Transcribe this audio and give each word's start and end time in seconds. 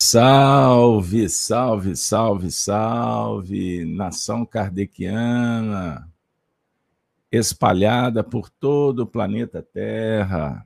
Salve, 0.00 1.28
salve, 1.28 1.96
salve, 1.96 2.52
salve, 2.52 3.84
nação 3.84 4.46
kardeciana, 4.46 6.08
espalhada 7.32 8.22
por 8.22 8.48
todo 8.48 9.00
o 9.00 9.06
planeta 9.06 9.60
Terra. 9.60 10.64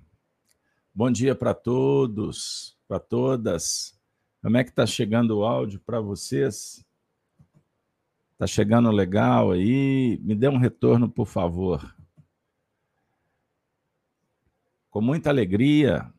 Bom 0.95 1.11
dia 1.11 1.35
para 1.35 1.55
todos, 1.55 2.77
para 2.87 3.01
todas. 3.01 3.99
Como 4.43 4.59
é 4.59 4.63
que 4.63 4.69
está 4.69 4.85
chegando 4.87 5.39
o 5.39 5.45
áudio 5.47 5.81
para 5.81 5.99
vocês? 5.99 6.85
Está 8.35 8.47
chegando 8.47 8.91
legal 8.91 9.53
aí? 9.53 10.21
Me 10.23 10.35
dê 10.35 10.47
um 10.47 10.59
retorno, 10.59 11.09
por 11.09 11.27
favor. 11.27 11.97
Com 14.91 15.01
muita 15.01 15.31
alegria 15.31 16.13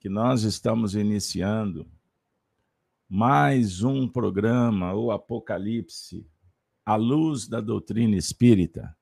que 0.00 0.08
nós 0.08 0.44
estamos 0.44 0.94
iniciando 0.94 1.86
mais 3.08 3.82
um 3.82 4.08
programa, 4.08 4.94
o 4.94 5.10
Apocalipse, 5.10 6.26
a 6.84 6.96
luz 6.96 7.46
da 7.46 7.60
doutrina 7.60 8.16
espírita. 8.16 8.96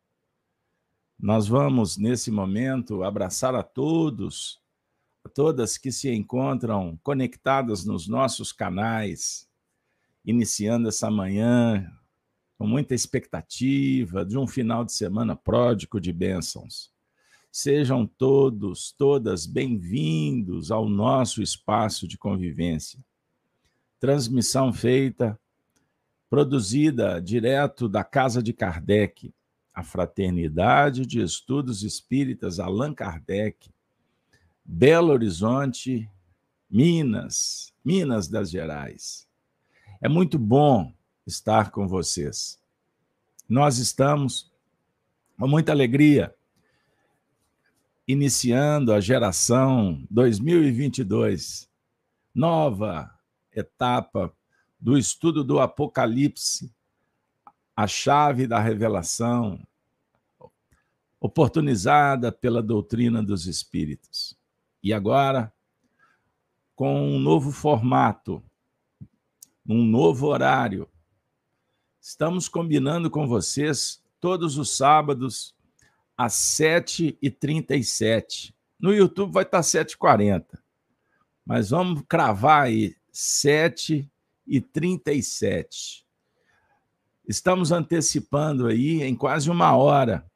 Nós 1.18 1.46
vamos, 1.46 1.96
nesse 1.96 2.30
momento, 2.30 3.04
abraçar 3.04 3.54
a 3.54 3.62
todos, 3.62 4.60
a 5.24 5.28
todas 5.28 5.78
que 5.78 5.92
se 5.92 6.12
encontram 6.12 6.98
conectadas 7.02 7.84
nos 7.84 8.08
nossos 8.08 8.52
canais, 8.52 9.48
iniciando 10.24 10.88
essa 10.88 11.08
manhã 11.08 11.88
com 12.58 12.66
muita 12.66 12.94
expectativa 12.94 14.24
de 14.24 14.36
um 14.36 14.48
final 14.48 14.84
de 14.84 14.92
semana 14.92 15.36
pródigo 15.36 16.00
de 16.00 16.12
bênçãos. 16.12 16.90
Sejam 17.52 18.04
todos, 18.06 18.92
todas 18.92 19.46
bem-vindos 19.46 20.72
ao 20.72 20.88
nosso 20.88 21.40
espaço 21.40 22.08
de 22.08 22.18
convivência 22.18 22.98
transmissão 24.02 24.72
feita, 24.72 25.38
produzida 26.28 27.22
direto 27.22 27.88
da 27.88 28.02
casa 28.02 28.42
de 28.42 28.52
Kardec, 28.52 29.32
a 29.72 29.84
Fraternidade 29.84 31.06
de 31.06 31.22
Estudos 31.22 31.84
Espíritas 31.84 32.58
Allan 32.58 32.92
Kardec, 32.92 33.70
Belo 34.64 35.12
Horizonte, 35.12 36.10
Minas, 36.68 37.72
Minas 37.84 38.26
das 38.26 38.50
Gerais. 38.50 39.28
É 40.00 40.08
muito 40.08 40.36
bom 40.36 40.92
estar 41.24 41.70
com 41.70 41.86
vocês. 41.86 42.58
Nós 43.48 43.78
estamos 43.78 44.52
com 45.38 45.46
muita 45.46 45.70
alegria 45.70 46.34
iniciando 48.08 48.92
a 48.92 49.00
geração 49.00 50.04
2022, 50.10 51.70
nova, 52.34 53.08
etapa 53.54 54.34
do 54.80 54.98
estudo 54.98 55.44
do 55.44 55.60
Apocalipse, 55.60 56.74
a 57.76 57.86
chave 57.86 58.46
da 58.46 58.58
revelação, 58.58 59.60
oportunizada 61.20 62.32
pela 62.32 62.62
doutrina 62.62 63.22
dos 63.22 63.46
Espíritos. 63.46 64.34
E 64.82 64.92
agora, 64.92 65.52
com 66.74 67.00
um 67.00 67.20
novo 67.20 67.52
formato, 67.52 68.42
um 69.66 69.82
novo 69.84 70.26
horário, 70.26 70.88
estamos 72.00 72.48
combinando 72.48 73.08
com 73.08 73.28
vocês 73.28 74.02
todos 74.20 74.58
os 74.58 74.76
sábados 74.76 75.54
às 76.16 76.32
7h37. 76.34 78.52
No 78.80 78.92
YouTube 78.92 79.32
vai 79.32 79.44
estar 79.44 79.60
7h40. 79.60 80.44
Mas 81.46 81.70
vamos 81.70 82.02
cravar 82.08 82.64
aí 82.64 82.96
7 83.12 84.10
e 84.46 84.60
37. 84.60 86.06
Estamos 87.28 87.70
antecipando 87.70 88.66
aí 88.66 89.02
em 89.02 89.14
quase 89.14 89.50
uma 89.50 89.76
hora 89.76 90.26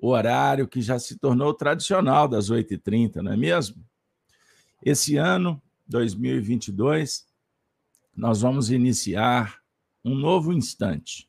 o 0.00 0.08
horário 0.08 0.66
que 0.66 0.80
já 0.80 0.98
se 0.98 1.18
tornou 1.18 1.52
tradicional 1.52 2.26
das 2.26 2.50
8h30, 2.50 3.16
não 3.16 3.32
é 3.32 3.36
mesmo? 3.36 3.84
Esse 4.82 5.16
ano, 5.16 5.60
2022, 5.86 7.26
nós 8.16 8.40
vamos 8.40 8.70
iniciar 8.70 9.60
um 10.02 10.14
novo 10.14 10.52
instante. 10.52 11.28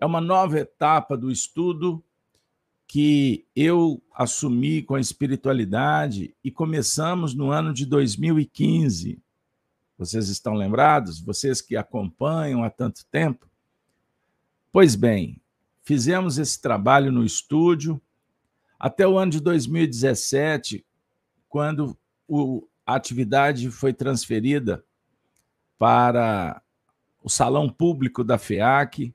É 0.00 0.04
uma 0.04 0.20
nova 0.20 0.58
etapa 0.58 1.16
do 1.16 1.30
estudo 1.30 2.02
que 2.88 3.46
eu 3.54 4.02
assumi 4.14 4.82
com 4.82 4.94
a 4.94 5.00
espiritualidade 5.00 6.34
e 6.42 6.50
começamos 6.50 7.34
no 7.34 7.50
ano 7.50 7.74
de 7.74 7.84
2015. 7.84 9.22
Vocês 9.98 10.30
estão 10.30 10.54
lembrados? 10.54 11.20
Vocês 11.20 11.60
que 11.60 11.76
acompanham 11.76 12.64
há 12.64 12.70
tanto 12.70 13.04
tempo? 13.10 13.46
Pois 14.72 14.94
bem, 14.94 15.38
fizemos 15.82 16.38
esse 16.38 16.58
trabalho 16.62 17.12
no 17.12 17.24
estúdio 17.24 18.00
até 18.80 19.06
o 19.06 19.18
ano 19.18 19.32
de 19.32 19.40
2017, 19.40 20.82
quando 21.46 21.94
o, 22.26 22.66
a 22.86 22.94
atividade 22.94 23.70
foi 23.70 23.92
transferida 23.92 24.82
para 25.78 26.62
o 27.22 27.28
salão 27.28 27.68
público 27.68 28.24
da 28.24 28.38
FEAC 28.38 29.14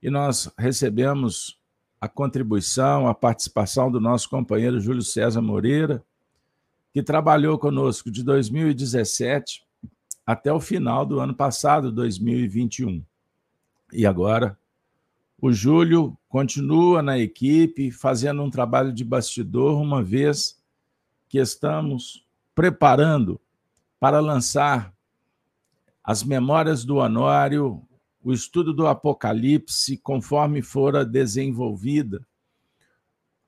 e 0.00 0.10
nós 0.10 0.48
recebemos 0.56 1.59
a 2.00 2.08
contribuição, 2.08 3.06
a 3.06 3.14
participação 3.14 3.90
do 3.90 4.00
nosso 4.00 4.28
companheiro 4.30 4.80
Júlio 4.80 5.02
César 5.02 5.42
Moreira, 5.42 6.02
que 6.92 7.02
trabalhou 7.02 7.58
conosco 7.58 8.10
de 8.10 8.22
2017 8.24 9.62
até 10.26 10.52
o 10.52 10.60
final 10.60 11.04
do 11.04 11.20
ano 11.20 11.34
passado, 11.34 11.92
2021. 11.92 13.04
E 13.92 14.06
agora, 14.06 14.58
o 15.40 15.52
Júlio 15.52 16.16
continua 16.28 17.02
na 17.02 17.18
equipe, 17.18 17.90
fazendo 17.90 18.42
um 18.42 18.50
trabalho 18.50 18.92
de 18.92 19.04
bastidor, 19.04 19.80
uma 19.80 20.02
vez 20.02 20.58
que 21.28 21.38
estamos 21.38 22.24
preparando 22.54 23.40
para 23.98 24.20
lançar 24.20 24.94
as 26.02 26.22
memórias 26.22 26.84
do 26.84 26.96
Honório 26.96 27.82
o 28.22 28.32
estudo 28.32 28.72
do 28.72 28.86
Apocalipse, 28.86 29.96
conforme 29.96 30.62
fora 30.62 31.04
desenvolvida, 31.04 32.26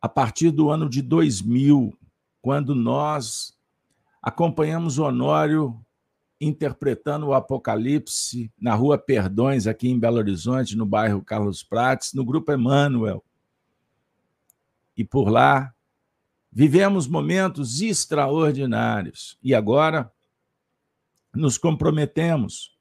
a 0.00 0.08
partir 0.08 0.50
do 0.50 0.70
ano 0.70 0.88
de 0.88 1.02
2000, 1.02 1.96
quando 2.40 2.74
nós 2.74 3.56
acompanhamos 4.20 4.98
Honório 4.98 5.80
interpretando 6.40 7.26
o 7.26 7.34
Apocalipse 7.34 8.50
na 8.60 8.74
Rua 8.74 8.98
Perdões, 8.98 9.68
aqui 9.68 9.88
em 9.88 9.98
Belo 9.98 10.16
Horizonte, 10.16 10.76
no 10.76 10.84
bairro 10.84 11.22
Carlos 11.22 11.62
Prates, 11.62 12.12
no 12.14 12.24
Grupo 12.24 12.52
Emmanuel. 12.52 13.24
E 14.96 15.04
por 15.04 15.28
lá 15.28 15.72
vivemos 16.50 17.06
momentos 17.06 17.80
extraordinários. 17.80 19.38
E 19.42 19.54
agora 19.54 20.10
nos 21.32 21.56
comprometemos 21.56 22.71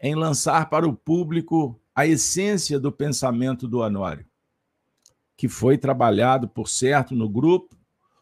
em 0.00 0.14
lançar 0.14 0.68
para 0.70 0.86
o 0.86 0.94
público 0.94 1.80
a 1.94 2.06
essência 2.06 2.78
do 2.78 2.92
pensamento 2.92 3.66
do 3.66 3.78
Honório, 3.78 4.24
que 5.36 5.48
foi 5.48 5.76
trabalhado, 5.76 6.48
por 6.48 6.68
certo, 6.68 7.14
no 7.14 7.28
grupo. 7.28 7.76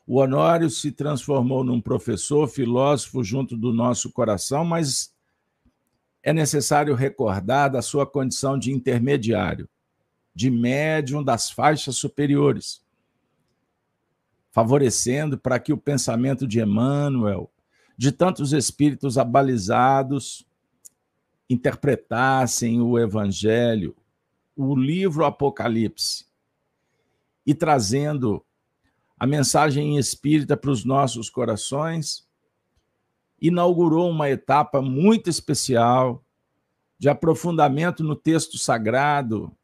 O 0.07 0.21
Honório 0.21 0.71
se 0.71 0.93
transformou 0.93 1.63
num 1.63 1.81
professor, 1.81 2.49
filósofo 2.49 3.23
junto 3.23 3.57
do 3.57 3.73
nosso 3.73 4.11
coração, 4.11 4.65
mas 4.65 5.15
é 6.23 6.33
necessário 6.33 6.95
recordar 6.95 7.71
da 7.71 7.83
sua 7.83 8.07
condição 8.07 8.59
de 8.59 8.73
intermediário, 8.73 9.69
de 10.35 10.51
médium 10.51 11.23
das 11.23 11.51
faixas 11.51 11.97
superiores, 11.97 12.83
favorecendo 14.51 15.37
para 15.37 15.59
que 15.59 15.73
o 15.73 15.77
pensamento 15.77 16.47
de 16.47 16.61
Emmanuel, 16.61 17.51
de 17.97 18.11
tantos 18.11 18.53
espíritos 18.53 19.19
abalizados, 19.19 20.46
interpretassem 21.49 22.81
o 22.81 22.99
Evangelho, 22.99 23.97
o 24.57 24.75
livro 24.75 25.25
Apocalipse, 25.25 26.27
e 27.45 27.55
trazendo 27.55 28.45
a 29.19 29.27
mensagem 29.27 29.97
espírita 29.97 30.57
para 30.57 30.71
os 30.71 30.85
nossos 30.85 31.31
corações, 31.31 32.27
inaugurou 33.41 34.11
uma 34.11 34.29
etapa 34.29 34.83
muito 34.83 35.31
especial 35.31 36.25
de 36.99 37.09
aprofundamento 37.09 38.03
no 38.03 38.17
texto 38.17 38.59
sagrado, 38.59 39.55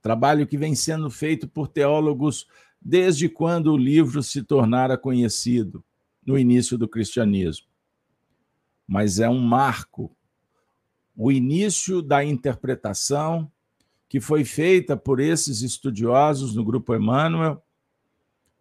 trabalho 0.00 0.46
que 0.46 0.58
vem 0.58 0.74
sendo 0.74 1.10
feito 1.10 1.48
por 1.48 1.68
teólogos 1.68 2.46
desde 2.80 3.28
quando 3.28 3.72
o 3.72 3.76
livro 3.76 4.22
se 4.22 4.42
tornara 4.42 4.96
conhecido, 4.96 5.84
no 6.24 6.38
início 6.38 6.78
do 6.78 6.86
cristianismo 6.88 7.71
mas 8.86 9.18
é 9.18 9.28
um 9.28 9.40
marco. 9.40 10.14
O 11.16 11.30
início 11.30 12.02
da 12.02 12.24
interpretação 12.24 13.50
que 14.08 14.20
foi 14.20 14.44
feita 14.44 14.96
por 14.96 15.20
esses 15.20 15.62
estudiosos 15.62 16.54
no 16.54 16.62
Grupo 16.62 16.94
Emmanuel, 16.94 17.62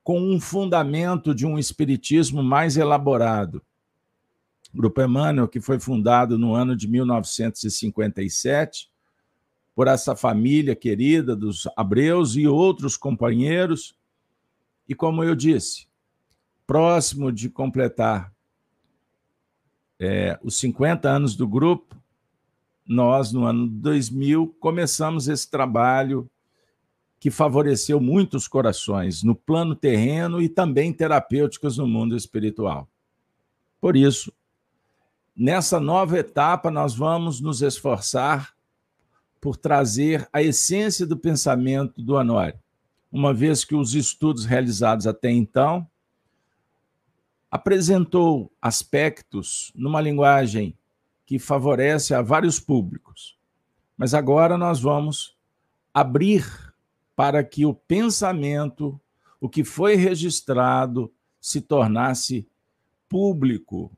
com 0.03 0.19
um 0.19 0.39
fundamento 0.39 1.35
de 1.35 1.45
um 1.45 1.59
espiritismo 1.59 2.41
mais 2.41 2.77
elaborado, 2.77 3.61
Grupo 4.73 5.01
Emmanuel, 5.01 5.49
que 5.49 5.59
foi 5.59 5.79
fundado 5.79 6.37
no 6.37 6.55
ano 6.55 6.75
de 6.75 6.87
1957 6.87 8.89
por 9.75 9.87
essa 9.87 10.15
família 10.15 10.75
querida 10.75 11.35
dos 11.35 11.67
Abreus 11.75 12.35
e 12.35 12.47
outros 12.47 12.95
companheiros. 12.95 13.95
E 14.87 14.95
como 14.95 15.23
eu 15.23 15.35
disse, 15.35 15.87
próximo 16.65 17.31
de 17.31 17.49
completar 17.49 18.33
é, 20.03 20.39
os 20.41 20.59
50 20.59 21.07
anos 21.07 21.35
do 21.35 21.47
grupo, 21.47 21.95
nós, 22.87 23.31
no 23.31 23.45
ano 23.45 23.67
2000, 23.67 24.47
começamos 24.59 25.27
esse 25.27 25.47
trabalho 25.49 26.27
que 27.19 27.29
favoreceu 27.29 28.01
muitos 28.01 28.47
corações 28.47 29.21
no 29.21 29.35
plano 29.35 29.75
terreno 29.75 30.41
e 30.41 30.49
também 30.49 30.91
terapêuticos 30.91 31.77
no 31.77 31.85
mundo 31.85 32.17
espiritual. 32.17 32.89
Por 33.79 33.95
isso, 33.95 34.33
nessa 35.37 35.79
nova 35.79 36.17
etapa, 36.17 36.71
nós 36.71 36.95
vamos 36.95 37.39
nos 37.39 37.61
esforçar 37.61 38.55
por 39.39 39.55
trazer 39.55 40.27
a 40.33 40.41
essência 40.41 41.05
do 41.05 41.15
pensamento 41.15 42.01
do 42.01 42.15
Honório, 42.15 42.59
uma 43.11 43.35
vez 43.35 43.63
que 43.63 43.75
os 43.75 43.93
estudos 43.93 44.45
realizados 44.45 45.05
até 45.05 45.29
então 45.29 45.87
apresentou 47.51 48.49
aspectos 48.61 49.73
numa 49.75 49.99
linguagem 49.99 50.73
que 51.25 51.37
favorece 51.37 52.13
a 52.13 52.21
vários 52.21 52.61
públicos. 52.61 53.37
Mas 53.97 54.13
agora 54.13 54.57
nós 54.57 54.79
vamos 54.79 55.35
abrir 55.93 56.73
para 57.13 57.43
que 57.43 57.65
o 57.65 57.73
pensamento, 57.73 58.99
o 59.39 59.49
que 59.49 59.65
foi 59.65 59.95
registrado, 59.95 61.13
se 61.41 61.59
tornasse 61.59 62.47
público 63.09 63.91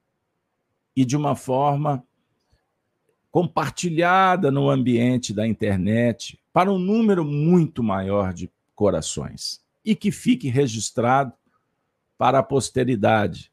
e 0.96 1.06
de 1.06 1.16
uma 1.16 1.36
forma 1.36 2.04
compartilhada 3.30 4.50
no 4.50 4.70
ambiente 4.70 5.34
da 5.34 5.48
internet 5.48 6.40
para 6.52 6.72
um 6.72 6.80
número 6.80 7.24
muito 7.24 7.84
maior 7.84 8.34
de 8.34 8.50
corações 8.76 9.62
e 9.86 9.96
que 9.96 10.12
fique 10.12 10.50
registrado 10.50 11.34
para 12.24 12.40
a 12.40 12.44
posteridade, 12.44 13.52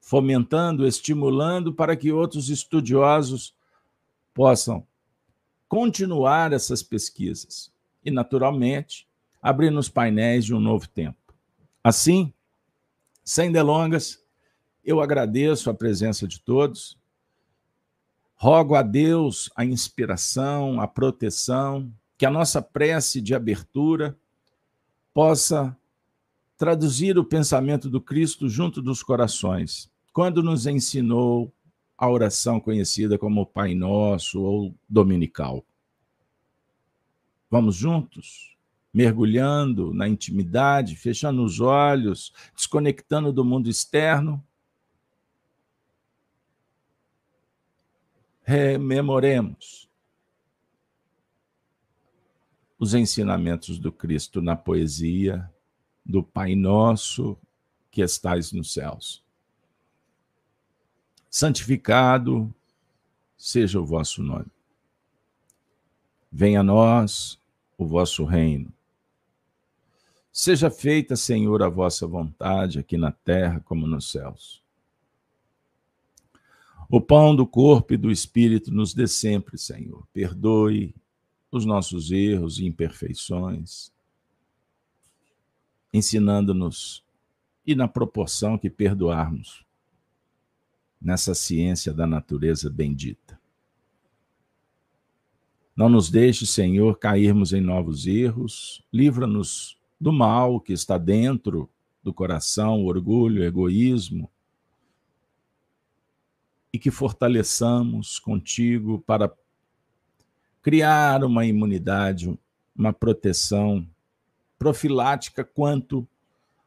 fomentando, 0.00 0.86
estimulando 0.86 1.74
para 1.74 1.94
que 1.94 2.10
outros 2.10 2.48
estudiosos 2.48 3.54
possam 4.32 4.86
continuar 5.68 6.54
essas 6.54 6.82
pesquisas 6.82 7.70
e, 8.02 8.10
naturalmente, 8.10 9.06
abrindo 9.42 9.78
os 9.78 9.90
painéis 9.90 10.46
de 10.46 10.54
um 10.54 10.58
novo 10.58 10.88
tempo. 10.88 11.34
Assim, 11.84 12.32
sem 13.22 13.52
delongas, 13.52 14.24
eu 14.82 15.02
agradeço 15.02 15.68
a 15.68 15.74
presença 15.74 16.26
de 16.26 16.40
todos, 16.40 16.96
rogo 18.36 18.74
a 18.74 18.80
Deus 18.80 19.50
a 19.54 19.66
inspiração, 19.66 20.80
a 20.80 20.88
proteção, 20.88 21.92
que 22.16 22.24
a 22.24 22.30
nossa 22.30 22.62
prece 22.62 23.20
de 23.20 23.34
abertura 23.34 24.18
possa 25.12 25.76
traduzir 26.56 27.18
o 27.18 27.24
pensamento 27.24 27.90
do 27.90 28.00
Cristo 28.00 28.48
junto 28.48 28.80
dos 28.80 29.02
corações, 29.02 29.90
quando 30.12 30.42
nos 30.42 30.66
ensinou 30.66 31.52
a 31.96 32.08
oração 32.08 32.60
conhecida 32.60 33.18
como 33.18 33.46
Pai 33.46 33.74
Nosso 33.74 34.40
ou 34.40 34.74
Dominical. 34.88 35.64
Vamos 37.50 37.76
juntos? 37.76 38.56
Mergulhando 38.92 39.92
na 39.92 40.08
intimidade, 40.08 40.96
fechando 40.96 41.44
os 41.44 41.60
olhos, 41.60 42.32
desconectando 42.54 43.32
do 43.32 43.44
mundo 43.44 43.68
externo. 43.68 44.44
Rememoremos 48.42 49.88
os 52.78 52.94
ensinamentos 52.94 53.78
do 53.78 53.90
Cristo 53.90 54.42
na 54.42 54.54
poesia 54.54 55.50
do 56.04 56.22
Pai 56.22 56.54
Nosso 56.54 57.36
que 57.90 58.02
estais 58.02 58.52
nos 58.52 58.72
céus. 58.72 59.22
Santificado 61.30 62.52
seja 63.36 63.80
o 63.80 63.86
vosso 63.86 64.22
nome. 64.22 64.46
Venha 66.30 66.60
a 66.60 66.64
nós 66.64 67.38
o 67.78 67.86
vosso 67.86 68.24
reino. 68.24 68.72
Seja 70.32 70.68
feita, 70.68 71.14
Senhor, 71.14 71.62
a 71.62 71.68
vossa 71.68 72.06
vontade, 72.08 72.80
aqui 72.80 72.96
na 72.96 73.12
terra 73.12 73.60
como 73.60 73.86
nos 73.86 74.10
céus. 74.10 74.60
O 76.90 77.00
pão 77.00 77.34
do 77.34 77.46
corpo 77.46 77.94
e 77.94 77.96
do 77.96 78.10
espírito 78.10 78.72
nos 78.72 78.92
dê 78.92 79.06
sempre, 79.06 79.56
Senhor. 79.56 80.06
Perdoe 80.12 80.94
os 81.50 81.64
nossos 81.64 82.10
erros 82.10 82.58
e 82.58 82.66
imperfeições, 82.66 83.92
ensinando-nos 85.94 87.04
e 87.64 87.76
na 87.76 87.86
proporção 87.86 88.58
que 88.58 88.68
perdoarmos 88.68 89.64
nessa 91.00 91.34
ciência 91.36 91.94
da 91.94 92.04
natureza 92.04 92.68
bendita. 92.68 93.40
Não 95.76 95.88
nos 95.88 96.10
deixe, 96.10 96.46
Senhor, 96.46 96.98
cairmos 96.98 97.52
em 97.52 97.60
novos 97.60 98.08
erros. 98.08 98.84
Livra-nos 98.92 99.78
do 100.00 100.12
mal 100.12 100.60
que 100.60 100.72
está 100.72 100.98
dentro 100.98 101.70
do 102.02 102.12
coração, 102.12 102.84
orgulho, 102.84 103.44
egoísmo. 103.44 104.28
E 106.72 106.78
que 106.78 106.90
fortaleçamos 106.90 108.18
contigo 108.18 109.00
para 109.06 109.32
criar 110.60 111.22
uma 111.22 111.46
imunidade, 111.46 112.36
uma 112.76 112.92
proteção 112.92 113.86
profilática 114.58 115.44
quanto 115.44 116.06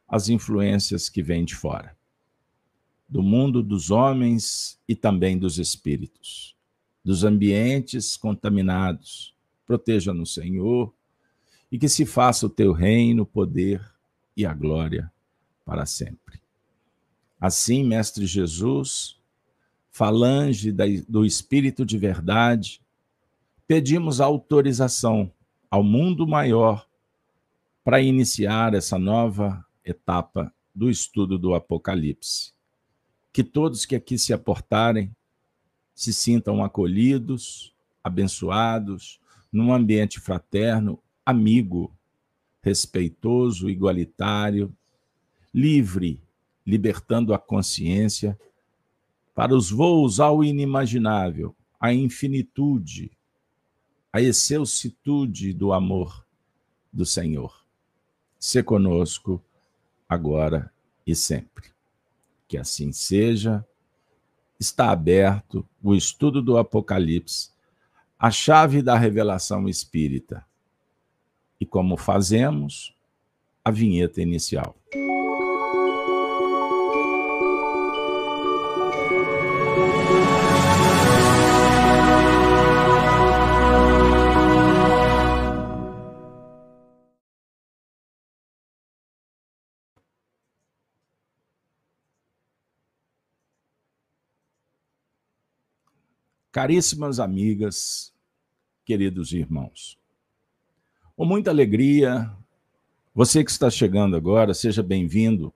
às 0.06 0.28
influências 0.28 1.08
que 1.08 1.22
vêm 1.22 1.44
de 1.44 1.54
fora, 1.54 1.96
do 3.08 3.22
mundo 3.22 3.62
dos 3.62 3.90
homens 3.90 4.78
e 4.88 4.94
também 4.94 5.38
dos 5.38 5.58
espíritos 5.58 6.56
dos 7.08 7.24
ambientes 7.24 8.16
contaminados. 8.16 9.34
Proteja-nos, 9.66 10.34
Senhor, 10.34 10.92
e 11.70 11.78
que 11.78 11.88
se 11.88 12.06
faça 12.06 12.46
o 12.46 12.50
teu 12.50 12.72
reino, 12.72 13.22
o 13.22 13.26
poder 13.26 13.80
e 14.36 14.46
a 14.46 14.54
glória 14.54 15.10
para 15.64 15.84
sempre. 15.84 16.40
Assim, 17.40 17.84
Mestre 17.84 18.26
Jesus, 18.26 19.16
falange 19.90 20.72
do 21.08 21.24
Espírito 21.24 21.84
de 21.84 21.98
verdade, 21.98 22.80
pedimos 23.66 24.20
autorização 24.20 25.30
ao 25.70 25.82
mundo 25.82 26.26
maior 26.26 26.87
para 27.88 28.02
iniciar 28.02 28.74
essa 28.74 28.98
nova 28.98 29.64
etapa 29.82 30.52
do 30.74 30.90
estudo 30.90 31.38
do 31.38 31.54
Apocalipse. 31.54 32.52
Que 33.32 33.42
todos 33.42 33.86
que 33.86 33.96
aqui 33.96 34.18
se 34.18 34.30
aportarem 34.30 35.10
se 35.94 36.12
sintam 36.12 36.62
acolhidos, 36.62 37.74
abençoados, 38.04 39.18
num 39.50 39.72
ambiente 39.72 40.20
fraterno, 40.20 41.02
amigo, 41.24 41.90
respeitoso, 42.60 43.70
igualitário, 43.70 44.70
livre, 45.54 46.20
libertando 46.66 47.32
a 47.32 47.38
consciência 47.38 48.38
para 49.34 49.56
os 49.56 49.70
voos 49.70 50.20
ao 50.20 50.44
inimaginável, 50.44 51.56
à 51.80 51.90
infinitude, 51.90 53.10
à 54.12 54.20
excelsitude 54.20 55.54
do 55.54 55.72
amor 55.72 56.22
do 56.92 57.06
Senhor. 57.06 57.66
Se 58.38 58.62
conosco, 58.62 59.42
agora 60.08 60.72
e 61.06 61.14
sempre. 61.14 61.70
Que 62.46 62.56
assim 62.56 62.92
seja 62.92 63.64
está 64.58 64.90
aberto 64.90 65.66
o 65.82 65.94
estudo 65.94 66.42
do 66.42 66.58
Apocalipse, 66.58 67.50
a 68.18 68.30
chave 68.30 68.82
da 68.82 68.96
revelação 68.96 69.68
espírita. 69.68 70.44
E 71.60 71.66
como 71.66 71.96
fazemos? 71.96 72.94
A 73.64 73.70
vinheta 73.70 74.20
inicial. 74.20 74.77
Caríssimas 96.50 97.20
amigas, 97.20 98.12
queridos 98.82 99.32
irmãos, 99.32 99.98
com 101.14 101.26
muita 101.26 101.50
alegria, 101.50 102.34
você 103.14 103.44
que 103.44 103.50
está 103.50 103.68
chegando 103.68 104.16
agora, 104.16 104.54
seja 104.54 104.82
bem-vindo. 104.82 105.52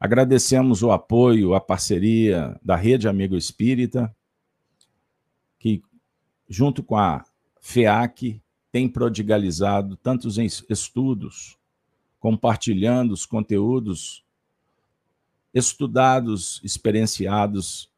Agradecemos 0.00 0.82
o 0.82 0.90
apoio, 0.90 1.54
a 1.54 1.60
parceria 1.60 2.58
da 2.60 2.74
Rede 2.74 3.06
Amigo 3.06 3.36
Espírita, 3.36 4.12
que, 5.60 5.80
junto 6.48 6.82
com 6.82 6.96
a 6.96 7.24
FEAC, 7.60 8.42
tem 8.72 8.88
prodigalizado 8.88 9.96
tantos 9.96 10.38
estudos, 10.68 11.56
compartilhando 12.18 13.12
os 13.12 13.24
conteúdos 13.24 14.24
estudados, 15.54 16.60
experienciados 16.64 17.91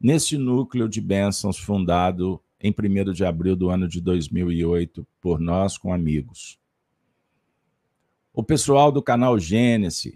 nesse 0.00 0.38
núcleo 0.38 0.88
de 0.88 1.00
bênçãos 1.00 1.58
fundado 1.58 2.42
em 2.58 2.72
1 2.72 3.12
de 3.12 3.24
abril 3.24 3.54
do 3.54 3.68
ano 3.68 3.86
de 3.86 4.00
2008 4.00 5.06
por 5.20 5.38
nós 5.38 5.76
com 5.76 5.92
amigos. 5.92 6.58
O 8.32 8.42
pessoal 8.42 8.90
do 8.90 9.02
canal 9.02 9.38
Gênesis, 9.38 10.14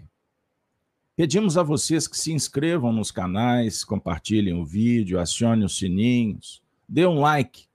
pedimos 1.15 1.57
a 1.57 1.63
vocês 1.63 2.07
que 2.07 2.17
se 2.17 2.31
inscrevam 2.31 2.91
nos 2.91 3.11
canais, 3.11 3.83
compartilhem 3.83 4.53
o 4.53 4.65
vídeo, 4.65 5.19
acionem 5.19 5.65
os 5.65 5.77
sininhos, 5.77 6.63
dê 6.87 7.05
um 7.05 7.19
like, 7.19 7.65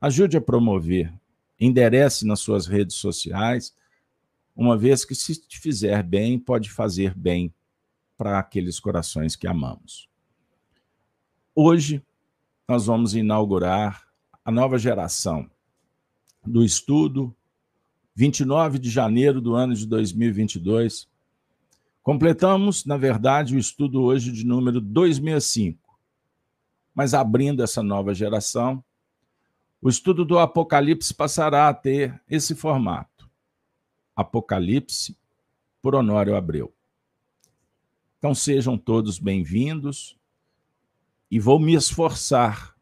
ajude 0.00 0.36
a 0.36 0.40
promover, 0.40 1.12
enderece 1.60 2.26
nas 2.26 2.40
suas 2.40 2.66
redes 2.66 2.96
sociais, 2.96 3.74
uma 4.54 4.76
vez 4.76 5.04
que 5.04 5.14
se 5.14 5.36
te 5.36 5.58
fizer 5.58 6.02
bem, 6.02 6.38
pode 6.38 6.70
fazer 6.70 7.14
bem 7.14 7.52
para 8.16 8.38
aqueles 8.38 8.80
corações 8.80 9.36
que 9.36 9.46
amamos. 9.46 10.07
Hoje, 11.60 12.00
nós 12.68 12.86
vamos 12.86 13.16
inaugurar 13.16 14.06
a 14.44 14.50
nova 14.52 14.78
geração 14.78 15.50
do 16.46 16.64
estudo, 16.64 17.34
29 18.14 18.78
de 18.78 18.88
janeiro 18.88 19.40
do 19.40 19.56
ano 19.56 19.74
de 19.74 19.84
2022. 19.84 21.08
Completamos, 22.00 22.84
na 22.84 22.96
verdade, 22.96 23.56
o 23.56 23.58
estudo 23.58 24.02
hoje 24.02 24.30
de 24.30 24.46
número 24.46 24.80
265. 24.80 25.98
Mas 26.94 27.12
abrindo 27.12 27.60
essa 27.60 27.82
nova 27.82 28.14
geração, 28.14 28.80
o 29.82 29.88
estudo 29.88 30.24
do 30.24 30.38
Apocalipse 30.38 31.12
passará 31.12 31.68
a 31.68 31.74
ter 31.74 32.22
esse 32.30 32.54
formato: 32.54 33.28
Apocalipse 34.14 35.16
por 35.82 35.96
Honório 35.96 36.36
Abreu. 36.36 36.72
Então 38.16 38.32
sejam 38.32 38.78
todos 38.78 39.18
bem-vindos 39.18 40.17
e 41.30 41.38
vou 41.38 41.58
me 41.58 41.74
esforçar 41.74 42.74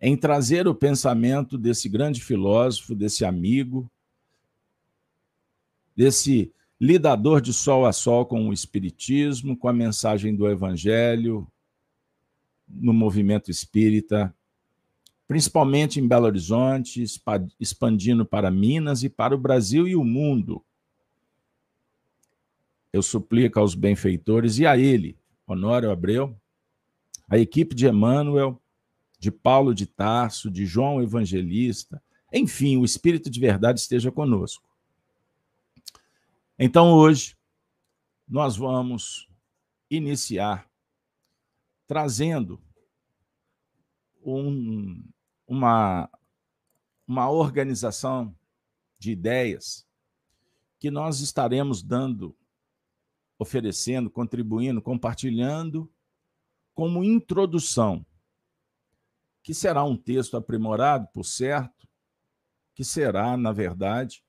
em 0.00 0.16
trazer 0.16 0.66
o 0.66 0.74
pensamento 0.74 1.56
desse 1.56 1.88
grande 1.88 2.22
filósofo, 2.22 2.94
desse 2.94 3.24
amigo, 3.24 3.90
desse 5.94 6.52
lidador 6.80 7.40
de 7.40 7.52
sol 7.52 7.86
a 7.86 7.92
sol 7.92 8.26
com 8.26 8.48
o 8.48 8.52
Espiritismo, 8.52 9.56
com 9.56 9.68
a 9.68 9.72
mensagem 9.72 10.34
do 10.34 10.48
Evangelho 10.48 11.46
no 12.68 12.92
movimento 12.92 13.50
espírita 13.50 14.34
principalmente 15.32 15.98
em 15.98 16.06
Belo 16.06 16.26
Horizonte, 16.26 17.02
expandindo 17.58 18.22
para 18.22 18.50
Minas 18.50 19.02
e 19.02 19.08
para 19.08 19.34
o 19.34 19.38
Brasil 19.38 19.88
e 19.88 19.96
o 19.96 20.04
mundo. 20.04 20.62
Eu 22.92 23.02
suplico 23.02 23.58
aos 23.58 23.74
benfeitores 23.74 24.58
e 24.58 24.66
a 24.66 24.76
ele, 24.76 25.16
Honório 25.46 25.90
Abreu, 25.90 26.36
a 27.32 27.38
equipe 27.38 27.74
de 27.74 27.88
Emmanuel, 27.88 28.60
de 29.18 29.30
Paulo 29.32 29.74
de 29.74 29.86
Tarso, 29.86 30.50
de 30.50 30.66
João 30.66 31.02
Evangelista, 31.02 32.02
enfim, 32.30 32.76
o 32.76 32.84
Espírito 32.84 33.30
de 33.30 33.40
Verdade 33.40 33.80
esteja 33.80 34.12
conosco. 34.12 34.68
Então, 36.58 36.92
hoje, 36.92 37.34
nós 38.28 38.54
vamos 38.54 39.30
iniciar 39.90 40.70
trazendo 41.86 42.60
um, 44.22 45.02
uma, 45.46 46.10
uma 47.08 47.30
organização 47.30 48.36
de 48.98 49.10
ideias 49.10 49.86
que 50.78 50.90
nós 50.90 51.20
estaremos 51.20 51.82
dando, 51.82 52.36
oferecendo, 53.38 54.10
contribuindo, 54.10 54.82
compartilhando 54.82 55.90
como 56.74 57.04
introdução, 57.04 58.04
que 59.42 59.52
será 59.52 59.84
um 59.84 59.96
texto 59.96 60.36
aprimorado, 60.36 61.08
por 61.12 61.24
certo, 61.24 61.88
que 62.74 62.84
será, 62.84 63.36
na 63.36 63.52
verdade, 63.52 64.24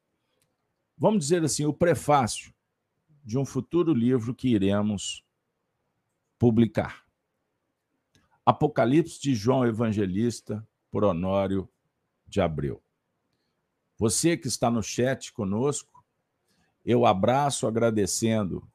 vamos 0.97 1.19
dizer 1.23 1.43
assim, 1.43 1.65
o 1.65 1.73
prefácio 1.73 2.53
de 3.23 3.37
um 3.37 3.45
futuro 3.45 3.93
livro 3.93 4.35
que 4.35 4.49
iremos 4.49 5.23
publicar. 6.37 7.05
Apocalipse 8.45 9.21
de 9.21 9.33
João 9.33 9.65
Evangelista, 9.65 10.67
por 10.91 11.03
Honório 11.03 11.69
de 12.27 12.41
Abreu. 12.41 12.83
Você 13.97 14.35
que 14.35 14.47
está 14.47 14.69
no 14.69 14.83
chat 14.83 15.31
conosco, 15.31 16.03
eu 16.83 17.05
abraço 17.05 17.65
agradecendo 17.65 18.69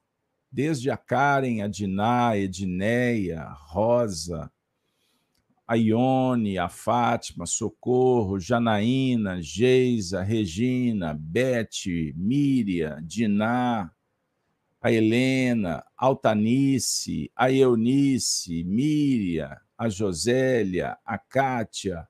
desde 0.51 0.91
a 0.91 0.97
Karen, 0.97 1.63
a 1.63 1.69
Diná, 1.69 2.29
a 2.29 2.39
Edneia, 2.39 3.45
Rosa, 3.69 4.51
a 5.67 5.77
Ione, 5.77 6.57
a 6.57 6.69
Fátima, 6.69 7.45
Socorro, 7.45 8.41
Janaína, 8.41 9.41
Geisa, 9.43 10.23
Regina, 10.23 11.15
Beth, 11.15 11.87
Míria, 12.17 12.99
Diná, 13.03 13.91
a 14.81 14.91
Helena, 14.91 15.85
Altanice, 15.97 17.31
a 17.37 17.53
Eunice, 17.53 18.65
Míria, 18.65 19.61
a 19.77 19.91
Josélia, 19.91 20.97
a 21.05 21.19
Kátia. 21.19 22.09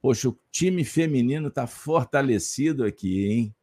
Poxa, 0.00 0.28
o 0.28 0.38
time 0.52 0.84
feminino 0.84 1.48
está 1.48 1.66
fortalecido 1.66 2.84
aqui, 2.84 3.26
hein? 3.26 3.54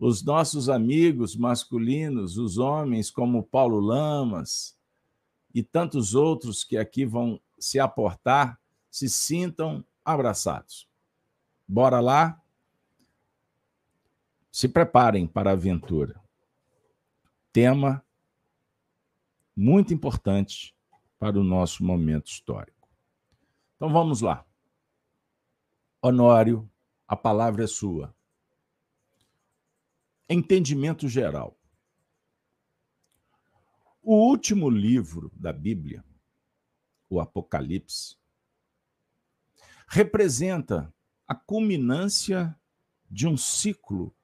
Os 0.00 0.22
nossos 0.22 0.70
amigos 0.70 1.36
masculinos, 1.36 2.38
os 2.38 2.56
homens 2.56 3.10
como 3.10 3.42
Paulo 3.42 3.78
Lamas 3.78 4.74
e 5.54 5.62
tantos 5.62 6.14
outros 6.14 6.64
que 6.64 6.78
aqui 6.78 7.04
vão 7.04 7.38
se 7.58 7.78
aportar, 7.78 8.58
se 8.90 9.10
sintam 9.10 9.84
abraçados. 10.02 10.88
Bora 11.68 12.00
lá? 12.00 12.42
Se 14.50 14.70
preparem 14.70 15.26
para 15.26 15.50
a 15.50 15.52
aventura. 15.52 16.18
Tema 17.52 18.02
muito 19.54 19.92
importante 19.92 20.74
para 21.18 21.38
o 21.38 21.44
nosso 21.44 21.84
momento 21.84 22.28
histórico. 22.28 22.88
Então 23.76 23.92
vamos 23.92 24.22
lá. 24.22 24.46
Honório, 26.00 26.66
a 27.06 27.14
palavra 27.14 27.64
é 27.64 27.66
sua. 27.66 28.14
Entendimento 30.30 31.08
geral. 31.08 31.58
O 34.00 34.14
último 34.14 34.70
livro 34.70 35.30
da 35.34 35.52
Bíblia, 35.52 36.04
o 37.08 37.20
Apocalipse, 37.20 38.16
representa 39.88 40.94
a 41.26 41.34
culminância 41.34 42.56
de 43.10 43.26
um 43.26 43.36
ciclo 43.36 44.14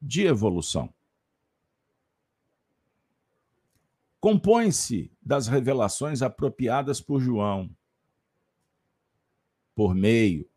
de 0.00 0.26
evolução. 0.26 0.92
compõe-se 4.20 5.10
das 5.22 5.48
revelações 5.48 6.20
apropriadas 6.20 7.00
por 7.00 7.20
João, 7.20 7.74
por 9.74 9.94
meio 9.94 10.48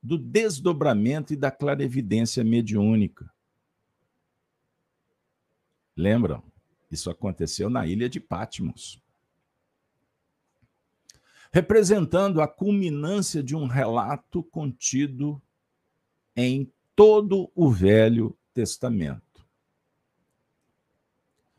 do 0.00 0.16
desdobramento 0.16 1.32
e 1.32 1.36
da 1.36 1.50
clarevidência 1.50 2.44
mediúnica. 2.44 3.28
Lembram? 5.98 6.44
Isso 6.88 7.10
aconteceu 7.10 7.68
na 7.68 7.84
ilha 7.84 8.08
de 8.08 8.20
Patmos. 8.20 9.02
Representando 11.52 12.40
a 12.40 12.46
culminância 12.46 13.42
de 13.42 13.56
um 13.56 13.66
relato 13.66 14.44
contido 14.44 15.42
em 16.36 16.72
todo 16.94 17.50
o 17.52 17.68
Velho 17.68 18.38
Testamento. 18.54 19.44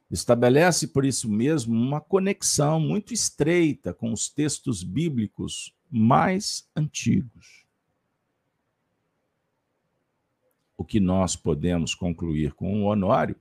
Estabelece, 0.09 0.87
por 0.87 1.03
isso 1.03 1.29
mesmo, 1.29 1.75
uma 1.75 1.99
conexão 1.99 2.79
muito 2.79 3.13
estreita 3.13 3.93
com 3.93 4.13
os 4.13 4.29
textos 4.29 4.83
bíblicos 4.83 5.75
mais 5.91 6.65
antigos. 6.73 7.65
O 10.77 10.85
que 10.85 11.01
nós 11.01 11.35
podemos 11.35 11.93
concluir 11.93 12.53
com 12.53 12.81
o 12.81 12.85
Honório, 12.85 13.35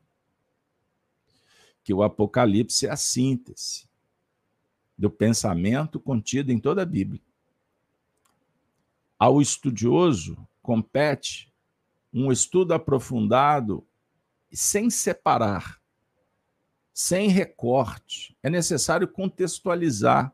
que 1.89 1.95
o 1.95 2.03
Apocalipse 2.03 2.87
é 2.87 2.91
a 2.91 2.99
síntese 2.99 3.89
do 4.99 5.11
pensamento 5.11 5.99
contido 5.99 6.53
em 6.53 6.59
toda 6.59 6.83
a 6.83 6.85
Bíblia. 6.85 7.23
Ao 9.19 9.41
estudioso 9.41 10.37
compete 10.61 11.51
um 12.13 12.31
estudo 12.31 12.75
aprofundado 12.75 13.87
sem 14.53 14.91
separar 14.91 15.81
sem 16.93 17.31
recorte. 17.31 18.37
É 18.43 18.51
necessário 18.51 19.09
contextualizar. 19.09 20.31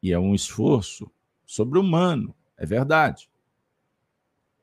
E 0.00 0.12
é 0.12 0.18
um 0.20 0.36
esforço 0.36 1.10
sobre-humano, 1.44 2.32
é 2.56 2.64
verdade, 2.64 3.28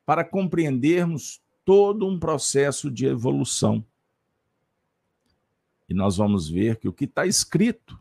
para 0.06 0.24
compreendermos 0.24 1.42
todo 1.66 2.08
um 2.08 2.18
processo 2.18 2.90
de 2.90 3.06
evolução. 3.08 3.86
E 5.88 5.94
nós 5.94 6.18
vamos 6.18 6.50
ver 6.50 6.78
que 6.78 6.88
o 6.88 6.94
que 6.94 7.06
está 7.06 7.26
escrito 7.26 8.00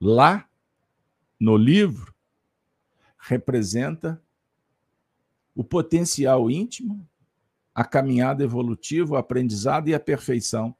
lá 0.00 0.48
no 1.38 1.56
livro 1.56 2.14
representa 3.18 4.20
o 5.54 5.64
potencial 5.64 6.50
íntimo, 6.50 7.06
a 7.74 7.84
caminhada 7.84 8.44
evolutiva, 8.44 9.14
o 9.14 9.16
aprendizado 9.16 9.88
e 9.88 9.94
a 9.94 10.00
perfeição 10.00 10.74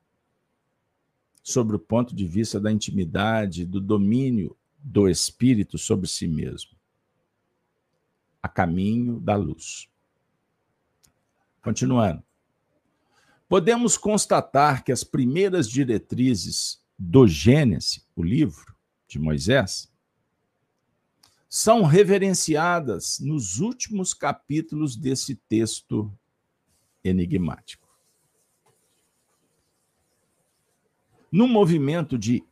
sobre 1.42 1.76
o 1.76 1.78
ponto 1.78 2.14
de 2.14 2.26
vista 2.26 2.58
da 2.58 2.72
intimidade, 2.72 3.66
do 3.66 3.80
domínio 3.80 4.56
do 4.78 5.08
espírito 5.08 5.78
sobre 5.78 6.06
si 6.06 6.26
mesmo. 6.28 6.70
A 8.42 8.48
caminho 8.48 9.18
da 9.20 9.36
luz. 9.36 9.88
Continuando. 11.62 12.22
Podemos 13.54 13.96
constatar 13.96 14.82
que 14.82 14.90
as 14.90 15.04
primeiras 15.04 15.68
diretrizes 15.70 16.84
do 16.98 17.24
Gênesis, 17.24 18.04
o 18.16 18.20
livro 18.20 18.74
de 19.06 19.16
Moisés, 19.16 19.88
são 21.48 21.84
reverenciadas 21.84 23.20
nos 23.20 23.60
últimos 23.60 24.12
capítulos 24.12 24.96
desse 24.96 25.36
texto 25.36 26.12
enigmático. 27.04 27.86
no 31.30 31.46
movimento 31.46 32.18
de 32.18 32.44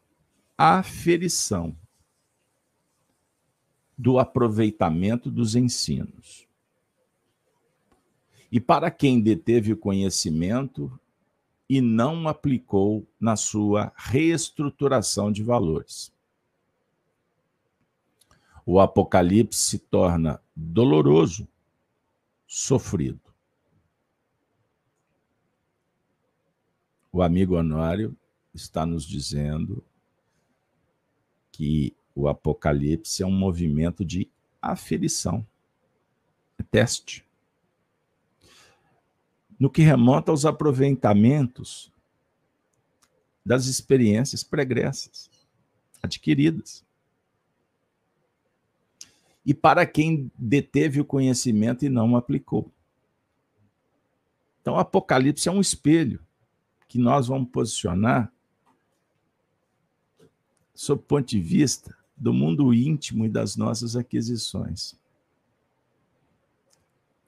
aferição 0.57 1.77
do 3.99 4.21
aproveitamento 4.21 5.33
dos 5.33 5.57
ensinos. 5.57 6.47
E 8.53 8.61
para 8.61 8.91
quem 8.91 9.19
deteve 9.19 9.73
o 9.73 9.77
conhecimento 9.79 11.01
e 11.67 11.81
não 11.81 12.29
aplicou 12.29 13.09
na 13.19 13.35
sua 13.35 13.91
reestruturação 13.97 15.33
de 15.33 15.43
valores. 15.43 16.13
O 18.67 18.79
Apocalipse 18.79 19.59
se 19.59 19.79
torna 19.79 20.39
doloroso, 20.55 21.49
sofrido. 22.47 23.23
O 27.11 27.23
amigo 27.23 27.57
Honório 27.57 28.15
está 28.55 28.85
nos 28.85 29.07
dizendo 29.07 29.83
que 31.51 31.97
o 32.15 32.29
Apocalipse 32.29 33.23
é 33.23 33.27
um 33.27 33.33
movimento 33.33 34.05
de 34.05 34.29
aferição, 34.61 35.47
é 36.59 36.63
teste. 36.63 37.25
No 39.59 39.71
que 39.71 39.83
remonta 39.83 40.31
aos 40.31 40.45
aproveitamentos 40.45 41.93
das 43.45 43.67
experiências 43.67 44.43
pregressas, 44.43 45.31
adquiridas. 46.03 46.85
E 49.45 49.53
para 49.53 49.85
quem 49.85 50.31
deteve 50.39 51.01
o 51.01 51.05
conhecimento 51.05 51.85
e 51.85 51.89
não 51.89 52.13
o 52.13 52.17
aplicou. 52.17 52.71
Então, 54.61 54.75
o 54.75 54.79
Apocalipse 54.79 55.49
é 55.49 55.53
um 55.53 55.61
espelho 55.61 56.25
que 56.87 56.99
nós 56.99 57.27
vamos 57.27 57.51
posicionar 57.51 58.33
sob 60.75 61.01
o 61.01 61.05
ponto 61.05 61.27
de 61.27 61.41
vista 61.41 61.97
do 62.17 62.33
mundo 62.33 62.73
íntimo 62.73 63.25
e 63.25 63.29
das 63.29 63.57
nossas 63.57 63.97
aquisições. 63.97 64.95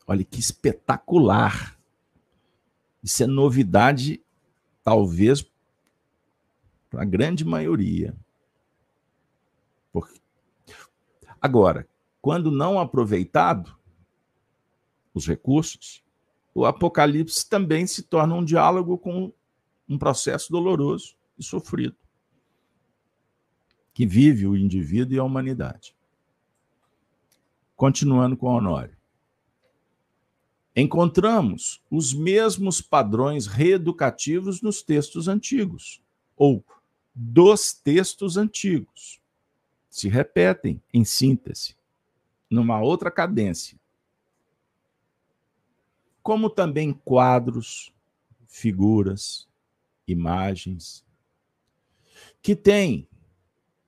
Olha 0.06 0.22
que 0.22 0.38
espetacular! 0.38 1.73
Isso 3.04 3.22
é 3.22 3.26
novidade, 3.26 4.24
talvez, 4.82 5.46
para 6.88 7.02
a 7.02 7.04
grande 7.04 7.44
maioria. 7.44 8.16
Porque... 9.92 10.18
Agora, 11.38 11.86
quando 12.22 12.50
não 12.50 12.80
aproveitado, 12.80 13.76
os 15.12 15.28
recursos, 15.28 16.02
o 16.54 16.64
Apocalipse 16.64 17.46
também 17.46 17.86
se 17.86 18.02
torna 18.02 18.34
um 18.34 18.44
diálogo 18.44 18.96
com 18.96 19.30
um 19.86 19.98
processo 19.98 20.50
doloroso 20.50 21.14
e 21.38 21.44
sofrido 21.44 21.96
que 23.94 24.04
vive 24.04 24.46
o 24.46 24.56
indivíduo 24.56 25.14
e 25.14 25.18
a 25.18 25.24
humanidade. 25.24 25.94
Continuando 27.76 28.36
com 28.36 28.48
Honório. 28.48 28.96
Encontramos 30.76 31.80
os 31.88 32.12
mesmos 32.12 32.80
padrões 32.80 33.46
reeducativos 33.46 34.60
nos 34.60 34.82
textos 34.82 35.28
antigos, 35.28 36.02
ou 36.37 36.64
dos 37.14 37.72
textos 37.72 38.37
antigos. 38.37 39.20
Se 39.88 40.08
repetem 40.08 40.82
em 40.92 41.04
síntese, 41.04 41.76
numa 42.50 42.80
outra 42.80 43.10
cadência. 43.10 43.78
Como 46.20 46.50
também 46.50 46.92
quadros, 46.92 47.92
figuras, 48.48 49.46
imagens, 50.08 51.04
que 52.42 52.56
têm 52.56 53.06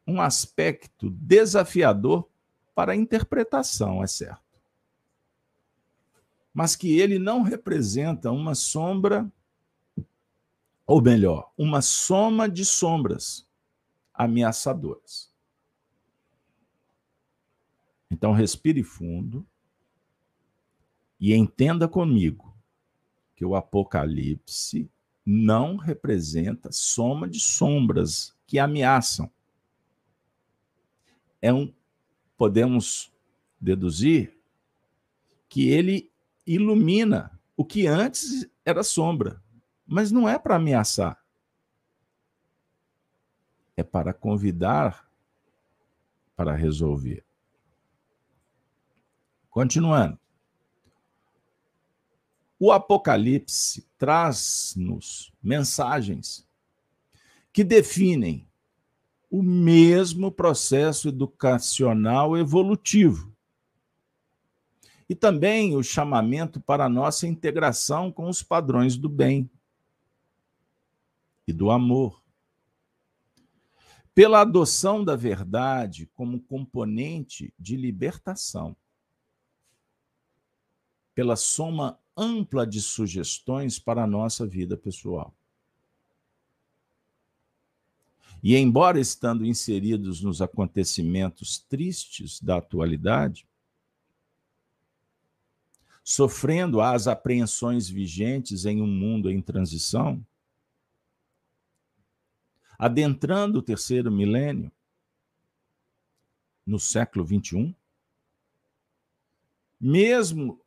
um 0.06 0.20
aspecto 0.20 1.10
desafiador 1.10 2.28
para 2.74 2.92
a 2.92 2.96
interpretação, 2.96 4.04
é 4.04 4.06
certo. 4.06 4.45
Mas 6.56 6.74
que 6.74 6.98
ele 6.98 7.18
não 7.18 7.42
representa 7.42 8.32
uma 8.32 8.54
sombra, 8.54 9.30
ou 10.86 11.02
melhor, 11.02 11.52
uma 11.58 11.82
soma 11.82 12.48
de 12.48 12.64
sombras 12.64 13.46
ameaçadoras. 14.14 15.30
Então, 18.10 18.32
respire 18.32 18.82
fundo 18.82 19.46
e 21.20 21.34
entenda 21.34 21.86
comigo 21.86 22.56
que 23.34 23.44
o 23.44 23.54
Apocalipse 23.54 24.90
não 25.26 25.76
representa 25.76 26.72
soma 26.72 27.28
de 27.28 27.38
sombras 27.38 28.34
que 28.46 28.58
ameaçam 28.58 29.30
é 31.46 31.52
um 31.52 31.72
podemos 32.36 33.12
deduzir 33.60 34.36
que 35.48 35.68
ele 35.68 36.10
ilumina 36.46 37.38
o 37.56 37.64
que 37.64 37.86
antes 37.86 38.48
era 38.64 38.82
sombra, 38.82 39.42
mas 39.86 40.12
não 40.12 40.28
é 40.28 40.38
para 40.38 40.56
ameaçar. 40.56 41.18
É 43.76 43.82
para 43.82 44.12
convidar 44.12 45.06
para 46.34 46.54
resolver. 46.54 47.24
Continuando. 49.50 50.18
O 52.58 52.72
Apocalipse 52.72 53.86
traz-nos 53.98 55.32
mensagens 55.42 56.46
que 57.52 57.62
definem 57.62 58.48
o 59.30 59.42
mesmo 59.42 60.30
processo 60.30 61.08
educacional 61.08 62.36
evolutivo. 62.36 63.35
E 65.08 65.14
também 65.14 65.76
o 65.76 65.82
chamamento 65.82 66.60
para 66.60 66.86
a 66.86 66.88
nossa 66.88 67.26
integração 67.26 68.10
com 68.10 68.28
os 68.28 68.42
padrões 68.42 68.96
do 68.96 69.08
bem 69.08 69.48
e 71.46 71.52
do 71.52 71.70
amor. 71.70 72.22
Pela 74.14 74.40
adoção 74.40 75.04
da 75.04 75.14
verdade 75.14 76.10
como 76.14 76.40
componente 76.40 77.52
de 77.58 77.76
libertação. 77.76 78.76
Pela 81.14 81.36
soma 81.36 81.98
ampla 82.16 82.66
de 82.66 82.80
sugestões 82.80 83.78
para 83.78 84.02
a 84.02 84.06
nossa 84.06 84.46
vida 84.46 84.76
pessoal. 84.76 85.34
E, 88.42 88.56
embora 88.56 89.00
estando 89.00 89.44
inseridos 89.44 90.22
nos 90.22 90.40
acontecimentos 90.40 91.58
tristes 91.58 92.40
da 92.40 92.58
atualidade, 92.58 93.46
sofrendo 96.08 96.80
as 96.80 97.08
apreensões 97.08 97.88
vigentes 97.88 98.64
em 98.64 98.80
um 98.80 98.86
mundo 98.86 99.28
em 99.28 99.42
transição, 99.42 100.24
adentrando 102.78 103.58
o 103.58 103.62
terceiro 103.62 104.08
milênio, 104.12 104.70
no 106.64 106.78
século 106.78 107.26
XXI, 107.26 107.74
mesmo 109.80 110.60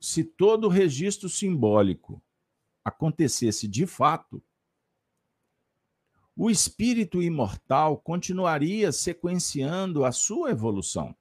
se 0.00 0.24
todo 0.24 0.64
o 0.64 0.70
registro 0.70 1.28
simbólico 1.28 2.22
acontecesse 2.82 3.68
de 3.68 3.86
fato, 3.86 4.42
o 6.34 6.50
espírito 6.50 7.22
imortal 7.22 7.98
continuaria 7.98 8.90
sequenciando 8.92 10.06
a 10.06 10.12
sua 10.12 10.50
evolução. 10.50 11.14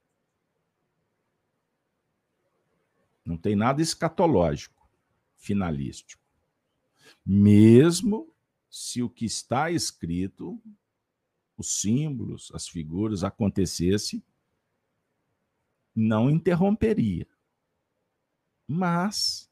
Não 3.25 3.37
tem 3.37 3.55
nada 3.55 3.81
escatológico, 3.81 4.89
finalístico. 5.35 6.23
Mesmo 7.25 8.33
se 8.69 9.01
o 9.01 9.09
que 9.09 9.25
está 9.25 9.71
escrito, 9.71 10.61
os 11.57 11.81
símbolos, 11.81 12.51
as 12.53 12.67
figuras, 12.67 13.23
acontecesse, 13.23 14.23
não 15.95 16.29
interromperia. 16.29 17.27
Mas 18.67 19.49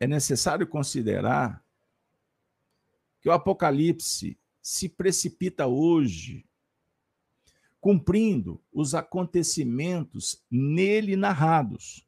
é 0.00 0.06
necessário 0.06 0.66
considerar 0.66 1.64
que 3.20 3.28
o 3.28 3.32
Apocalipse 3.32 4.38
se 4.62 4.88
precipita 4.88 5.66
hoje, 5.66 6.48
cumprindo 7.80 8.62
os 8.72 8.94
acontecimentos 8.94 10.44
nele 10.50 11.16
narrados, 11.16 12.06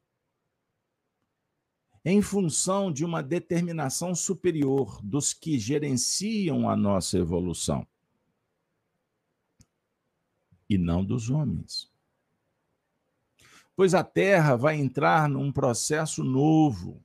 em 2.05 2.21
função 2.21 2.93
de 2.93 3.05
uma 3.05 3.23
determinação 3.23 4.15
superior 4.15 5.01
dos 5.03 5.33
que 5.33 5.59
gerenciam 5.59 6.69
a 6.69 6.77
nossa 6.77 7.17
evolução, 7.17 7.87
e 10.69 10.77
não 10.77 11.05
dos 11.05 11.31
homens. 11.31 11.91
Pois 13.75 13.95
a 13.95 14.05
Terra 14.05 14.57
vai 14.57 14.77
entrar 14.77 15.29
num 15.29 15.51
processo 15.51 16.23
novo, 16.23 17.03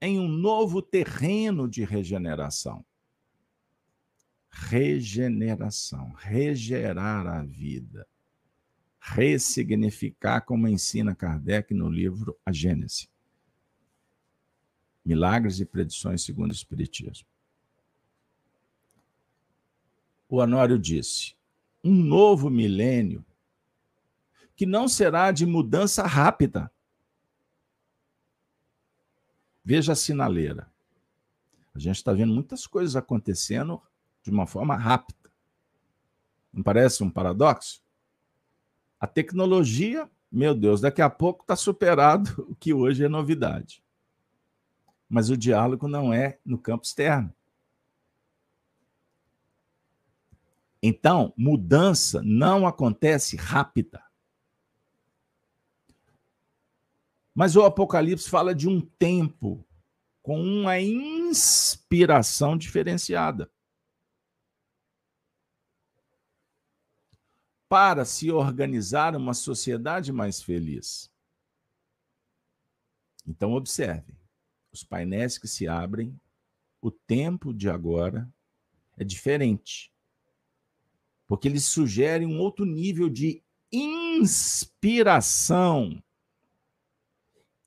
em 0.00 0.18
um 0.18 0.28
novo 0.28 0.80
terreno 0.80 1.68
de 1.68 1.84
regeneração. 1.84 2.84
Regeneração, 4.68 6.12
regerar 6.12 7.26
a 7.26 7.42
vida, 7.42 8.06
ressignificar, 8.98 10.40
como 10.40 10.66
ensina 10.66 11.14
Kardec 11.14 11.72
no 11.72 11.88
livro 11.88 12.38
A 12.44 12.52
Gênese. 12.52 13.08
Milagres 15.04 15.60
e 15.60 15.64
Predições 15.64 16.22
segundo 16.22 16.50
o 16.50 16.54
Espiritismo. 16.54 17.28
O 20.28 20.40
Anório 20.40 20.78
disse: 20.78 21.36
um 21.84 21.94
novo 21.94 22.50
milênio 22.50 23.24
que 24.56 24.66
não 24.66 24.88
será 24.88 25.30
de 25.30 25.46
mudança 25.46 26.02
rápida, 26.04 26.72
Veja 29.68 29.94
a 29.94 29.96
sinaleira. 29.96 30.72
A 31.74 31.78
gente 31.80 31.96
está 31.96 32.12
vendo 32.12 32.32
muitas 32.32 32.68
coisas 32.68 32.94
acontecendo 32.94 33.82
de 34.26 34.34
uma 34.34 34.46
forma 34.46 34.76
rápida. 34.76 35.30
Não 36.52 36.62
parece 36.62 37.02
um 37.04 37.10
paradoxo? 37.10 37.80
A 38.98 39.06
tecnologia, 39.06 40.10
meu 40.30 40.52
Deus, 40.52 40.80
daqui 40.80 41.00
a 41.00 41.08
pouco 41.08 41.42
está 41.42 41.54
superado 41.54 42.44
o 42.50 42.56
que 42.56 42.74
hoje 42.74 43.04
é 43.04 43.08
novidade. 43.08 43.84
Mas 45.08 45.30
o 45.30 45.36
diálogo 45.36 45.86
não 45.86 46.12
é 46.12 46.40
no 46.44 46.58
campo 46.58 46.84
externo. 46.84 47.32
Então, 50.82 51.32
mudança 51.36 52.20
não 52.24 52.66
acontece 52.66 53.36
rápida. 53.36 54.02
Mas 57.32 57.54
o 57.54 57.62
Apocalipse 57.62 58.28
fala 58.28 58.52
de 58.54 58.68
um 58.68 58.80
tempo 58.80 59.64
com 60.20 60.40
uma 60.40 60.80
inspiração 60.80 62.56
diferenciada. 62.56 63.48
Para 67.68 68.04
se 68.04 68.30
organizar 68.30 69.16
uma 69.16 69.34
sociedade 69.34 70.12
mais 70.12 70.40
feliz. 70.42 71.10
Então, 73.26 73.54
observe: 73.54 74.14
os 74.72 74.84
painéis 74.84 75.38
que 75.38 75.48
se 75.48 75.66
abrem, 75.66 76.16
o 76.80 76.90
tempo 76.90 77.52
de 77.52 77.68
agora 77.68 78.32
é 78.96 79.04
diferente. 79.04 79.92
Porque 81.26 81.48
eles 81.48 81.64
sugerem 81.64 82.26
um 82.26 82.38
outro 82.38 82.64
nível 82.64 83.10
de 83.10 83.42
inspiração 83.72 86.00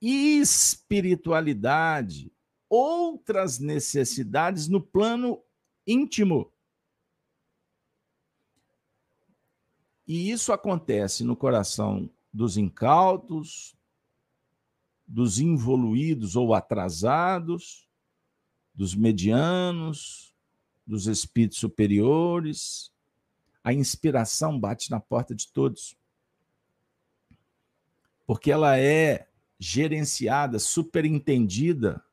espiritualidade, 0.02 2.32
outras 2.70 3.60
necessidades 3.60 4.68
no 4.68 4.82
plano 4.82 5.42
íntimo. 5.86 6.52
E 10.10 10.32
isso 10.32 10.52
acontece 10.52 11.24
no 11.24 11.36
coração 11.36 12.10
dos 12.34 12.58
incautos, 12.58 13.76
dos 15.08 15.38
involuídos 15.38 16.36
ou 16.36 16.56
atrasados, 16.56 17.88
dos 18.74 18.96
medianos, 18.96 20.34
dos 20.84 21.06
espíritos 21.06 21.60
superiores. 21.60 22.92
A 23.64 23.72
inspiração 23.72 24.60
bate 24.60 24.90
na 24.90 25.00
porta 25.00 25.36
de 25.36 25.48
todos. 25.50 25.96
Porque 28.26 28.50
ela 28.50 28.80
é 28.80 29.30
gerenciada, 29.60 30.58
superintendida 30.58 32.04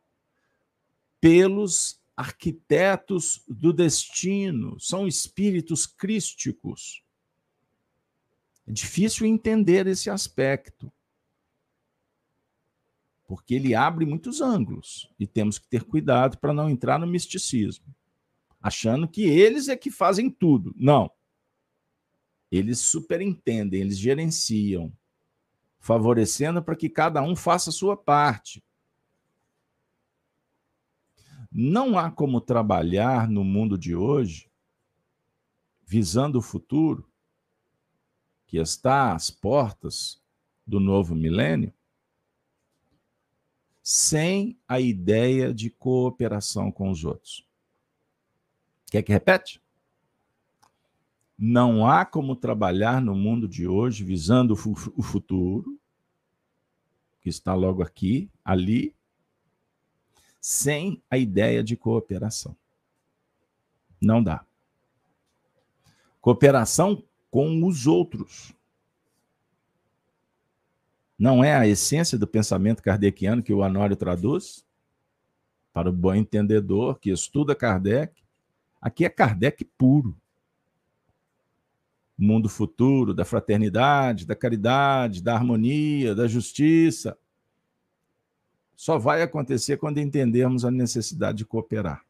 pelos 1.19 1.99
arquitetos 2.15 3.43
do 3.49 3.73
destino, 3.73 4.79
são 4.79 5.09
espíritos 5.09 5.87
crísticos. 5.87 7.06
É 8.67 8.73
difícil 8.73 9.27
entender 9.27 9.87
esse 9.87 10.11
aspecto, 10.11 10.93
porque 13.27 13.55
ele 13.55 13.75
abre 13.75 14.05
muitos 14.05 14.41
ângulos 14.41 15.11
e 15.19 15.27
temos 15.27 15.59
que 15.59 15.69
ter 15.69 15.85
cuidado 15.85 16.39
para 16.39 16.53
não 16.53 16.69
entrar 16.69 16.99
no 16.99 17.07
misticismo, 17.07 17.87
achando 18.61 19.07
que 19.07 19.23
eles 19.23 19.69
é 19.69 19.77
que 19.77 19.91
fazem 19.91 20.29
tudo. 20.29 20.75
Não. 20.77 21.11
Eles 22.51 22.79
superintendem, 22.79 23.81
eles 23.81 23.99
gerenciam, 23.99 24.93
favorecendo 25.79 26.63
para 26.63 26.77
que 26.77 26.89
cada 26.89 27.23
um 27.23 27.37
faça 27.37 27.71
a 27.71 27.73
sua 27.73 27.97
parte. 27.97 28.63
Não 31.51 31.99
há 31.99 32.11
como 32.11 32.41
trabalhar 32.41 33.29
no 33.29 33.45
mundo 33.45 33.79
de 33.79 33.95
hoje, 33.95 34.51
visando 35.85 36.39
o 36.39 36.43
futuro, 36.43 37.09
que 38.47 38.59
está 38.59 39.15
às 39.15 39.31
portas 39.31 40.21
do 40.67 40.81
novo 40.81 41.15
milênio, 41.15 41.73
sem 43.83 44.59
a 44.67 44.81
ideia 44.81 45.55
de 45.55 45.71
cooperação 45.71 46.73
com 46.73 46.91
os 46.91 47.05
outros. 47.05 47.47
Quer 48.91 49.03
que 49.03 49.13
repete? 49.13 49.61
Não 51.39 51.87
há 51.87 52.05
como 52.05 52.35
trabalhar 52.35 53.01
no 53.01 53.15
mundo 53.15 53.47
de 53.47 53.69
hoje 53.69 54.03
visando 54.03 54.55
o 54.55 55.03
futuro, 55.03 55.79
que 57.21 57.29
está 57.29 57.55
logo 57.55 57.83
aqui, 57.83 58.31
ali, 58.45 58.95
sem 60.41 61.03
a 61.11 61.19
ideia 61.19 61.63
de 61.63 61.77
cooperação. 61.77 62.57
Não 64.01 64.23
dá. 64.23 64.47
Cooperação 66.21 67.03
com 67.37 67.67
os 67.67 67.87
outros. 67.87 68.55
Não 71.19 71.45
é 71.45 71.55
a 71.55 71.69
essência 71.69 72.17
do 72.17 72.27
pensamento 72.27 72.83
kardeciano 72.83 73.43
que 73.43 73.53
o 73.53 73.63
Anório 73.63 73.95
traduz? 73.95 74.65
Para 75.71 75.91
o 75.91 75.93
bom 75.93 76.15
entendedor 76.15 76.99
que 76.99 77.11
estuda 77.11 77.55
Kardec, 77.55 78.23
aqui 78.81 79.05
é 79.05 79.11
Kardec 79.11 79.67
puro 79.77 80.17
mundo 82.17 82.49
futuro, 82.49 83.13
da 83.13 83.27
fraternidade, 83.27 84.25
da 84.25 84.35
caridade, 84.35 85.23
da 85.23 85.35
harmonia, 85.35 86.15
da 86.15 86.27
justiça. 86.27 87.19
Só 88.75 88.97
vai 88.97 89.21
acontecer 89.21 89.77
quando 89.77 89.99
entendermos 89.99 90.65
a 90.65 90.71
necessidade 90.71 91.37
de 91.37 91.45
cooperar. 91.45 92.06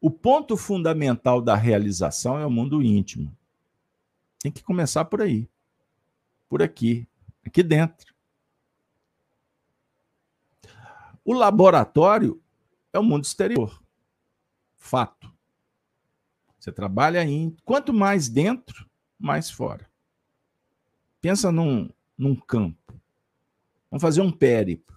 O 0.00 0.10
ponto 0.10 0.56
fundamental 0.56 1.40
da 1.40 1.54
realização 1.54 2.38
é 2.38 2.46
o 2.46 2.50
mundo 2.50 2.82
íntimo. 2.82 3.36
Tem 4.38 4.52
que 4.52 4.62
começar 4.62 5.04
por 5.06 5.22
aí. 5.22 5.48
Por 6.48 6.62
aqui, 6.62 7.08
aqui 7.44 7.62
dentro. 7.62 8.14
O 11.24 11.32
laboratório 11.32 12.40
é 12.92 12.98
o 12.98 13.02
mundo 13.02 13.24
exterior. 13.24 13.82
Fato. 14.76 15.32
Você 16.58 16.70
trabalha 16.70 17.24
em. 17.24 17.56
Quanto 17.64 17.92
mais 17.92 18.28
dentro, 18.28 18.88
mais 19.18 19.50
fora. 19.50 19.90
Pensa 21.20 21.50
num, 21.50 21.90
num 22.16 22.36
campo. 22.36 22.94
Vamos 23.90 24.02
fazer 24.02 24.20
um 24.20 24.30
périplo. 24.30 24.94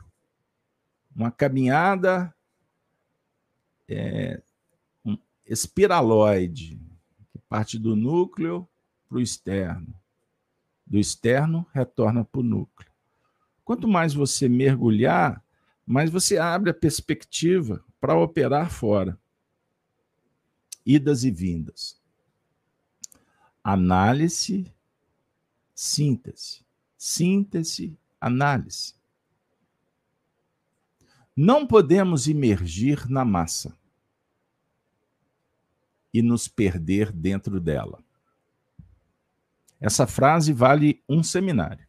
uma 1.15 1.31
caminhada 1.31 2.33
é, 3.87 4.41
espiraloide, 5.49 6.79
que 7.31 7.39
parte 7.49 7.79
do 7.79 7.95
núcleo 7.95 8.69
para 9.07 9.17
o 9.17 9.21
externo. 9.21 9.93
Do 10.85 10.99
externo, 10.99 11.65
retorna 11.73 12.23
para 12.23 12.39
o 12.39 12.43
núcleo. 12.43 12.91
Quanto 13.65 13.87
mais 13.87 14.13
você 14.13 14.47
mergulhar, 14.47 15.43
mais 15.85 16.11
você 16.11 16.37
abre 16.37 16.69
a 16.69 16.73
perspectiva 16.73 17.83
para 17.99 18.17
operar 18.17 18.71
fora. 18.71 19.19
Idas 20.85 21.23
e 21.23 21.31
vindas. 21.31 21.99
Análise, 23.63 24.71
síntese. 25.73 26.63
Síntese, 26.95 27.97
análise. 28.19 28.93
Não 31.35 31.65
podemos 31.65 32.27
imergir 32.27 33.09
na 33.09 33.23
massa 33.23 33.78
e 36.13 36.21
nos 36.21 36.47
perder 36.47 37.11
dentro 37.11 37.59
dela. 37.59 38.03
Essa 39.79 40.05
frase 40.05 40.51
vale 40.51 41.03
um 41.07 41.23
seminário. 41.23 41.87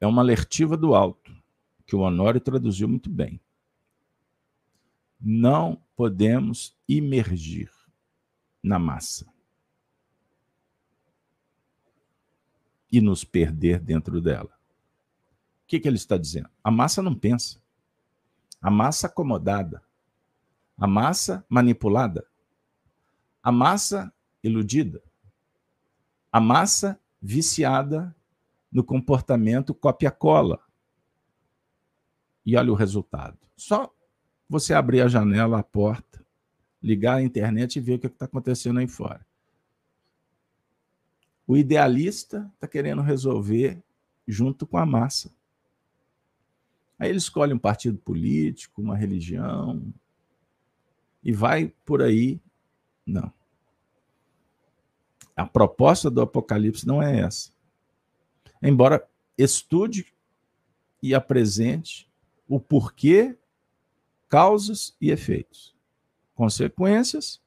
É 0.00 0.06
uma 0.06 0.22
alertiva 0.22 0.76
do 0.76 0.94
alto, 0.94 1.34
que 1.86 1.94
o 1.94 2.00
Honório 2.00 2.40
traduziu 2.40 2.88
muito 2.88 3.10
bem. 3.10 3.40
Não 5.20 5.80
podemos 5.94 6.74
imergir 6.88 7.70
na 8.62 8.78
massa 8.78 9.26
e 12.90 13.00
nos 13.00 13.22
perder 13.22 13.78
dentro 13.78 14.20
dela 14.20 14.60
que, 15.70 15.78
que 15.78 15.86
ele 15.86 15.96
está 15.96 16.18
dizendo? 16.18 16.50
A 16.64 16.70
massa 16.70 17.00
não 17.00 17.14
pensa. 17.14 17.62
A 18.60 18.68
massa 18.68 19.06
acomodada. 19.06 19.80
A 20.80 20.86
massa 20.86 21.44
manipulada. 21.46 22.26
A 23.42 23.52
massa 23.52 24.10
iludida. 24.42 25.02
A 26.32 26.40
massa 26.40 26.98
viciada 27.20 28.16
no 28.72 28.82
comportamento 28.82 29.74
copia-cola. 29.74 30.58
E 32.46 32.56
olha 32.56 32.72
o 32.72 32.74
resultado. 32.74 33.38
Só 33.54 33.94
você 34.48 34.72
abrir 34.72 35.02
a 35.02 35.08
janela, 35.08 35.58
a 35.58 35.62
porta, 35.62 36.24
ligar 36.82 37.16
a 37.16 37.22
internet 37.22 37.76
e 37.76 37.80
ver 37.80 37.94
o 37.94 37.98
que 37.98 38.06
está 38.06 38.24
acontecendo 38.24 38.80
aí 38.80 38.88
fora. 38.88 39.24
O 41.46 41.58
idealista 41.58 42.50
está 42.54 42.66
querendo 42.66 43.02
resolver 43.02 43.82
junto 44.26 44.66
com 44.66 44.78
a 44.78 44.86
massa. 44.86 45.30
Aí 46.98 47.10
ele 47.10 47.18
escolhe 47.18 47.52
um 47.52 47.58
partido 47.58 47.98
político, 47.98 48.80
uma 48.80 48.96
religião, 48.96 49.92
e 51.22 51.32
vai 51.32 51.72
por 51.84 52.02
aí. 52.02 52.40
Não. 53.06 53.32
A 55.36 55.46
proposta 55.46 56.10
do 56.10 56.20
Apocalipse 56.20 56.86
não 56.86 57.02
é 57.02 57.20
essa. 57.20 57.50
Embora 58.62 59.06
estude 59.38 60.06
e 61.02 61.14
apresente 61.14 62.08
o 62.46 62.60
porquê, 62.60 63.36
causas 64.28 64.94
e 65.00 65.10
efeitos. 65.10 65.74
Consequências 66.34 67.40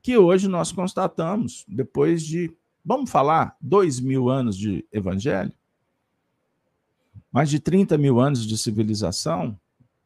que 0.00 0.16
hoje 0.16 0.48
nós 0.48 0.70
constatamos, 0.70 1.64
depois 1.68 2.22
de, 2.22 2.54
vamos 2.84 3.10
falar, 3.10 3.56
dois 3.60 4.00
mil 4.00 4.28
anos 4.28 4.56
de 4.56 4.86
evangelho, 4.92 5.52
mais 7.32 7.50
de 7.50 7.58
30 7.58 7.98
mil 7.98 8.20
anos 8.20 8.46
de 8.46 8.56
civilização, 8.56 9.58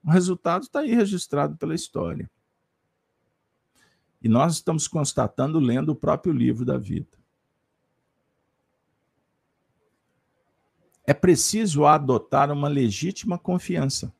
o 0.05 0.11
resultado 0.11 0.63
está 0.63 0.81
aí 0.81 0.95
registrado 0.95 1.57
pela 1.57 1.75
história. 1.75 2.31
E 4.23 4.29
nós 4.29 4.55
estamos 4.55 4.89
constatando 4.89 5.59
lendo 5.59 5.91
o 5.91 5.97
próprio 5.97 6.33
livro 6.33 6.65
da 6.65 6.77
vida. 6.77 7.19
É 11.05 11.15
preciso 11.15 11.87
adotar 11.87 12.53
uma 12.53 12.69
legítima 12.69 13.39
confiança 13.39 14.13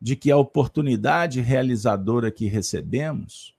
de 0.00 0.16
que 0.16 0.30
a 0.30 0.36
oportunidade 0.36 1.40
realizadora 1.40 2.30
que 2.30 2.46
recebemos 2.46 3.54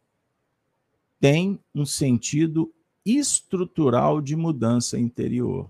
tem 1.19 1.60
um 1.76 1.86
sentido 1.86 2.74
estrutural 3.06 4.21
de 4.21 4.36
mudança 4.36 4.97
interior. 4.97 5.69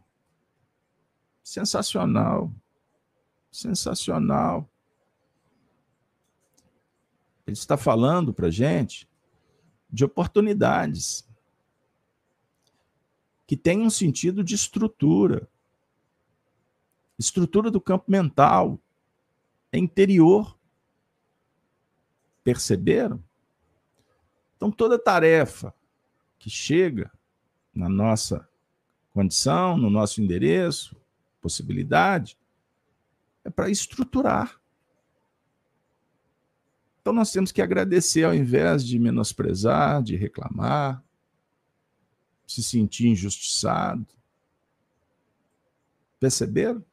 Sensacional. 1.43 2.53
Sensacional. 3.51 4.70
Ele 7.51 7.57
está 7.57 7.75
falando 7.75 8.33
para 8.33 8.47
a 8.47 8.49
gente 8.49 9.05
de 9.89 10.05
oportunidades 10.05 11.27
que 13.45 13.57
têm 13.57 13.81
um 13.81 13.89
sentido 13.89 14.41
de 14.41 14.55
estrutura. 14.55 15.49
Estrutura 17.19 17.69
do 17.69 17.81
campo 17.81 18.09
mental, 18.09 18.79
é 19.69 19.77
interior. 19.77 20.57
Perceberam? 22.41 23.21
Então, 24.55 24.71
toda 24.71 24.97
tarefa 24.97 25.75
que 26.39 26.49
chega 26.49 27.11
na 27.75 27.89
nossa 27.89 28.47
condição, 29.13 29.75
no 29.75 29.89
nosso 29.89 30.21
endereço, 30.21 30.95
possibilidade, 31.41 32.37
é 33.43 33.49
para 33.49 33.69
estruturar. 33.69 34.60
Então 37.01 37.11
nós 37.11 37.31
temos 37.31 37.51
que 37.51 37.61
agradecer 37.61 38.23
ao 38.23 38.33
invés 38.33 38.85
de 38.85 38.99
menosprezar, 38.99 40.03
de 40.03 40.15
reclamar, 40.15 41.03
se 42.45 42.61
sentir 42.61 43.07
injustiçado. 43.07 44.05
Perceberam? 46.19 46.85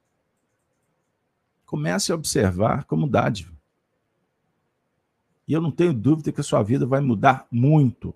Comece 1.67 2.11
a 2.11 2.15
observar 2.15 2.85
como 2.85 3.07
dádiva. 3.07 3.53
E 5.47 5.53
eu 5.53 5.61
não 5.61 5.71
tenho 5.71 5.93
dúvida 5.93 6.33
que 6.33 6.41
a 6.41 6.45
sua 6.45 6.63
vida 6.63 6.87
vai 6.87 7.01
mudar 7.01 7.47
muito. 7.51 8.15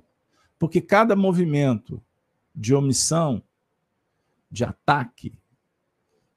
Porque 0.58 0.80
cada 0.80 1.14
movimento 1.14 2.02
de 2.54 2.74
omissão, 2.74 3.42
de 4.50 4.64
ataque, 4.64 5.34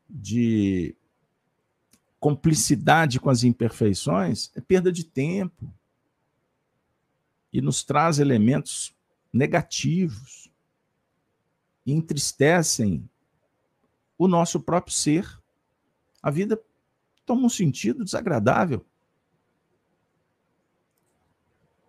de 0.09 0.95
complicidade 2.19 3.19
com 3.19 3.29
as 3.29 3.43
imperfeições 3.43 4.51
é 4.55 4.61
perda 4.61 4.91
de 4.91 5.03
tempo 5.03 5.73
e 7.51 7.61
nos 7.61 7.83
traz 7.83 8.19
elementos 8.19 8.95
negativos 9.31 10.49
e 11.85 11.93
entristecem 11.93 13.07
o 14.17 14.27
nosso 14.27 14.59
próprio 14.59 14.93
ser. 14.93 15.39
A 16.21 16.31
vida 16.31 16.59
toma 17.25 17.45
um 17.45 17.49
sentido 17.49 18.03
desagradável. 18.03 18.85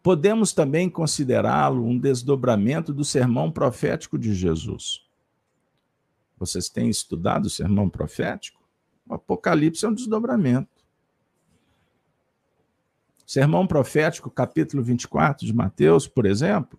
Podemos 0.03 0.53
também 0.53 0.89
considerá-lo 0.89 1.85
um 1.85 1.99
desdobramento 1.99 2.93
do 2.93 3.05
sermão 3.05 3.51
profético 3.51 4.19
de 4.19 4.35
Jesus. 4.35 5.05
Vocês 6.39 6.69
têm 6.69 6.89
estudado 6.89 7.47
o 7.47 7.51
sermão 7.51 7.89
profético? 7.89 8.66
O 9.09 9.15
Apocalipse 9.15 9.85
é 9.85 9.89
um 9.89 9.95
desdobramento. 9.95 10.69
Sermão 13.27 13.67
profético, 13.67 14.31
capítulo 14.31 14.83
24 14.83 15.47
de 15.47 15.53
Mateus, 15.53 16.07
por 16.07 16.27
exemplo, 16.27 16.79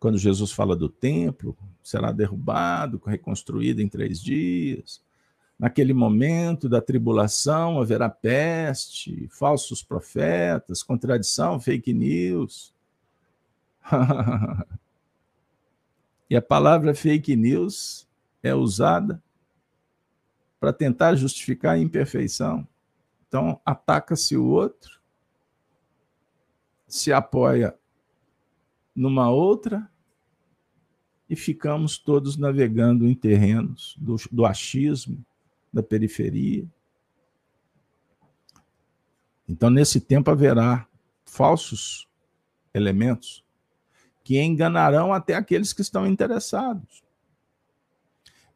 quando 0.00 0.16
Jesus 0.16 0.52
fala 0.52 0.76
do 0.76 0.88
templo, 0.88 1.56
será 1.82 2.12
derrubado, 2.12 3.00
reconstruído 3.04 3.82
em 3.82 3.88
três 3.88 4.20
dias. 4.20 5.02
Naquele 5.58 5.92
momento 5.92 6.68
da 6.68 6.80
tribulação 6.80 7.80
haverá 7.80 8.08
peste, 8.08 9.28
falsos 9.28 9.82
profetas, 9.82 10.82
contradição, 10.82 11.60
fake 11.60 11.92
news. 11.92 12.72
E 16.30 16.36
a 16.36 16.42
palavra 16.42 16.94
fake 16.94 17.34
news 17.34 18.06
é 18.42 18.54
usada 18.54 19.22
para 20.58 20.72
tentar 20.72 21.14
justificar 21.14 21.74
a 21.74 21.78
imperfeição. 21.78 22.66
Então, 23.26 23.60
ataca-se 23.64 24.36
o 24.36 24.46
outro, 24.46 24.98
se 26.86 27.12
apoia 27.12 27.78
numa 28.94 29.30
outra 29.30 29.88
e 31.28 31.36
ficamos 31.36 31.98
todos 31.98 32.36
navegando 32.36 33.06
em 33.06 33.14
terrenos 33.14 33.94
do, 33.98 34.16
do 34.32 34.46
achismo, 34.46 35.24
da 35.72 35.82
periferia. 35.82 36.66
Então, 39.46 39.70
nesse 39.70 40.00
tempo 40.00 40.30
haverá 40.30 40.86
falsos 41.24 42.08
elementos 42.72 43.44
que 44.24 44.40
enganarão 44.40 45.12
até 45.12 45.34
aqueles 45.34 45.72
que 45.72 45.82
estão 45.82 46.06
interessados. 46.06 47.02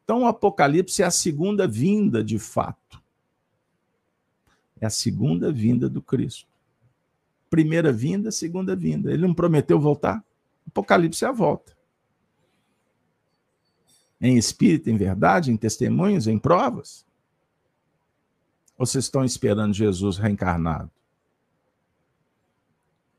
Então, 0.05 0.23
o 0.23 0.27
Apocalipse 0.27 1.03
é 1.03 1.07
a 1.07 1.11
segunda 1.11 1.67
vinda 1.67 2.25
de 2.25 2.38
fato 2.38 3.03
É 4.81 4.87
a 4.87 4.91
segunda 4.91 5.53
vinda 5.53 5.88
do 5.88 6.03
Cristo. 6.03 6.49
Primeira 7.49 7.93
vinda, 7.93 8.33
segunda 8.33 8.75
vinda. 8.75 9.12
Ele 9.12 9.27
não 9.27 9.35
prometeu 9.35 9.79
voltar? 9.79 10.25
Apocalipse 10.67 11.25
é 11.25 11.29
a 11.29 11.33
volta. 11.33 11.77
Em 14.21 14.37
espírito, 14.37 14.88
em 14.88 14.97
verdade, 14.97 15.51
em 15.51 15.57
testemunhos, 15.57 16.27
em 16.27 16.38
provas? 16.38 17.05
Ou 18.79 18.87
vocês 18.87 19.05
estão 19.05 19.25
esperando 19.25 19.75
Jesus 19.75 20.17
reencarnado? 20.17 20.91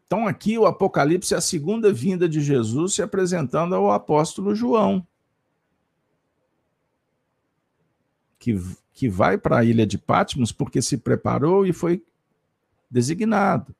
Então, 0.06 0.28
aqui 0.28 0.58
o 0.58 0.66
Apocalipse 0.66 1.34
é 1.34 1.38
a 1.38 1.42
segunda 1.42 1.92
vinda 1.92 2.28
de 2.28 2.42
Jesus 2.42 2.94
se 2.94 3.02
apresentando 3.02 3.74
ao 3.74 3.92
apóstolo 3.92 4.54
João, 4.54 5.06
que, 8.44 8.62
que 8.94 9.08
vai 9.08 9.38
para 9.38 9.60
a 9.60 9.64
ilha 9.64 9.88
de 9.88 9.98
Patmos 9.98 10.52
porque 10.52 10.82
se 10.82 10.98
preparou 10.98 11.66
e 11.66 11.72
foi 11.72 12.06
designado. 12.92 13.74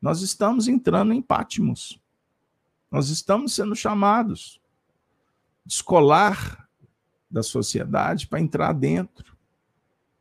Nós 0.00 0.22
estamos 0.22 0.68
entrando 0.68 1.12
em 1.12 1.20
Patmos. 1.20 2.00
Nós 2.90 3.10
estamos 3.10 3.54
sendo 3.54 3.76
chamados 3.76 4.58
descolar 5.66 6.66
da 7.30 7.42
sociedade 7.42 8.26
para 8.26 8.40
entrar 8.40 8.72
dentro, 8.72 9.36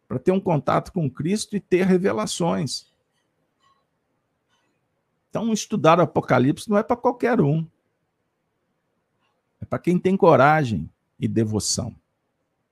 para 0.10 0.20
ter 0.20 0.32
um 0.32 0.40
contato 0.40 0.92
com 0.92 1.10
Cristo 1.10 1.56
e 1.56 1.62
ter 1.62 1.86
revelações. 1.86 2.92
Então, 5.30 5.54
estudar 5.54 6.00
o 6.00 6.02
Apocalipse 6.02 6.70
não 6.70 6.78
é 6.78 6.84
para 6.84 6.98
qualquer 6.98 7.40
um. 7.40 7.66
É 9.62 9.66
para 9.66 9.80
quem 9.80 9.98
tem 9.98 10.18
coragem 10.18 10.90
e 11.18 11.30
devoção. 11.30 11.96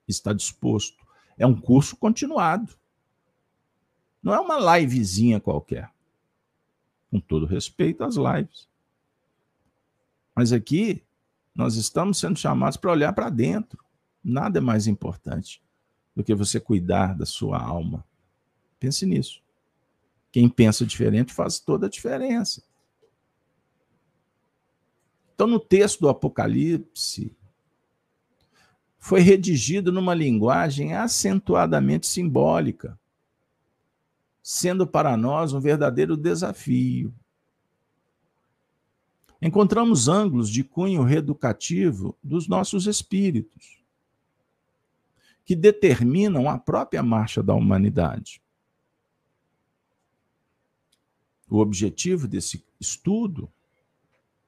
Está 0.08 0.34
disposto. 0.34 1.04
É 1.38 1.46
um 1.46 1.60
curso 1.60 1.96
continuado. 1.96 2.76
Não 4.22 4.34
é 4.34 4.40
uma 4.40 4.78
livezinha 4.78 5.40
qualquer. 5.40 5.92
Com 7.10 7.20
todo 7.20 7.46
respeito 7.46 8.04
às 8.04 8.16
lives. 8.16 8.68
Mas 10.36 10.52
aqui 10.52 11.04
nós 11.54 11.76
estamos 11.76 12.18
sendo 12.18 12.38
chamados 12.38 12.78
para 12.78 12.92
olhar 12.92 13.14
para 13.14 13.30
dentro. 13.30 13.84
Nada 14.24 14.60
é 14.60 14.62
mais 14.62 14.88
importante 14.88 15.62
do 16.16 16.24
que 16.24 16.34
você 16.34 16.60
cuidar 16.60 17.16
da 17.16 17.26
sua 17.26 17.62
alma. 17.62 18.06
Pense 18.80 19.06
nisso. 19.06 19.42
Quem 20.32 20.50
pensa 20.50 20.86
diferente 20.86 21.34
faz 21.34 21.60
toda 21.60 21.86
a 21.86 21.90
diferença. 21.90 22.64
Então, 25.36 25.48
no 25.48 25.60
texto 25.60 26.00
do 26.00 26.10
Apocalipse, 26.10 27.36
foi 29.04 29.20
redigido 29.20 29.92
numa 29.92 30.14
linguagem 30.14 30.94
acentuadamente 30.94 32.08
simbólica, 32.08 32.98
sendo 34.42 34.88
para 34.88 35.18
nós 35.18 35.52
um 35.52 35.60
verdadeiro 35.60 36.16
desafio 36.16 37.14
encontramos 39.42 40.08
ângulos 40.08 40.50
de 40.50 40.64
cunho 40.64 41.04
reeducativo 41.04 42.18
dos 42.24 42.48
nossos 42.48 42.88
espíritos, 42.88 43.84
que 45.44 45.54
determinam 45.54 46.50
a 46.50 46.58
própria 46.58 47.04
marcha 47.04 47.44
da 47.44 47.54
humanidade. 47.54 48.42
O 51.50 51.58
objetivo 51.58 52.26
desse 52.26 52.64
estudo, 52.80 53.52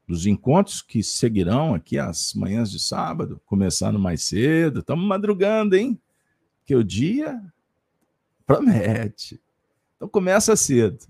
dos 0.07 0.25
encontros 0.25 0.81
que 0.81 1.01
seguirão 1.01 1.73
aqui 1.73 1.97
às 1.97 2.33
manhãs 2.33 2.69
de 2.69 2.79
sábado, 2.79 3.41
começando 3.45 3.97
mais 3.97 4.23
cedo, 4.23 4.79
estamos 4.79 5.05
madrugando, 5.05 5.75
hein? 5.75 5.99
Que 6.63 6.75
o 6.75 6.83
dia 6.83 7.41
promete. 8.45 9.41
Então 9.95 10.07
começa 10.07 10.55
cedo. 10.55 11.07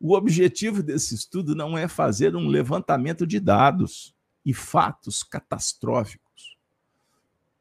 O 0.00 0.14
objetivo 0.14 0.82
desse 0.82 1.14
estudo 1.14 1.54
não 1.54 1.76
é 1.76 1.88
fazer 1.88 2.36
um 2.36 2.48
levantamento 2.48 3.26
de 3.26 3.40
dados 3.40 4.14
e 4.44 4.54
fatos 4.54 5.22
catastróficos, 5.22 6.56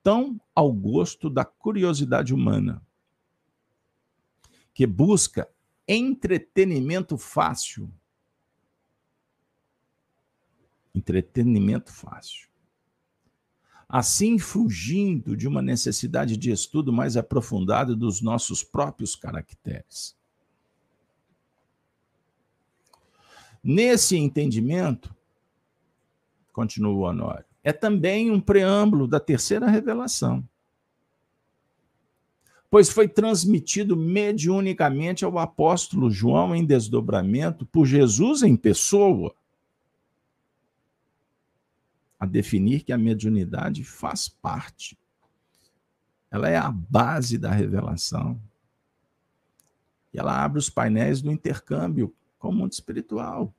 tão 0.04 0.40
ao 0.54 0.72
gosto 0.72 1.30
da 1.30 1.44
curiosidade 1.44 2.34
humana, 2.34 2.82
que 4.74 4.86
busca 4.86 5.50
entretenimento 5.88 7.18
fácil. 7.18 7.92
Entretenimento 10.96 11.92
fácil. 11.92 12.48
Assim, 13.88 14.40
fugindo 14.40 15.36
de 15.36 15.48
uma 15.48 15.62
necessidade 15.62 16.38
de 16.38 16.52
estudo 16.52 16.92
mais 16.92 17.18
aprofundado 17.18 17.96
dos 17.96 18.22
nossos 18.22 18.64
próprios 18.64 19.16
caracteres. 19.16 20.16
Nesse 23.64 24.16
entendimento, 24.16 25.14
continua 26.54 26.94
o 26.94 27.00
Honório, 27.02 27.46
é 27.64 27.74
também 27.74 28.32
um 28.32 28.40
preâmbulo 28.40 29.08
da 29.08 29.20
terceira 29.20 29.68
revelação, 29.68 30.48
pois 32.70 32.90
foi 32.90 33.08
transmitido 33.08 33.96
mediunicamente 33.98 35.26
ao 35.26 35.40
apóstolo 35.40 36.12
João 36.12 36.56
em 36.56 36.64
desdobramento 36.64 37.66
por 37.66 37.86
Jesus 37.86 38.44
em 38.44 38.56
pessoa, 38.56 39.34
a 42.20 42.26
definir 42.26 42.84
que 42.84 42.94
a 42.94 42.98
mediunidade 42.98 43.84
faz 43.84 44.28
parte. 44.28 44.98
Ela 46.32 46.50
é 46.50 46.58
a 46.58 46.72
base 46.72 47.38
da 47.38 47.52
revelação. 47.52 48.42
E 50.14 50.20
ela 50.20 50.44
abre 50.44 50.60
os 50.60 50.70
painéis 50.70 51.22
do 51.22 51.32
intercâmbio 51.32 52.14
com 52.40 52.50
o 52.50 52.54
mundo 52.54 52.74
espiritual. 52.74 53.54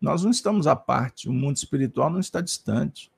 Nós 0.00 0.22
não 0.22 0.30
estamos 0.30 0.66
à 0.66 0.76
parte, 0.76 1.28
o 1.28 1.32
mundo 1.32 1.56
espiritual 1.56 2.10
não 2.10 2.20
está 2.20 2.40
distante. 2.40 3.10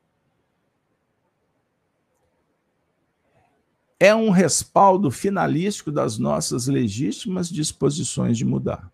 É 3.99 4.15
um 4.15 4.31
respaldo 4.31 5.11
finalístico 5.11 5.93
das 5.93 6.17
nossas 6.17 6.67
legítimas 6.67 7.51
disposições 7.51 8.39
de 8.39 8.47
mudar. 8.47 8.91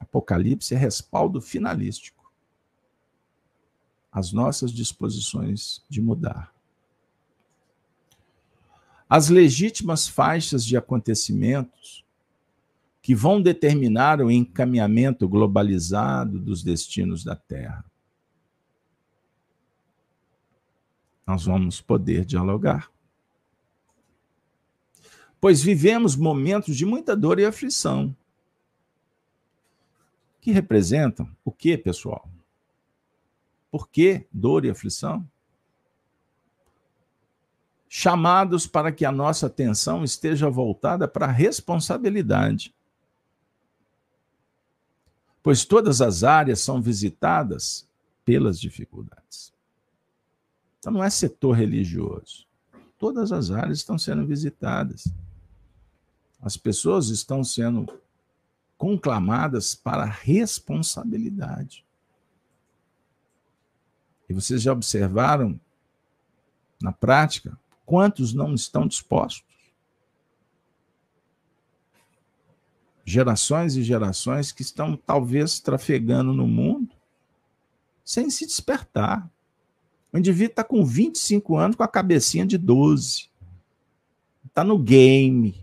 Apocalipse 0.00 0.74
é 0.74 0.78
respaldo 0.78 1.40
finalístico. 1.40 2.17
As 4.18 4.32
nossas 4.32 4.72
disposições 4.72 5.80
de 5.88 6.00
mudar. 6.00 6.52
As 9.08 9.28
legítimas 9.28 10.08
faixas 10.08 10.64
de 10.64 10.76
acontecimentos 10.76 12.04
que 13.00 13.14
vão 13.14 13.40
determinar 13.40 14.20
o 14.20 14.28
encaminhamento 14.28 15.28
globalizado 15.28 16.36
dos 16.36 16.64
destinos 16.64 17.22
da 17.22 17.36
Terra. 17.36 17.84
Nós 21.24 21.44
vamos 21.44 21.80
poder 21.80 22.24
dialogar. 22.24 22.90
Pois 25.40 25.62
vivemos 25.62 26.16
momentos 26.16 26.76
de 26.76 26.84
muita 26.84 27.14
dor 27.14 27.38
e 27.38 27.44
aflição. 27.44 28.16
Que 30.40 30.50
representam 30.50 31.30
o 31.44 31.52
que, 31.52 31.78
pessoal? 31.78 32.28
Por 33.70 33.88
que 33.88 34.26
dor 34.32 34.64
e 34.64 34.70
aflição? 34.70 35.26
Chamados 37.88 38.66
para 38.66 38.92
que 38.92 39.04
a 39.04 39.12
nossa 39.12 39.46
atenção 39.46 40.04
esteja 40.04 40.48
voltada 40.48 41.08
para 41.08 41.26
a 41.26 41.32
responsabilidade 41.32 42.74
pois 45.48 45.64
todas 45.64 46.02
as 46.02 46.24
áreas 46.24 46.60
são 46.60 46.82
visitadas 46.82 47.88
pelas 48.22 48.60
dificuldades. 48.60 49.50
Então 50.78 50.92
não 50.92 51.02
é 51.02 51.08
setor 51.08 51.52
religioso. 51.52 52.46
Todas 52.98 53.32
as 53.32 53.50
áreas 53.50 53.78
estão 53.78 53.98
sendo 53.98 54.26
visitadas. 54.26 55.08
As 56.38 56.58
pessoas 56.58 57.08
estão 57.08 57.42
sendo 57.42 57.86
conclamadas 58.76 59.74
para 59.74 60.04
responsabilidade. 60.04 61.82
E 64.28 64.34
vocês 64.34 64.62
já 64.62 64.72
observaram 64.72 65.58
na 66.80 66.92
prática 66.92 67.58
quantos 67.86 68.32
não 68.34 68.54
estão 68.54 68.86
dispostos? 68.86 69.48
gerações 73.08 73.74
e 73.74 73.82
gerações 73.82 74.52
que 74.52 74.60
estão 74.60 74.94
talvez 74.94 75.58
trafegando 75.60 76.32
no 76.34 76.46
mundo 76.46 76.90
sem 78.04 78.28
se 78.30 78.46
despertar. 78.46 79.28
O 80.12 80.18
indivíduo 80.18 80.50
está 80.50 80.64
com 80.64 80.84
25 80.84 81.56
anos 81.56 81.76
com 81.76 81.82
a 81.82 81.88
cabecinha 81.88 82.46
de 82.46 82.58
12. 82.58 83.28
Está 84.46 84.62
no 84.62 84.78
game. 84.78 85.54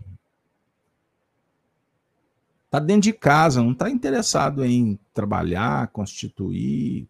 Está 2.64 2.80
dentro 2.80 3.02
de 3.02 3.12
casa, 3.12 3.62
não 3.62 3.72
está 3.72 3.88
interessado 3.88 4.64
em 4.64 4.98
trabalhar, 5.14 5.88
constituir, 5.88 7.08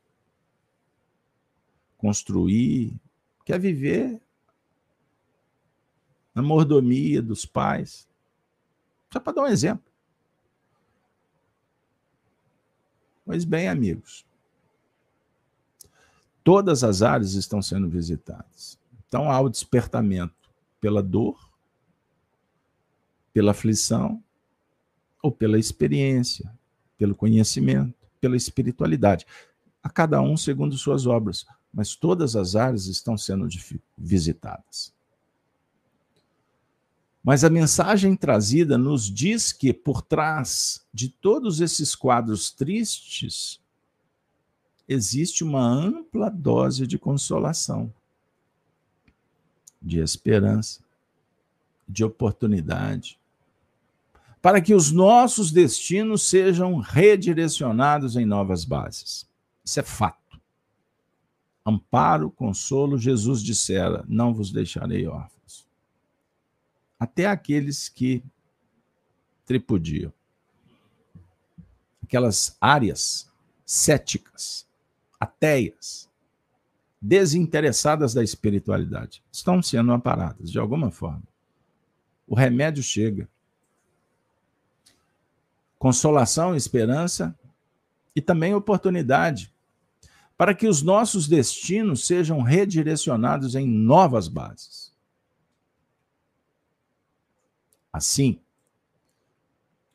construir. 1.97 3.01
Quer 3.45 3.59
viver 3.59 4.21
na 6.35 6.43
mordomia 6.43 7.23
dos 7.23 7.47
pais. 7.47 8.09
Só 9.13 9.19
para 9.19 9.33
dar 9.33 9.43
um 9.43 9.47
exemplo. 9.47 9.91
Pois 13.25 13.45
bem, 13.45 13.69
amigos, 13.69 14.25
todas 16.45 16.85
as 16.85 17.03
áreas 17.03 17.33
estão 17.33 17.61
sendo 17.61 17.89
visitadas. 17.89 18.79
Então 19.09 19.31
há 19.31 19.41
o 19.41 19.49
despertamento 19.49 20.49
pela 20.81 21.03
dor, 21.03 21.51
pela 23.33 23.51
aflição 23.51 24.23
ou 25.23 25.33
pela 25.33 25.59
experiência, 25.59 26.53
pelo 26.97 27.15
conhecimento, 27.15 27.95
pela 28.21 28.37
espiritualidade. 28.37 29.27
A 29.83 29.91
cada 29.91 30.21
um 30.21 30.37
segundo 30.37 30.77
suas 30.77 31.07
obras, 31.07 31.47
mas 31.77 31.95
todas 31.95 32.35
as 32.35 32.57
áreas 32.57 32.87
estão 32.87 33.19
sendo 33.19 33.47
visitadas. 33.99 34.95
Mas 37.23 37.45
a 37.45 37.51
mensagem 37.51 38.17
trazida 38.17 38.79
nos 38.79 39.13
diz 39.13 39.53
que 39.53 39.75
por 39.75 40.01
trás 40.01 40.87
de 40.91 41.11
todos 41.11 41.61
esses 41.61 41.95
quadros 41.95 42.51
tristes 42.51 43.61
existe 44.89 45.45
uma 45.45 45.61
ampla 45.61 46.31
dose 46.31 46.87
de 46.87 46.99
consolação, 46.99 47.93
de 49.83 49.99
esperança, 49.99 50.81
de 51.87 52.03
oportunidade, 52.03 53.19
para 54.41 54.63
que 54.63 54.73
os 54.73 54.91
nossos 54.91 55.53
destinos 55.53 56.23
sejam 56.23 56.79
redirecionados 56.79 58.17
em 58.17 58.25
novas 58.25 58.65
bases. 58.65 59.29
Isso 59.63 59.79
é 59.79 59.83
fato. 59.83 60.26
Amparo, 61.67 62.31
consolo, 62.31 62.97
Jesus 62.97 63.43
dissera: 63.43 64.05
Não 64.07 64.33
vos 64.33 64.53
deixarei 64.53 65.07
órfãos 65.09 65.37
até 66.99 67.27
aqueles 67.27 67.89
que 67.89 68.23
tripudiam. 69.45 70.13
Aquelas 72.03 72.57
áreas 72.61 73.31
céticas, 73.65 74.67
ateias, 75.19 76.09
desinteressadas 77.01 78.15
da 78.15 78.23
espiritualidade, 78.23 79.23
estão 79.31 79.63
sendo 79.63 79.93
amparadas 79.93 80.51
de 80.51 80.59
alguma 80.59 80.91
forma. 80.91 81.25
O 82.27 82.35
remédio 82.35 82.83
chega. 82.83 83.29
Consolação, 85.79 86.57
esperança 86.57 87.39
e 88.15 88.21
também 88.21 88.55
oportunidade 88.55 89.53
para 90.37 90.55
que 90.55 90.67
os 90.67 90.83
nossos 90.83 91.27
destinos 91.27 92.07
sejam 92.07 92.43
redirecionados 92.43 93.55
em 93.55 93.67
novas 93.67 94.29
bases. 94.29 94.95
Assim, 97.93 98.39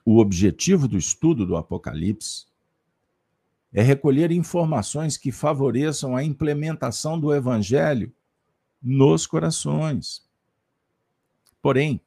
o 0.03 0.17
objetivo 0.17 0.87
do 0.87 0.97
estudo 0.97 1.45
do 1.45 1.55
Apocalipse 1.55 2.47
é 3.71 3.83
recolher 3.83 4.31
informações 4.31 5.15
que 5.15 5.31
favoreçam 5.31 6.15
a 6.15 6.23
implementação 6.23 7.19
do 7.19 7.33
Evangelho 7.33 8.11
nos 8.81 9.27
corações. 9.27 10.27
Porém, 11.61 12.01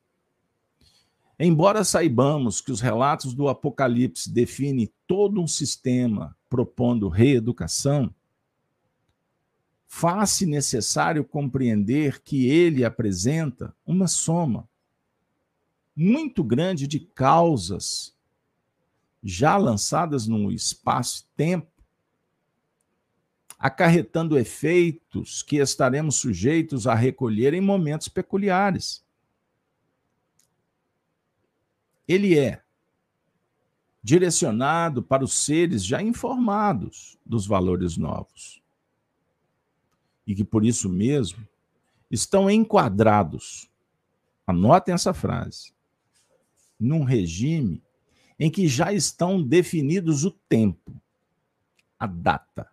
embora 1.38 1.84
saibamos 1.84 2.60
que 2.60 2.72
os 2.72 2.80
relatos 2.80 3.32
do 3.32 3.48
Apocalipse 3.48 4.28
definem 4.28 4.92
todo 5.06 5.40
um 5.40 5.46
sistema 5.46 6.36
propondo 6.50 7.08
reeducação, 7.08 8.12
faz-se 9.96 10.44
necessário 10.44 11.24
compreender 11.24 12.20
que 12.20 12.48
ele 12.48 12.84
apresenta 12.84 13.72
uma 13.86 14.08
soma 14.08 14.68
muito 15.94 16.42
grande 16.42 16.88
de 16.88 16.98
causas 16.98 18.12
já 19.22 19.56
lançadas 19.56 20.26
no 20.26 20.50
espaço-tempo, 20.50 21.70
acarretando 23.56 24.36
efeitos 24.36 25.44
que 25.44 25.58
estaremos 25.58 26.16
sujeitos 26.16 26.88
a 26.88 26.94
recolher 26.96 27.54
em 27.54 27.60
momentos 27.60 28.08
peculiares. 28.08 29.04
Ele 32.08 32.36
é 32.36 32.64
direcionado 34.02 35.04
para 35.04 35.22
os 35.22 35.34
seres 35.34 35.84
já 35.84 36.02
informados 36.02 37.16
dos 37.24 37.46
valores 37.46 37.96
novos 37.96 38.63
e 40.26 40.34
que 40.34 40.44
por 40.44 40.64
isso 40.64 40.88
mesmo 40.88 41.46
estão 42.10 42.50
enquadrados. 42.50 43.70
Anotem 44.46 44.94
essa 44.94 45.12
frase 45.12 45.72
num 46.78 47.04
regime 47.04 47.82
em 48.38 48.50
que 48.50 48.66
já 48.66 48.92
estão 48.92 49.42
definidos 49.42 50.24
o 50.24 50.30
tempo, 50.30 51.00
a 51.98 52.06
data 52.06 52.70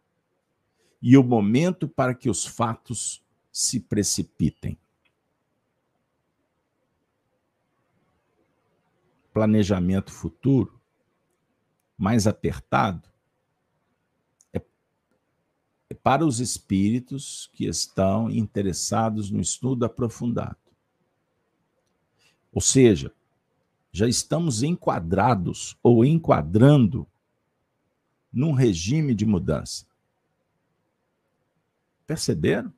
e 1.01 1.17
o 1.17 1.23
momento 1.23 1.87
para 1.87 2.13
que 2.13 2.29
os 2.29 2.45
fatos 2.45 3.23
se 3.51 3.79
precipitem. 3.79 4.77
Planejamento 9.33 10.11
futuro 10.11 10.79
mais 11.97 12.27
apertado 12.27 13.10
para 15.93 16.25
os 16.25 16.39
espíritos 16.39 17.49
que 17.53 17.65
estão 17.65 18.29
interessados 18.29 19.29
no 19.29 19.41
estudo 19.41 19.85
aprofundado. 19.85 20.57
Ou 22.53 22.61
seja, 22.61 23.13
já 23.91 24.07
estamos 24.07 24.63
enquadrados 24.63 25.77
ou 25.81 26.05
enquadrando 26.05 27.07
num 28.31 28.53
regime 28.53 29.13
de 29.13 29.25
mudança. 29.25 29.85
Perceberam? 32.07 32.73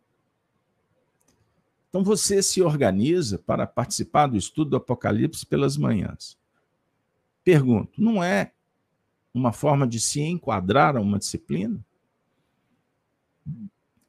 Então 1.90 2.04
você 2.04 2.42
se 2.42 2.62
organiza 2.62 3.38
para 3.38 3.68
participar 3.68 4.28
do 4.28 4.38
estudo 4.38 4.72
do 4.72 4.78
Apocalipse 4.78 5.46
pelas 5.46 5.78
manhãs. 5.78 6.36
Pergunto, 7.44 8.02
não 8.02 8.24
é 8.24 8.52
uma 9.32 9.52
forma 9.52 9.88
de 9.88 10.00
se 10.00 10.22
enquadrar 10.22 10.96
a 10.96 11.02
uma 11.02 11.20
disciplina? 11.20 11.84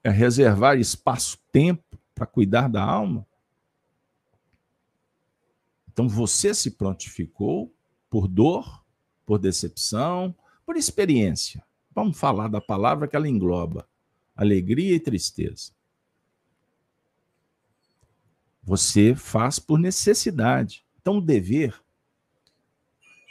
É 0.02 0.10
reservar 0.10 0.78
espaço-tempo 0.78 1.98
para 2.14 2.26
cuidar 2.26 2.68
da 2.68 2.82
alma? 2.82 3.26
Então 5.90 6.08
você 6.08 6.52
se 6.52 6.72
prontificou 6.72 7.72
por 8.10 8.26
dor, 8.26 8.84
por 9.24 9.38
decepção, 9.38 10.34
por 10.66 10.76
experiência. 10.76 11.64
Vamos 11.94 12.18
falar 12.18 12.48
da 12.48 12.60
palavra 12.60 13.06
que 13.06 13.14
ela 13.14 13.28
engloba 13.28 13.88
alegria 14.34 14.96
e 14.96 15.00
tristeza. 15.00 15.72
Você 18.62 19.14
faz 19.14 19.58
por 19.58 19.78
necessidade. 19.78 20.84
Então 21.00 21.18
o 21.18 21.20
dever 21.20 21.80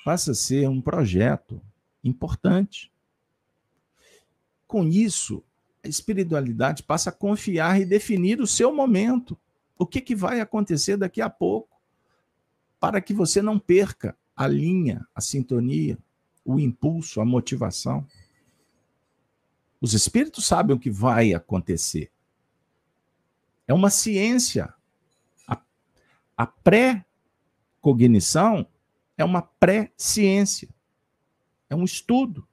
passa 0.06 0.32
a 0.32 0.36
ser 0.36 0.70
um 0.70 0.82
projeto 0.82 1.62
importante. 2.04 2.92
Com 4.68 4.88
isso, 4.88 5.44
espiritualidade 5.88 6.84
passa 6.84 7.10
a 7.10 7.14
confiar 7.14 7.80
e 7.80 7.86
definir 7.86 8.42
o 8.42 8.48
seu 8.48 8.74
momento. 8.74 9.38
O 9.78 9.86
que, 9.86 10.00
que 10.00 10.16
vai 10.16 10.40
acontecer 10.40 10.98
daqui 10.98 11.22
a 11.22 11.30
pouco 11.30 11.82
para 12.80 13.02
que 13.02 13.14
você 13.14 13.42
não 13.42 13.58
perca 13.58 14.16
a 14.36 14.48
linha, 14.48 15.08
a 15.16 15.22
sintonia, 15.22 15.98
o 16.44 16.60
impulso, 16.60 17.22
a 17.22 17.26
motivação. 17.26 18.06
Os 19.80 19.94
espíritos 19.94 20.46
sabem 20.46 20.76
o 20.76 20.80
que 20.80 20.90
vai 20.90 21.34
acontecer. 21.34 22.12
É 23.68 23.74
uma 23.74 23.90
ciência. 23.90 24.74
A, 25.48 25.62
a 26.38 26.46
pré-cognição 26.46 28.68
é 29.18 29.24
uma 29.24 29.42
pré-ciência. 29.42 30.68
É 31.70 31.76
um 31.76 31.86
estudo 31.86 32.46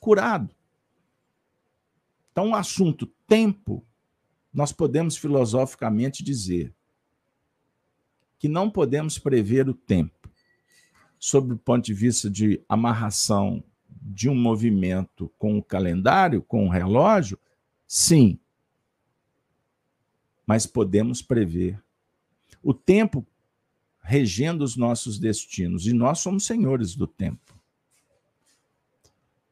curado. 0.00 0.54
Então, 2.34 2.50
o 2.50 2.54
assunto 2.56 3.06
tempo, 3.28 3.86
nós 4.52 4.72
podemos 4.72 5.16
filosoficamente 5.16 6.24
dizer 6.24 6.74
que 8.40 8.48
não 8.48 8.68
podemos 8.68 9.20
prever 9.20 9.68
o 9.68 9.72
tempo, 9.72 10.28
sob 11.16 11.52
o 11.52 11.56
ponto 11.56 11.84
de 11.84 11.94
vista 11.94 12.28
de 12.28 12.60
amarração 12.68 13.62
de 13.88 14.28
um 14.28 14.34
movimento 14.34 15.32
com 15.38 15.56
o 15.56 15.62
calendário, 15.62 16.42
com 16.42 16.66
o 16.66 16.68
relógio, 16.68 17.38
sim. 17.86 18.36
Mas 20.44 20.66
podemos 20.66 21.22
prever 21.22 21.80
o 22.60 22.74
tempo 22.74 23.24
regendo 24.00 24.64
os 24.64 24.74
nossos 24.74 25.20
destinos, 25.20 25.86
e 25.86 25.92
nós 25.92 26.18
somos 26.18 26.44
senhores 26.44 26.96
do 26.96 27.06
tempo. 27.06 27.53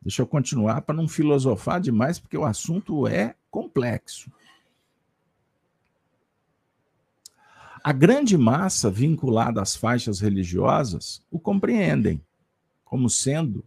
Deixa 0.03 0.21
eu 0.23 0.27
continuar 0.27 0.83
para 0.83 0.95
não 0.95 1.07
filosofar 1.07 1.81
demais, 1.81 2.19
porque 2.19 2.37
o 2.37 2.45
assunto 2.45 3.07
é 3.07 3.37
complexo. 3.51 4.31
A 7.85 7.93
grande 7.93 8.37
massa 8.37 8.91
vinculada 8.91 9.61
às 9.61 9.75
faixas 9.77 10.21
religiosas 10.21 11.21
o 11.31 11.39
compreendem 11.39 12.21
como 12.85 13.09
sendo 13.09 13.65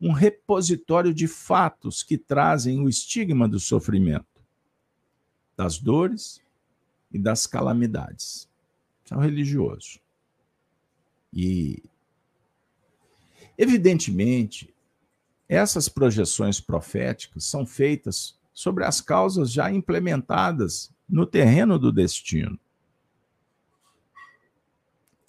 um 0.00 0.12
repositório 0.12 1.14
de 1.14 1.26
fatos 1.26 2.02
que 2.02 2.18
trazem 2.18 2.80
o 2.80 2.88
estigma 2.88 3.48
do 3.48 3.58
sofrimento, 3.58 4.42
das 5.56 5.78
dores 5.78 6.40
e 7.10 7.18
das 7.18 7.46
calamidades. 7.46 8.48
São 9.04 9.18
religiosos. 9.18 10.00
E, 11.32 11.82
evidentemente, 13.56 14.74
essas 15.48 15.88
projeções 15.88 16.60
proféticas 16.60 17.44
são 17.44 17.64
feitas 17.64 18.38
sobre 18.52 18.84
as 18.84 19.00
causas 19.00 19.52
já 19.52 19.70
implementadas 19.70 20.90
no 21.08 21.24
terreno 21.24 21.78
do 21.78 21.92
destino, 21.92 22.58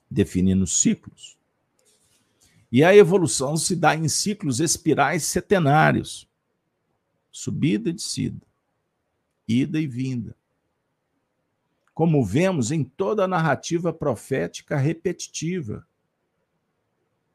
definindo 0.10 0.66
ciclos. 0.66 1.38
E 2.72 2.84
a 2.84 2.96
evolução 2.96 3.56
se 3.56 3.76
dá 3.76 3.96
em 3.96 4.08
ciclos 4.10 4.60
espirais 4.60 5.24
setenários, 5.24 6.28
subida 7.32 7.90
e 7.90 7.94
descida, 7.94 8.46
ida 9.48 9.80
e 9.80 9.86
vinda. 9.86 10.36
Como 11.94 12.26
vemos 12.26 12.72
em 12.72 12.84
toda 12.84 13.24
a 13.24 13.28
narrativa 13.28 13.94
profética 13.94 14.78
repetitiva 14.78 15.88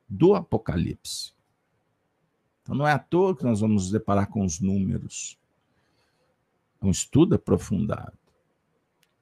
do 0.08 0.34
Apocalipse. 0.34 1.32
Então 2.62 2.74
não 2.74 2.86
é 2.86 2.92
à 2.92 2.98
toa 2.98 3.36
que 3.36 3.44
nós 3.44 3.60
vamos 3.60 3.84
nos 3.84 3.92
deparar 3.92 4.28
com 4.28 4.44
os 4.44 4.60
números. 4.60 5.38
Um 6.80 6.90
estudo 6.90 7.34
aprofundado. 7.34 8.16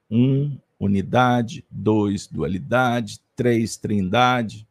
Um, 0.09 0.57
unidade. 0.79 1.65
Dois, 1.69 2.27
dualidade. 2.27 3.19
Três, 3.35 3.77
trindade. 3.77 4.67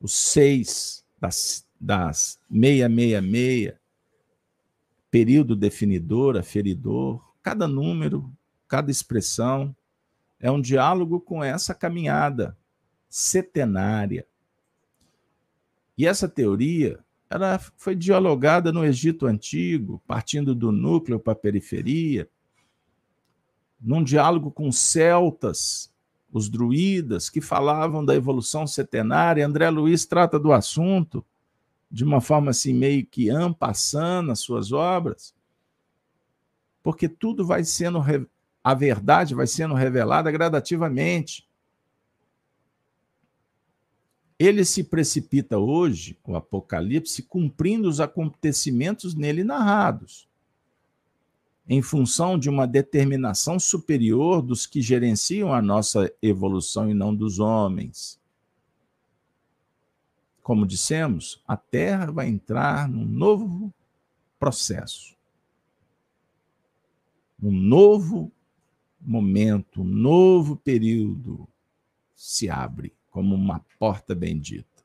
Os 0.00 0.12
seis 0.12 1.04
das, 1.20 1.66
das 1.80 2.38
666, 2.50 3.74
período 5.10 5.56
definidor, 5.56 6.36
aferidor. 6.36 7.20
Cada 7.42 7.66
número, 7.66 8.30
cada 8.68 8.90
expressão 8.90 9.74
é 10.38 10.50
um 10.50 10.60
diálogo 10.60 11.20
com 11.20 11.42
essa 11.42 11.74
caminhada 11.74 12.56
setenária. 13.08 14.26
E 15.96 16.06
essa 16.06 16.28
teoria 16.28 17.04
ela 17.30 17.58
foi 17.76 17.94
dialogada 17.94 18.72
no 18.72 18.84
Egito 18.84 19.26
Antigo, 19.26 20.02
partindo 20.06 20.54
do 20.54 20.72
núcleo 20.72 21.20
para 21.20 21.34
a 21.34 21.36
periferia, 21.36 22.28
num 23.80 24.02
diálogo 24.02 24.50
com 24.50 24.72
celtas, 24.72 25.92
os 26.32 26.48
druidas, 26.48 27.30
que 27.30 27.40
falavam 27.40 28.04
da 28.04 28.14
evolução 28.14 28.66
setenária. 28.66 29.46
André 29.46 29.70
Luiz 29.70 30.04
trata 30.04 30.38
do 30.38 30.52
assunto 30.52 31.24
de 31.90 32.04
uma 32.04 32.20
forma 32.20 32.50
assim 32.50 32.74
meio 32.74 33.06
que 33.06 33.30
ampassando 33.30 34.30
as 34.30 34.40
suas 34.40 34.72
obras, 34.72 35.34
porque 36.82 37.08
tudo 37.08 37.46
vai 37.46 37.64
sendo 37.64 37.98
a 38.62 38.74
verdade 38.74 39.34
vai 39.34 39.46
sendo 39.46 39.72
revelada 39.72 40.30
gradativamente. 40.30 41.47
Ele 44.38 44.64
se 44.64 44.84
precipita 44.84 45.58
hoje, 45.58 46.16
o 46.24 46.36
Apocalipse, 46.36 47.22
cumprindo 47.22 47.88
os 47.88 47.98
acontecimentos 47.98 49.14
nele 49.14 49.42
narrados, 49.42 50.28
em 51.68 51.82
função 51.82 52.38
de 52.38 52.48
uma 52.48 52.64
determinação 52.66 53.58
superior 53.58 54.40
dos 54.40 54.64
que 54.64 54.80
gerenciam 54.80 55.52
a 55.52 55.60
nossa 55.60 56.12
evolução 56.22 56.88
e 56.88 56.94
não 56.94 57.12
dos 57.14 57.40
homens. 57.40 58.20
Como 60.40 60.64
dissemos, 60.64 61.42
a 61.46 61.56
Terra 61.56 62.12
vai 62.12 62.28
entrar 62.28 62.88
num 62.88 63.04
novo 63.04 63.74
processo, 64.38 65.16
um 67.42 67.52
novo 67.52 68.32
momento, 69.00 69.82
um 69.82 69.84
novo 69.84 70.56
período 70.56 71.46
se 72.14 72.48
abre 72.48 72.97
como 73.18 73.34
uma 73.34 73.66
porta 73.80 74.14
bendita. 74.14 74.84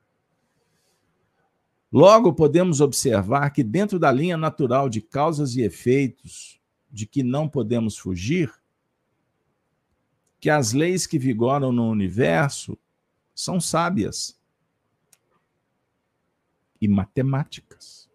Logo, 1.92 2.34
podemos 2.34 2.82
observar 2.82 3.52
que, 3.52 3.64
dentro 3.64 4.00
da 4.00 4.12
linha 4.12 4.36
natural 4.36 4.90
de 4.90 5.02
causas 5.02 5.56
e 5.56 5.62
efeitos 5.62 6.60
de 6.92 7.06
que 7.06 7.22
não 7.22 7.48
podemos 7.48 7.96
fugir, 7.96 8.52
que 10.40 10.50
as 10.50 10.74
leis 10.74 11.06
que 11.06 11.20
vigoram 11.20 11.72
no 11.72 11.88
universo 11.88 12.76
são 13.36 13.62
sábias 13.62 14.36
e 16.82 16.88
matemáticas. 16.88 18.10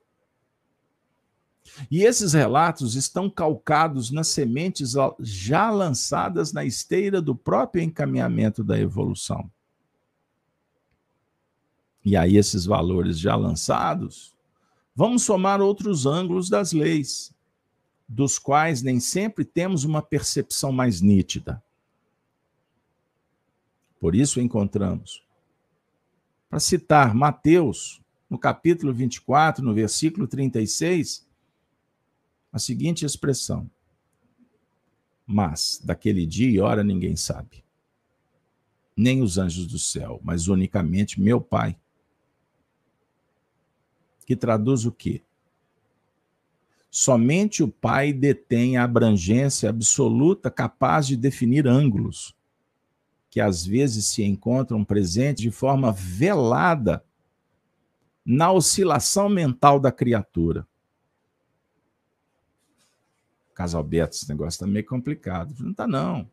E 1.89 2.03
esses 2.03 2.33
relatos 2.33 2.97
estão 2.97 3.31
calcados 3.31 4.11
nas 4.11 4.27
sementes 4.27 4.95
já 5.21 5.71
lançadas 5.71 6.53
na 6.53 6.65
esteira 6.65 7.23
do 7.23 7.37
próprio 7.37 7.85
encaminhamento 7.85 8.65
da 8.65 8.77
evolução. 8.77 9.49
E 12.09 12.17
aí, 12.17 12.39
esses 12.39 12.65
valores 12.65 13.19
já 13.19 13.37
lançados, 13.37 14.35
vamos 14.97 15.25
somar 15.25 15.61
outros 15.61 16.07
ângulos 16.07 16.49
das 16.49 16.73
leis, 16.73 17.35
dos 18.09 18.39
quais 18.39 18.81
nem 18.81 18.99
sempre 18.99 19.45
temos 19.45 19.85
uma 19.85 20.01
percepção 20.01 20.73
mais 20.73 21.03
nítida. 21.03 21.63
Por 24.01 24.15
isso 24.15 24.41
encontramos. 24.41 25.23
Para 26.49 26.59
citar 26.59 27.15
Mateus, 27.15 28.01
no 28.31 28.39
capítulo 28.39 28.91
24, 28.91 29.63
no 29.63 29.75
versículo 29.75 30.27
36, 30.27 31.29
a 32.51 32.59
seguinte 32.59 33.05
expressão: 33.05 33.71
Mas 35.27 35.79
daquele 35.85 36.25
dia 36.25 36.49
e 36.49 36.59
hora 36.59 36.83
ninguém 36.83 37.17
sabe, 37.17 37.63
nem 38.97 39.21
os 39.21 39.37
anjos 39.37 39.67
do 39.67 39.79
céu, 39.79 40.19
mas 40.25 40.49
unicamente 40.49 41.21
meu 41.21 41.39
Pai 41.39 41.79
que 44.29 44.37
traduz 44.37 44.85
o 44.85 44.93
quê? 44.93 45.23
Somente 46.91 47.63
o 47.63 47.69
Pai 47.69 48.13
detém 48.13 48.77
a 48.77 48.85
abrangência 48.85 49.71
absoluta 49.71 50.51
capaz 50.51 51.07
de 51.07 51.17
definir 51.17 51.67
ângulos, 51.67 52.37
que 53.31 53.41
às 53.41 53.65
vezes 53.65 54.05
se 54.09 54.23
encontram 54.23 54.85
presentes 54.85 55.43
de 55.43 55.51
forma 55.51 55.91
velada 55.93 57.03
na 58.23 58.53
oscilação 58.53 59.31
mental 59.31 59.81
da 59.81 59.91
criatura. 59.91 60.69
Casalberto, 63.55 64.15
esse 64.15 64.29
negócio 64.29 64.57
está 64.57 64.67
meio 64.67 64.85
complicado. 64.85 65.55
Não 65.59 65.71
está, 65.71 65.87
não. 65.87 66.31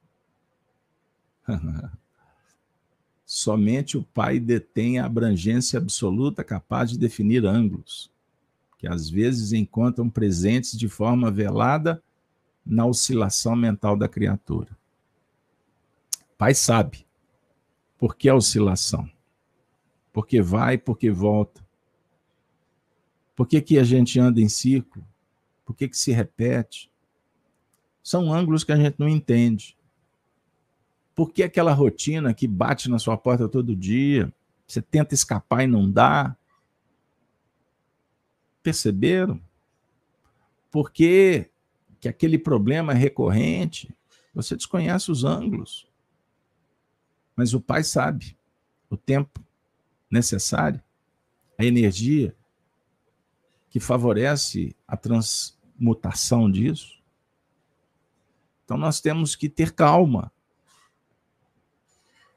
Somente 3.26 3.98
o 3.98 4.04
Pai 4.04 4.40
detém 4.40 5.00
a 5.00 5.06
abrangência 5.06 5.80
absoluta 5.80 6.44
capaz 6.44 6.92
de 6.92 7.00
definir 7.00 7.44
ângulos, 7.46 8.12
que 8.78 8.88
às 8.88 9.10
vezes 9.10 9.52
encontram 9.52 10.10
presentes 10.10 10.78
de 10.78 10.88
forma 10.88 11.32
velada 11.32 12.04
na 12.64 12.86
oscilação 12.86 13.56
mental 13.56 13.98
da 13.98 14.08
criatura. 14.08 14.70
Pai 16.38 16.54
sabe 16.54 17.06
por 17.98 18.16
que 18.16 18.30
a 18.30 18.36
oscilação, 18.36 19.10
porque 20.14 20.42
vai, 20.42 20.78
porque 20.78 21.10
volta. 21.10 21.66
Por 23.36 23.48
que, 23.48 23.62
que 23.62 23.80
a 23.80 23.84
gente 23.84 24.20
anda 24.20 24.40
em 24.40 24.48
círculo? 24.48 25.06
Por 25.66 25.76
que, 25.76 25.88
que 25.88 25.98
se 25.98 26.12
repete? 26.12 26.92
São 28.04 28.32
ângulos 28.32 28.64
que 28.64 28.72
a 28.72 28.78
gente 28.78 29.00
não 29.00 29.10
entende. 29.10 29.76
Por 31.16 31.32
que 31.32 31.42
aquela 31.42 31.72
rotina 31.72 32.34
que 32.34 32.46
bate 32.46 32.90
na 32.90 33.00
sua 33.00 33.18
porta 33.18 33.48
todo 33.48 33.74
dia? 33.74 34.32
Você 34.68 34.82
tenta 34.82 35.16
escapar 35.16 35.64
e 35.64 35.68
não 35.68 35.90
dá? 35.90 36.36
Perceberam? 38.62 39.42
Por 40.70 40.92
que, 40.92 41.50
que 42.02 42.10
aquele 42.10 42.38
problema 42.38 42.92
é 42.92 42.96
recorrente? 42.96 43.96
Você 44.34 44.58
desconhece 44.58 45.10
os 45.10 45.24
ângulos. 45.24 45.88
Mas 47.34 47.54
o 47.54 47.62
pai 47.62 47.84
sabe 47.84 48.38
o 48.90 48.98
tempo 48.98 49.42
necessário, 50.12 50.82
a 51.58 51.64
energia 51.64 52.36
que 53.70 53.80
favorece 53.80 54.76
a 54.86 54.98
transmutação 54.98 56.52
disso. 56.52 57.02
Então 58.66 58.78
nós 58.78 59.00
temos 59.00 59.36
que 59.36 59.48
ter 59.48 59.72
calma 59.72 60.32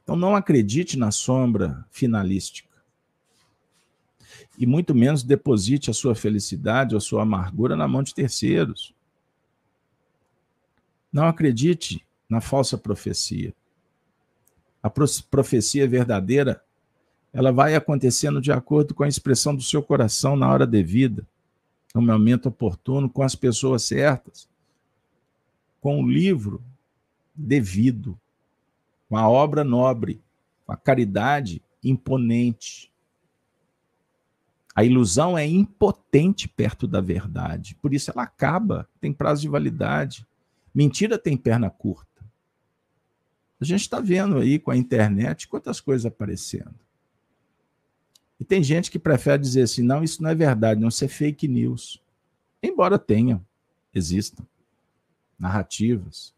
então 0.09 0.16
não 0.16 0.34
acredite 0.34 0.98
na 0.98 1.11
sombra 1.11 1.84
finalística. 1.90 2.74
E 4.56 4.64
muito 4.64 4.94
menos 4.94 5.22
deposite 5.22 5.90
a 5.90 5.92
sua 5.92 6.14
felicidade 6.14 6.94
ou 6.94 6.96
a 6.96 7.00
sua 7.00 7.24
amargura 7.24 7.76
na 7.76 7.86
mão 7.86 8.02
de 8.02 8.14
terceiros. 8.14 8.94
Não 11.12 11.26
acredite 11.26 12.02
na 12.26 12.40
falsa 12.40 12.78
profecia. 12.78 13.54
a 14.82 14.88
profecia 14.88 15.86
verdadeira, 15.86 16.64
ela 17.30 17.52
vai 17.52 17.74
acontecendo 17.74 18.40
de 18.40 18.50
acordo 18.50 18.94
com 18.94 19.02
a 19.02 19.09
expressão 19.09 19.54
do 19.54 19.62
seu 19.62 19.82
coração 19.82 20.36
na 20.36 20.50
hora 20.50 20.66
devida, 20.66 21.26
no 21.94 22.00
momento 22.00 22.46
oportuno, 22.46 23.11
com 23.11 23.22
as 23.22 23.34
pessoas 23.34 23.82
certas, 23.82 24.48
com 25.82 26.02
o 26.02 26.11
livro 26.11 26.62
devido, 27.34 28.18
com 29.09 29.16
a 29.16 29.28
obra 29.28 29.64
nobre, 29.64 30.20
com 30.66 30.72
a 30.72 30.76
caridade 30.76 31.62
imponente. 31.82 32.92
A 34.74 34.84
ilusão 34.84 35.36
é 35.36 35.46
impotente 35.46 36.48
perto 36.48 36.86
da 36.86 37.00
verdade, 37.00 37.74
por 37.76 37.92
isso 37.92 38.11
ela 38.11 38.22
acaba, 38.22 38.88
tem 39.00 39.12
prazo 39.12 39.42
de 39.42 39.48
validade. 39.48 40.26
Mentira 40.74 41.18
tem 41.18 41.36
perna 41.36 41.68
curta. 41.70 42.06
A 43.61 43.64
gente 43.64 43.80
está 43.80 43.98
vendo 43.98 44.38
aí 44.38 44.59
com 44.59 44.70
a 44.70 44.76
internet 44.76 45.48
quantas 45.48 45.80
coisas 45.80 46.06
aparecendo. 46.06 46.74
E 48.38 48.44
tem 48.44 48.62
gente 48.62 48.90
que 48.90 48.98
prefere 48.98 49.42
dizer 49.42 49.62
assim: 49.62 49.82
não, 49.82 50.04
isso 50.04 50.22
não 50.22 50.30
é 50.30 50.34
verdade, 50.34 50.80
não, 50.80 50.88
isso 50.88 51.04
é 51.04 51.09
fake 51.09 51.48
news. 51.48 52.00
Embora 52.62 52.98
tenham, 52.98 53.44
existam 53.92 54.44
narrativas. 55.38 56.32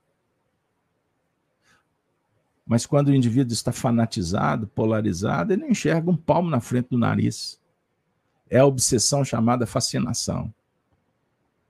Mas 2.70 2.86
quando 2.86 3.08
o 3.08 3.14
indivíduo 3.14 3.52
está 3.52 3.72
fanatizado, 3.72 4.68
polarizado, 4.68 5.52
ele 5.52 5.66
enxerga 5.66 6.08
um 6.08 6.16
palmo 6.16 6.48
na 6.48 6.60
frente 6.60 6.90
do 6.90 6.98
nariz. 6.98 7.60
É 8.48 8.60
a 8.60 8.64
obsessão 8.66 9.24
chamada 9.24 9.66
fascinação. 9.66 10.54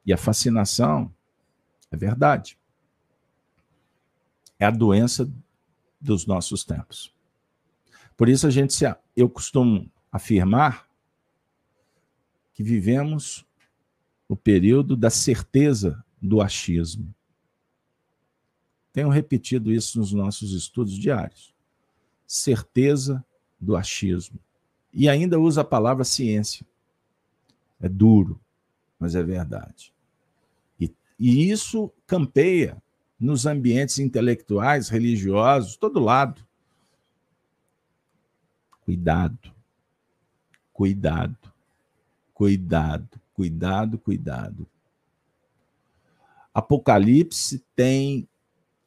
E 0.05 0.12
a 0.12 0.18
fascinação 0.18 1.11
é 1.90 1.96
verdade 1.96 2.61
é 4.61 4.66
a 4.66 4.70
doença 4.70 5.28
dos 5.98 6.26
nossos 6.26 6.62
tempos. 6.62 7.12
Por 8.14 8.28
isso 8.28 8.46
a 8.46 8.51
gente 8.51 8.74
se, 8.74 8.84
eu 9.16 9.28
costumo 9.28 9.90
afirmar 10.12 10.86
que 12.53 12.62
vivemos 12.62 13.46
o 14.28 14.36
período 14.36 14.94
da 14.94 15.09
certeza 15.09 16.05
do 16.20 16.42
achismo. 16.42 17.12
Tenho 19.01 19.09
repetido 19.09 19.72
isso 19.72 19.98
nos 19.98 20.12
nossos 20.12 20.53
estudos 20.53 20.92
diários. 20.92 21.55
Certeza 22.26 23.24
do 23.59 23.74
achismo. 23.74 24.38
E 24.92 25.09
ainda 25.09 25.40
usa 25.40 25.62
a 25.62 25.64
palavra 25.64 26.05
ciência. 26.05 26.66
É 27.80 27.88
duro, 27.88 28.38
mas 28.98 29.14
é 29.14 29.22
verdade. 29.22 29.90
E, 30.78 30.92
e 31.18 31.51
isso 31.51 31.90
campeia 32.07 32.76
nos 33.18 33.46
ambientes 33.46 33.98
intelectuais, 33.98 34.90
religiosos, 34.90 35.78
todo 35.78 35.98
lado. 35.98 36.46
Cuidado, 38.82 39.51
cuidado, 40.74 41.55
cuidado, 42.34 43.18
cuidado, 43.32 43.98
cuidado. 43.98 44.66
Apocalipse 46.53 47.64
tem 47.74 48.28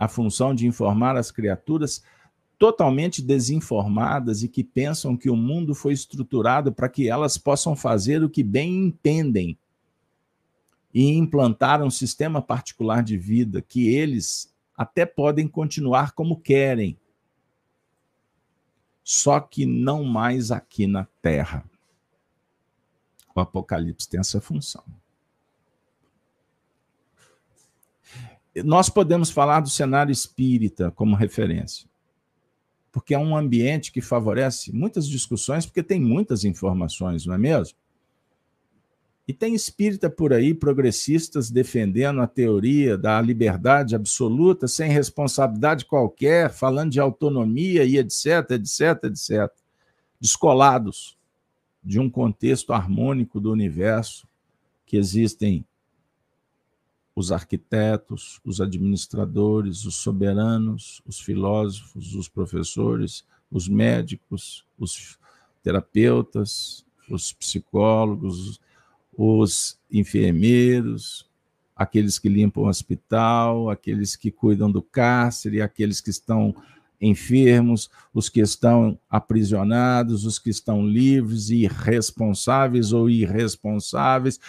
a 0.04 0.08
função 0.10 0.54
de 0.54 0.68
informar 0.68 1.16
as 1.16 1.32
criaturas 1.32 2.04
totalmente 2.60 3.22
desinformadas 3.22 4.43
e 4.43 4.49
que 4.49 4.64
pensam 4.64 5.16
que 5.16 5.30
o 5.30 5.36
mundo 5.36 5.74
foi 5.74 5.93
estruturado 5.93 6.74
para 6.74 6.89
que 6.89 7.10
elas 7.10 7.38
possam 7.38 7.76
fazer 7.76 8.22
o 8.22 8.30
que 8.30 8.43
bem 8.43 8.86
entendem 8.88 9.58
e 10.93 11.14
implantar 11.14 11.82
um 11.82 11.89
sistema 11.89 12.41
particular 12.41 13.01
de 13.01 13.18
vida 13.18 13.62
que 13.62 13.88
eles 13.88 14.54
até 14.76 15.06
podem 15.06 15.47
continuar 15.47 16.12
como 16.12 16.39
querem, 16.39 16.97
só 19.04 19.39
que 19.39 19.66
não 19.66 20.04
mais 20.04 20.51
aqui 20.51 20.86
na 20.86 21.08
Terra. 21.22 21.64
O 23.34 23.39
Apocalipse 23.39 24.08
tem 24.08 24.20
essa 24.20 24.41
função. 24.41 24.84
Nós 28.56 28.89
podemos 28.89 29.32
falar 29.32 29.62
do 29.62 29.70
cenário 29.70 30.12
espírita 30.12 30.91
como 30.91 31.16
referência, 31.16 31.88
porque 32.91 33.16
é 33.16 33.18
um 33.18 33.36
ambiente 33.36 33.91
que 33.91 34.01
favorece 34.01 34.72
muitas 34.72 35.08
discussões, 35.08 35.66
porque 35.66 35.82
tem 35.82 35.99
muitas 35.99 36.43
informações, 36.43 37.26
não 37.26 37.34
é 37.34 37.38
mesmo? 37.38 37.78
E 39.26 39.32
tem 39.32 39.56
espírita 39.56 40.10
por 40.10 40.34
aí, 40.34 40.54
progressistas, 40.54 41.49
defendendo 41.49 42.22
a 42.22 42.28
teoria 42.28 42.97
da 42.97 43.22
liberdade 43.22 43.95
absoluta, 43.95 44.68
sem 44.68 44.91
responsabilidade 44.91 45.86
qualquer, 45.86 46.51
falando 46.51 46.91
de 46.91 46.99
autonomia 46.99 47.86
e 47.86 47.97
etc, 47.97 48.51
etc, 48.51 49.06
etc. 49.06 49.49
Descolados 50.20 51.18
de 51.82 51.99
um 51.99 52.10
contexto 52.10 52.74
harmônico 52.74 53.39
do 53.39 53.51
universo, 53.51 54.28
que 54.86 54.97
existem 54.97 55.66
os 57.16 57.32
arquitetos, 57.32 58.39
os 58.43 58.59
administradores, 58.59 59.86
os 59.86 59.95
soberanos, 59.95 61.01
os 61.05 61.20
filósofos, 61.20 62.16
os 62.16 62.28
professores, 62.28 63.24
os 63.51 63.68
médicos, 63.68 64.66
os 64.80 65.18
terapeutas, 65.61 66.84
os 67.09 67.32
psicólogos, 67.32 68.59
os 69.16 69.80
enfermeiros, 69.91 71.30
aqueles 71.76 72.18
que 72.18 72.30
limpam 72.30 72.64
o 72.64 72.68
hospital, 72.68 73.70
aqueles 73.70 74.16
que 74.16 74.32
cuidam 74.32 74.72
do 74.72 74.82
cárcere, 74.82 75.61
aqueles 75.61 76.01
que 76.01 76.09
estão 76.09 76.55
enfermos, 76.99 77.89
os 78.14 78.30
que 78.30 78.39
estão 78.39 78.97
aprisionados, 79.09 80.26
os 80.26 80.39
que 80.39 80.49
estão 80.49 80.88
livres, 80.88 81.49
irresponsáveis 81.49 82.93
ou 82.93 83.09
irresponsáveis, 83.09 84.39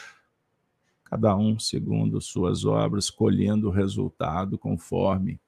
cada 1.14 1.36
um 1.36 1.60
segundo 1.60 2.20
suas 2.20 2.64
obras, 2.64 3.08
colhendo 3.08 3.68
o 3.68 3.70
resultado 3.70 4.58
conforme 4.58 5.40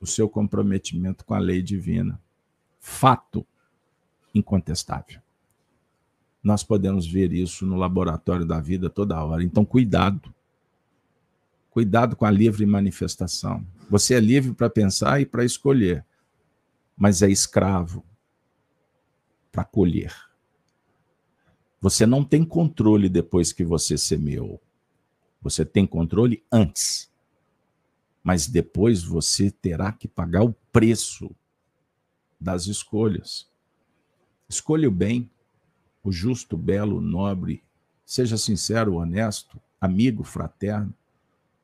o 0.00 0.06
seu 0.06 0.28
comprometimento 0.28 1.24
com 1.24 1.32
a 1.32 1.38
lei 1.38 1.62
divina. 1.62 2.20
Fato 2.80 3.46
incontestável. 4.34 5.20
Nós 6.42 6.64
podemos 6.64 7.06
ver 7.06 7.32
isso 7.32 7.64
no 7.64 7.76
laboratório 7.76 8.44
da 8.44 8.58
vida 8.58 8.90
toda 8.90 9.22
hora. 9.22 9.44
Então, 9.44 9.64
cuidado. 9.64 10.34
Cuidado 11.70 12.16
com 12.16 12.24
a 12.24 12.30
livre 12.30 12.66
manifestação. 12.66 13.64
Você 13.88 14.14
é 14.14 14.20
livre 14.20 14.52
para 14.54 14.68
pensar 14.68 15.20
e 15.20 15.26
para 15.26 15.44
escolher, 15.44 16.04
mas 16.96 17.22
é 17.22 17.30
escravo 17.30 18.04
para 19.52 19.64
colher. 19.64 20.12
Você 21.86 22.04
não 22.04 22.24
tem 22.24 22.44
controle 22.44 23.08
depois 23.08 23.52
que 23.52 23.62
você 23.62 23.96
semeou. 23.96 24.60
Você 25.40 25.64
tem 25.64 25.86
controle 25.86 26.42
antes. 26.50 27.08
Mas 28.24 28.48
depois 28.48 29.04
você 29.04 29.52
terá 29.52 29.92
que 29.92 30.08
pagar 30.08 30.42
o 30.42 30.52
preço 30.72 31.30
das 32.40 32.66
escolhas. 32.66 33.48
Escolha 34.48 34.88
o 34.88 34.90
bem, 34.90 35.30
o 36.02 36.10
justo, 36.10 36.56
belo, 36.56 37.00
nobre, 37.00 37.62
seja 38.04 38.36
sincero, 38.36 38.94
honesto, 38.94 39.56
amigo, 39.80 40.24
fraterno, 40.24 40.92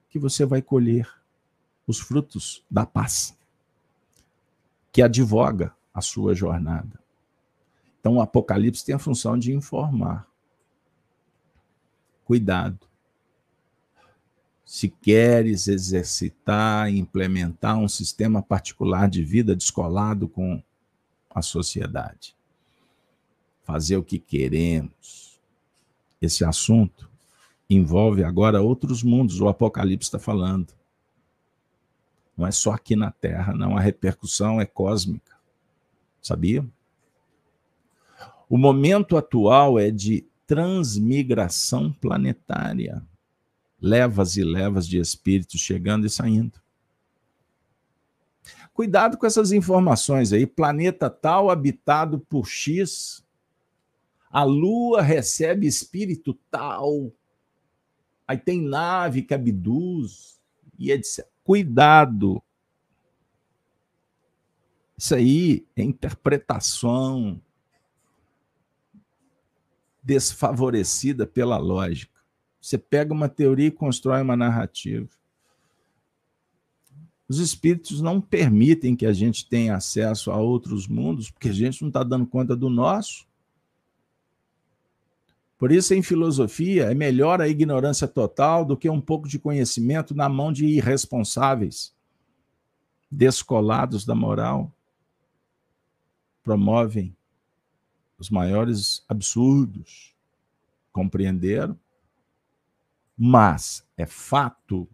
que 0.08 0.20
você 0.20 0.46
vai 0.46 0.62
colher 0.62 1.12
os 1.84 1.98
frutos 1.98 2.64
da 2.70 2.86
paz, 2.86 3.36
que 4.92 5.02
advoga 5.02 5.74
a 5.92 6.00
sua 6.00 6.32
jornada. 6.32 7.01
Então, 8.03 8.16
o 8.16 8.20
Apocalipse 8.20 8.84
tem 8.84 8.96
a 8.96 8.98
função 8.98 9.38
de 9.38 9.53
informar. 9.53 10.26
Cuidado. 12.24 12.80
Se 14.64 14.88
queres 14.88 15.68
exercitar 15.68 16.92
implementar 16.92 17.78
um 17.78 17.86
sistema 17.86 18.42
particular 18.42 19.09
de 19.09 19.22
vida 19.22 19.55
descolado 19.55 20.28
com 20.28 20.61
a 21.30 21.40
sociedade, 21.42 22.34
fazer 23.62 23.96
o 23.98 24.03
que 24.03 24.18
queremos. 24.18 25.40
Esse 26.20 26.44
assunto 26.44 27.09
envolve 27.70 28.24
agora 28.24 28.61
outros 28.61 29.05
mundos, 29.05 29.40
o 29.40 29.46
Apocalipse 29.46 30.09
está 30.09 30.18
falando. 30.18 30.74
Não 32.36 32.48
é 32.48 32.50
só 32.50 32.72
aqui 32.72 32.96
na 32.96 33.12
Terra, 33.12 33.53
não, 33.55 33.76
a 33.76 33.80
repercussão 33.80 34.61
é 34.61 34.66
cósmica. 34.66 35.36
Sabia? 36.20 36.66
O 38.53 38.59
momento 38.59 39.16
atual 39.16 39.78
é 39.78 39.90
de 39.90 40.28
transmigração 40.46 41.90
planetária. 41.90 43.03
Levas 43.80 44.36
e 44.36 44.44
levas 44.44 44.86
de 44.86 44.98
espíritos 44.98 45.59
chegando 45.59 46.07
e 46.07 46.11
saindo. 46.11 46.61
Cuidado 48.74 49.16
com 49.16 49.24
essas 49.24 49.53
informações 49.53 50.34
aí. 50.34 50.46
Planeta 50.46 51.09
tal 51.09 51.48
habitado 51.48 52.18
por 52.18 52.46
X 52.46 53.24
a 54.30 54.42
lua 54.44 55.00
recebe 55.00 55.66
espírito 55.66 56.38
tal, 56.50 57.11
aí 58.28 58.36
tem 58.36 58.61
nave 58.61 59.22
que 59.22 59.32
abduz, 59.32 60.38
e 60.78 60.92
etc. 60.92 61.26
Cuidado. 61.42 62.42
Isso 64.94 65.14
aí 65.14 65.66
é 65.74 65.82
interpretação 65.82 67.40
desfavorecida 70.03 71.26
pela 71.26 71.57
lógica. 71.59 72.20
Você 72.61 72.76
pega 72.76 73.12
uma 73.12 73.28
teoria 73.28 73.68
e 73.68 73.70
constrói 73.70 74.22
uma 74.22 74.36
narrativa. 74.36 75.09
Os 77.28 77.38
espíritos 77.38 78.00
não 78.00 78.20
permitem 78.20 78.94
que 78.94 79.07
a 79.07 79.12
gente 79.12 79.48
tenha 79.48 79.76
acesso 79.76 80.30
a 80.30 80.36
outros 80.36 80.86
mundos, 80.86 81.30
porque 81.30 81.48
a 81.48 81.53
gente 81.53 81.80
não 81.80 81.88
está 81.88 82.03
dando 82.03 82.26
conta 82.26 82.55
do 82.55 82.68
nosso. 82.68 83.26
Por 85.57 85.70
isso, 85.70 85.94
em 85.94 86.03
filosofia, 86.03 86.90
é 86.90 86.94
melhor 86.94 87.40
a 87.40 87.48
ignorância 87.48 88.09
total 88.09 88.64
do 88.64 88.76
que 88.76 88.90
um 88.90 89.00
pouco 89.00 89.28
de 89.28 89.38
conhecimento 89.38 90.14
na 90.14 90.28
mão 90.28 90.53
de 90.53 90.66
irresponsáveis, 90.66 91.94
descolados 93.11 94.05
da 94.05 94.14
moral. 94.14 94.72
Promovem 96.42 97.16
os 98.22 98.30
maiores 98.30 99.04
absurdos. 99.08 100.14
Compreenderam? 100.92 101.76
Mas 103.18 103.84
é 103.96 104.06
fato, 104.06 104.88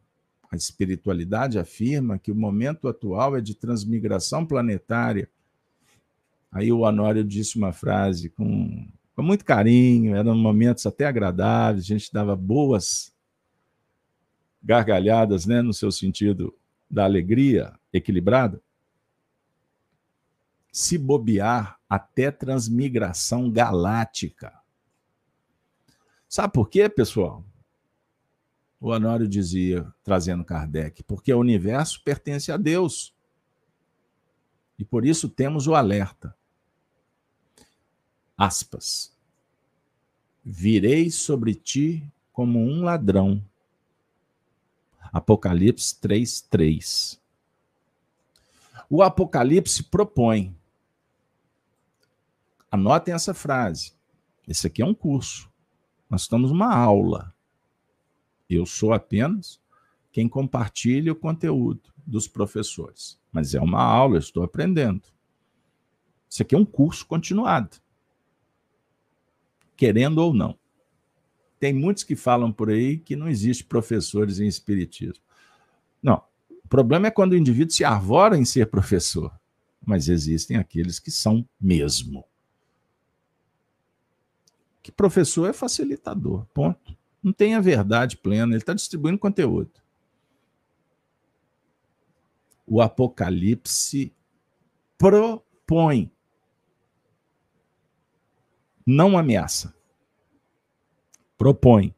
a 0.51 0.57
espiritualidade 0.57 1.59
afirma 1.59 2.19
que 2.19 2.33
o 2.33 2.35
momento 2.35 2.89
atual 2.89 3.37
é 3.37 3.41
de 3.41 3.55
transmigração 3.55 4.47
planetária. 4.47 5.29
Aí 6.51 6.73
o 6.73 6.81
Honório 6.81 7.23
disse 7.23 7.59
uma 7.59 7.73
frase 7.73 8.31
com, 8.31 8.89
com 9.15 9.23
muito 9.23 9.45
carinho, 9.45 10.17
eram 10.17 10.35
momentos 10.35 10.87
até 10.87 11.05
agradáveis, 11.07 11.85
a 11.85 11.89
gente 11.89 12.11
dava 12.11 12.35
boas 12.35 13.15
gargalhadas, 14.63 15.45
né, 15.45 15.61
no 15.61 15.75
seu 15.75 15.93
sentido 15.93 16.55
da 16.91 17.05
alegria 17.05 17.75
equilibrada. 17.93 18.61
Se 20.79 20.97
bobear 20.97 21.77
até 21.89 22.31
transmigração 22.31 23.51
galáctica. 23.51 24.57
Sabe 26.29 26.53
por 26.53 26.71
quê, 26.71 26.89
pessoal? 26.89 27.45
O 28.81 28.91
Honório 28.91 29.27
dizia, 29.27 29.93
trazendo 30.05 30.45
Kardec, 30.45 31.03
porque 31.03 31.35
o 31.35 31.41
universo 31.41 32.01
pertence 32.05 32.53
a 32.53 32.57
Deus. 32.57 33.13
E 34.79 34.85
por 34.85 35.05
isso 35.05 35.29
temos 35.29 35.67
o 35.67 35.75
alerta. 35.75 36.33
Aspas. 38.37 39.13
Virei 40.45 41.11
sobre 41.11 41.57
ti 41.57 42.09
como 42.33 42.61
um 42.61 42.83
ladrão. 42.83 43.45
Apocalipse 45.13 45.99
3:3. 46.01 47.21
O 48.89 49.03
Apocalipse 49.03 49.83
propõe. 49.83 50.57
Anotem 52.71 53.15
essa 53.15 53.33
frase. 53.33 53.93
Esse 54.47 54.67
aqui 54.67 54.83
é 54.83 54.87
um 54.87 54.95
curso. 54.95 55.51
Nós 56.09 56.23
estamos 56.23 56.51
numa 56.51 56.75
aula. 56.75 57.35
Eu 58.49 58.65
sou 58.65 58.93
apenas 58.93 59.61
quem 60.11 60.29
compartilha 60.29 61.13
o 61.13 61.17
conteúdo 61.17 61.93
dos 62.07 62.27
professores. 62.27 63.19
Mas 63.31 63.55
é 63.55 63.61
uma 63.61 63.83
aula, 63.83 64.17
eu 64.17 64.21
estou 64.21 64.43
aprendendo. 64.43 65.03
Isso 66.29 66.43
aqui 66.43 66.55
é 66.55 66.59
um 66.59 66.65
curso 66.65 67.07
continuado. 67.07 67.77
Querendo 69.77 70.19
ou 70.19 70.35
não. 70.35 70.59
Tem 71.59 71.73
muitos 71.73 72.05
que 72.05 72.15
falam 72.15 72.53
por 72.53 72.71
aí 72.71 72.99
que 72.99 73.17
não 73.17 73.29
existe 73.29 73.65
professores 73.65 74.41
em 74.41 74.47
espiritismo. 74.47 75.23
Não. 76.03 76.23
O 76.65 76.69
problema 76.69 77.07
é 77.07 77.11
quando 77.11 77.33
o 77.33 77.37
indivíduo 77.37 77.73
se 77.73 77.85
arvora 77.85 78.37
em 78.37 78.45
ser 78.45 78.67
professor. 78.67 79.33
Mas 79.85 80.09
existem 80.09 80.57
aqueles 80.57 80.99
que 80.99 81.11
são 81.11 81.49
mesmo. 81.61 82.25
Que 84.89 84.93
professor 84.93 85.51
é 85.51 85.53
facilitador, 85.53 86.47
ponto 86.55 86.97
não 87.23 87.31
tem 87.31 87.55
a 87.55 87.61
verdade 87.61 88.17
plena, 88.17 88.53
ele 88.53 88.57
está 88.57 88.73
distribuindo 88.73 89.19
conteúdo. 89.19 89.71
O 92.67 92.81
Apocalipse 92.81 94.15
propõe, 94.97 96.11
não 98.87 99.19
ameaça. 99.19 99.75
Propõe, 101.37 101.95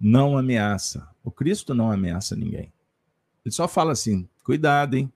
não 0.00 0.38
ameaça. 0.38 1.06
O 1.22 1.30
Cristo 1.30 1.74
não 1.74 1.92
ameaça 1.92 2.34
ninguém. 2.34 2.72
Ele 3.44 3.54
só 3.54 3.68
fala 3.68 3.92
assim: 3.92 4.26
cuidado, 4.42 4.94
hein? 4.96 5.12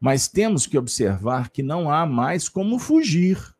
Mas 0.00 0.28
temos 0.28 0.66
que 0.66 0.78
observar 0.78 1.50
que 1.50 1.62
não 1.62 1.90
há 1.90 2.06
mais 2.06 2.48
como 2.48 2.78
fugir 2.78 3.54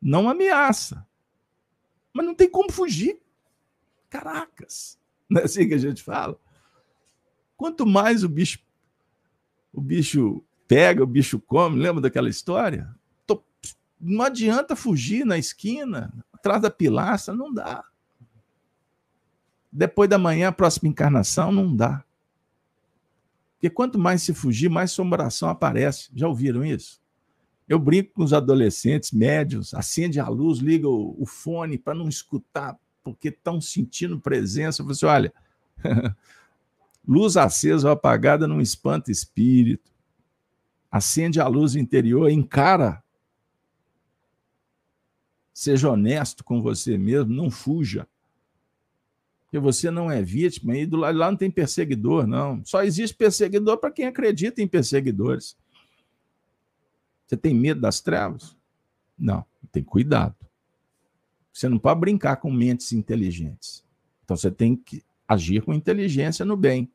não 0.00 0.28
ameaça. 0.28 1.06
Mas 2.12 2.26
não 2.26 2.34
tem 2.34 2.48
como 2.48 2.70
fugir. 2.72 3.20
Caracas. 4.08 4.98
Não 5.28 5.42
é 5.42 5.44
assim 5.44 5.68
que 5.68 5.74
a 5.74 5.78
gente 5.78 6.02
fala? 6.02 6.40
Quanto 7.54 7.84
mais 7.84 8.24
o 8.24 8.28
bicho 8.30 8.60
o 9.72 9.80
bicho 9.80 10.42
pega, 10.66 11.02
o 11.02 11.06
bicho 11.06 11.38
come, 11.38 11.78
lembra 11.78 12.00
daquela 12.00 12.28
história? 12.28 12.92
Tô, 13.26 13.42
não 14.00 14.24
adianta 14.24 14.74
fugir 14.74 15.24
na 15.24 15.38
esquina, 15.38 16.12
atrás 16.32 16.62
da 16.62 16.70
pilastra, 16.70 17.34
não 17.34 17.52
dá. 17.52 17.84
Depois 19.70 20.08
da 20.08 20.18
manhã, 20.18 20.48
a 20.48 20.52
próxima 20.52 20.88
encarnação, 20.88 21.52
não 21.52 21.74
dá. 21.76 22.02
Porque 23.54 23.68
quanto 23.68 23.98
mais 23.98 24.22
se 24.22 24.32
fugir, 24.32 24.70
mais 24.70 24.90
assombração 24.90 25.48
aparece. 25.48 26.10
Já 26.14 26.26
ouviram 26.26 26.64
isso? 26.64 27.00
Eu 27.68 27.78
brinco 27.78 28.14
com 28.14 28.24
os 28.24 28.32
adolescentes 28.32 29.12
médios, 29.12 29.74
acende 29.74 30.18
a 30.18 30.28
luz, 30.28 30.58
liga 30.58 30.88
o, 30.88 31.14
o 31.20 31.26
fone 31.26 31.76
para 31.76 31.94
não 31.94 32.08
escutar, 32.08 32.78
porque 33.04 33.28
estão 33.28 33.60
sentindo 33.60 34.18
presença. 34.18 34.80
Eu 34.80 34.86
falo 34.86 34.92
assim, 34.92 35.06
olha, 35.06 35.34
luz 37.06 37.36
acesa 37.36 37.88
ou 37.88 37.92
apagada 37.92 38.48
não 38.48 38.60
espanta 38.60 39.12
espírito. 39.12 39.92
Acende 40.90 41.38
a 41.38 41.46
luz 41.46 41.76
interior, 41.76 42.30
encara. 42.30 43.02
Seja 45.52 45.90
honesto 45.90 46.42
com 46.42 46.62
você 46.62 46.96
mesmo, 46.96 47.34
não 47.34 47.50
fuja. 47.50 48.08
Porque 49.42 49.58
você 49.58 49.90
não 49.90 50.10
é 50.10 50.22
vítima 50.22 50.76
e 50.76 50.86
do 50.86 50.96
lado 50.96 51.18
lá 51.18 51.30
não 51.30 51.36
tem 51.36 51.50
perseguidor, 51.50 52.26
não. 52.26 52.64
Só 52.64 52.82
existe 52.82 53.16
perseguidor 53.16 53.76
para 53.76 53.90
quem 53.90 54.06
acredita 54.06 54.62
em 54.62 54.68
perseguidores. 54.68 55.56
Você 57.28 57.36
tem 57.36 57.54
medo 57.54 57.82
das 57.82 58.00
trevas? 58.00 58.56
Não, 59.16 59.44
tem 59.70 59.84
cuidado. 59.84 60.34
Você 61.52 61.68
não 61.68 61.78
pode 61.78 62.00
brincar 62.00 62.36
com 62.36 62.50
mentes 62.50 62.92
inteligentes. 62.92 63.84
Então 64.24 64.34
você 64.34 64.50
tem 64.50 64.74
que 64.74 65.04
agir 65.26 65.62
com 65.62 65.74
inteligência 65.74 66.42
no 66.42 66.56
bem. 66.56 66.90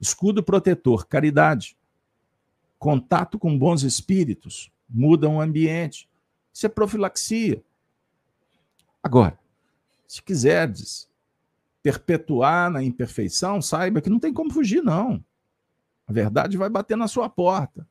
Escudo 0.00 0.42
protetor, 0.42 1.06
caridade. 1.06 1.76
Contato 2.78 3.38
com 3.38 3.58
bons 3.58 3.82
espíritos, 3.82 4.72
muda 4.88 5.28
o 5.28 5.40
ambiente. 5.40 6.08
Isso 6.54 6.64
é 6.64 6.68
profilaxia. 6.68 7.62
Agora, 9.02 9.38
se 10.06 10.22
quiserdes 10.22 11.06
perpetuar 11.82 12.70
na 12.70 12.82
imperfeição, 12.82 13.60
saiba 13.60 14.00
que 14.00 14.08
não 14.08 14.18
tem 14.18 14.32
como 14.32 14.52
fugir, 14.52 14.82
não. 14.82 15.22
A 16.06 16.12
verdade 16.12 16.56
vai 16.56 16.70
bater 16.70 16.96
na 16.96 17.08
sua 17.08 17.28
porta. 17.28 17.86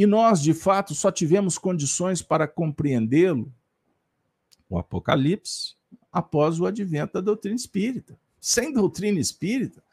E 0.00 0.06
nós, 0.06 0.40
de 0.40 0.54
fato, 0.54 0.94
só 0.94 1.12
tivemos 1.12 1.58
condições 1.58 2.22
para 2.22 2.48
compreendê-lo, 2.48 3.52
o 4.66 4.78
Apocalipse, 4.78 5.74
após 6.10 6.58
o 6.58 6.64
advento 6.64 7.12
da 7.12 7.20
doutrina 7.20 7.54
espírita. 7.54 8.18
Sem 8.40 8.72
doutrina 8.72 9.20
espírita, 9.20 9.84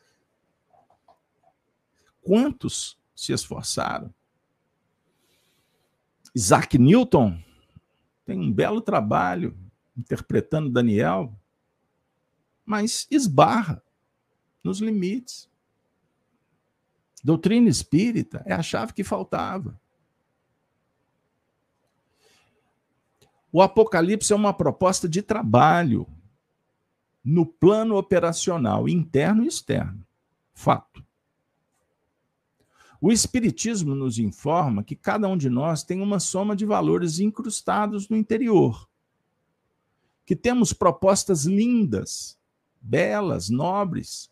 quantos 2.22 2.98
se 3.14 3.34
esforçaram? 3.34 4.14
Isaac 6.34 6.78
Newton 6.78 7.44
tem 8.24 8.40
um 8.40 8.50
belo 8.50 8.80
trabalho 8.80 9.58
interpretando 9.98 10.70
Daniel, 10.70 11.38
mas 12.66 13.06
esbarra 13.12 13.84
nos 14.64 14.80
limites. 14.80 15.50
Doutrina 17.22 17.68
espírita 17.68 18.42
é 18.46 18.54
a 18.54 18.64
chave 18.64 18.94
que 18.94 19.04
faltava. 19.04 19.78
O 23.58 23.62
Apocalipse 23.64 24.32
é 24.32 24.36
uma 24.36 24.54
proposta 24.54 25.10
de 25.10 25.24
trabalho 25.24 26.06
no 27.26 27.44
plano 27.44 27.98
operacional 27.98 28.88
interno 28.88 29.44
e 29.44 29.48
externo. 29.48 30.06
Fato. 30.54 31.04
O 33.02 33.12
Espiritismo 33.12 33.96
nos 33.96 34.20
informa 34.20 34.84
que 34.84 34.96
cada 34.96 35.28
um 35.28 35.36
de 35.36 35.50
nós 35.50 35.82
tem 35.82 36.04
uma 36.04 36.20
soma 36.20 36.56
de 36.56 36.68
valores 36.68 37.18
incrustados 37.18 38.08
no 38.10 38.16
interior. 38.16 38.88
Que 40.24 40.36
temos 40.36 40.72
propostas 40.72 41.46
lindas, 41.46 42.38
belas, 42.80 43.50
nobres, 43.50 44.30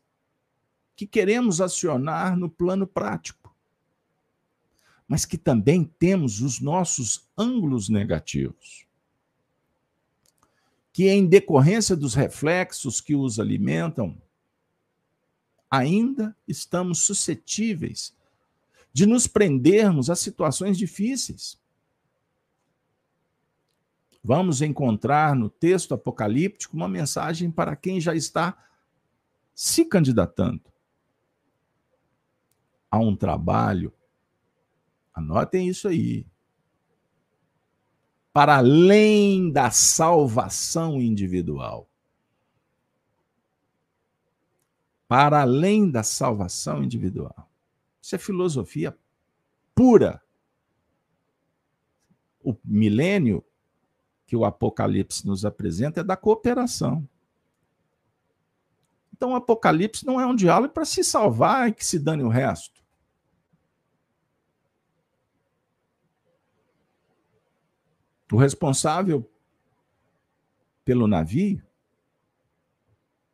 que 0.96 1.08
queremos 1.08 1.62
acionar 1.62 2.38
no 2.38 2.48
plano 2.48 2.86
prático, 2.86 3.56
mas 5.08 5.26
que 5.26 5.36
também 5.36 5.84
temos 5.84 6.42
os 6.42 6.62
nossos 6.62 7.28
ângulos 7.36 7.90
negativos, 7.90 8.86
que 10.96 11.10
em 11.10 11.28
decorrência 11.28 11.94
dos 11.94 12.14
reflexos 12.14 13.02
que 13.02 13.14
os 13.14 13.38
alimentam, 13.38 14.18
ainda 15.70 16.34
estamos 16.48 17.00
suscetíveis 17.00 18.16
de 18.94 19.06
nos 19.06 19.28
prendermos 19.28 20.10
a 20.10 20.16
situações 20.16 20.78
difíceis. 20.78 21.60
Vamos 24.24 24.62
encontrar 24.62 25.36
no 25.36 25.50
texto 25.50 25.94
apocalíptico 25.94 26.78
uma 26.78 26.88
mensagem 26.88 27.52
para 27.52 27.76
quem 27.76 28.00
já 28.00 28.16
está 28.16 28.58
se 29.54 29.84
candidatando 29.84 30.64
a 32.90 33.00
um 33.00 33.18
trabalho. 33.18 33.92
Anotem 35.14 35.68
isso 35.68 35.90
aí. 35.90 36.26
Para 38.36 38.58
além 38.58 39.50
da 39.50 39.72
salvação 39.72 41.02
individual. 41.02 41.90
Para 45.08 45.40
além 45.40 45.90
da 45.90 46.04
salvação 46.04 46.84
individual. 46.84 47.50
Isso 48.02 48.14
é 48.14 48.18
filosofia 48.18 48.94
pura. 49.74 50.22
O 52.44 52.54
milênio 52.66 53.42
que 54.26 54.36
o 54.36 54.44
Apocalipse 54.44 55.26
nos 55.26 55.46
apresenta 55.46 56.02
é 56.02 56.04
da 56.04 56.18
cooperação. 56.18 57.08
Então, 59.14 59.32
o 59.32 59.36
Apocalipse 59.36 60.06
não 60.06 60.20
é 60.20 60.26
um 60.26 60.36
diálogo 60.36 60.74
para 60.74 60.84
se 60.84 61.06
salvar 61.06 61.70
e 61.70 61.74
que 61.74 61.86
se 61.86 61.98
dane 61.98 62.22
o 62.22 62.28
resto. 62.28 62.85
O 68.32 68.38
responsável 68.38 69.30
pelo 70.84 71.08
navio 71.08 71.62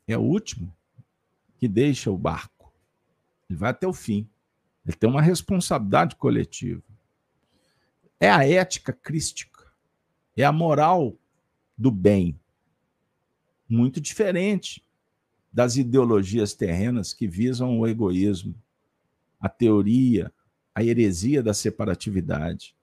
é 0.07 0.17
o 0.17 0.21
último 0.21 0.75
que 1.57 1.67
deixa 1.67 2.11
o 2.11 2.17
barco. 2.17 2.73
Ele 3.49 3.57
vai 3.57 3.71
até 3.71 3.87
o 3.87 3.93
fim. 3.93 4.27
Ele 4.85 4.95
tem 4.95 5.09
uma 5.09 5.21
responsabilidade 5.21 6.15
coletiva. 6.15 6.83
É 8.19 8.29
a 8.29 8.47
ética 8.47 8.93
crística, 8.93 9.71
é 10.35 10.43
a 10.43 10.51
moral 10.51 11.15
do 11.77 11.91
bem. 11.91 12.39
Muito 13.67 14.01
diferente 14.01 14.83
das 15.51 15.75
ideologias 15.75 16.53
terrenas 16.53 17.13
que 17.13 17.27
visam 17.27 17.79
o 17.79 17.87
egoísmo, 17.87 18.55
a 19.39 19.49
teoria, 19.49 20.31
a 20.73 20.83
heresia 20.83 21.41
da 21.41 21.53
separatividade. 21.53 22.75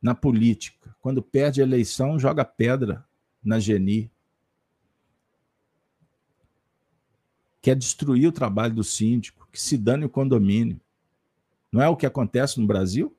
Na 0.00 0.14
política, 0.14 0.94
quando 1.00 1.22
perde 1.22 1.60
a 1.60 1.64
eleição, 1.64 2.18
joga 2.18 2.44
pedra 2.44 3.06
na 3.42 3.58
Geni, 3.58 4.10
quer 7.60 7.76
destruir 7.76 8.26
o 8.26 8.32
trabalho 8.32 8.74
do 8.74 8.84
síndico, 8.84 9.46
que 9.52 9.60
se 9.60 9.76
dane 9.76 10.04
o 10.04 10.10
condomínio. 10.10 10.80
Não 11.70 11.82
é 11.82 11.88
o 11.88 11.96
que 11.96 12.06
acontece 12.06 12.58
no 12.58 12.66
Brasil? 12.66 13.14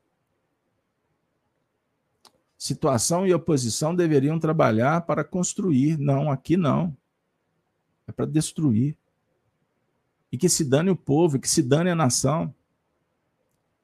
Situação 2.57 3.25
e 3.25 3.33
oposição 3.33 3.95
deveriam 3.95 4.37
trabalhar 4.39 5.01
para 5.01 5.23
construir. 5.23 5.97
Não, 5.97 6.31
aqui 6.31 6.57
não. 6.57 6.95
É 8.07 8.11
para 8.11 8.25
destruir. 8.25 8.95
E 10.31 10.37
que 10.37 10.47
se 10.49 10.63
dane 10.63 10.89
o 10.89 10.95
povo, 10.95 11.39
que 11.39 11.49
se 11.49 11.61
dane 11.61 11.89
a 11.89 11.95
nação. 11.95 12.53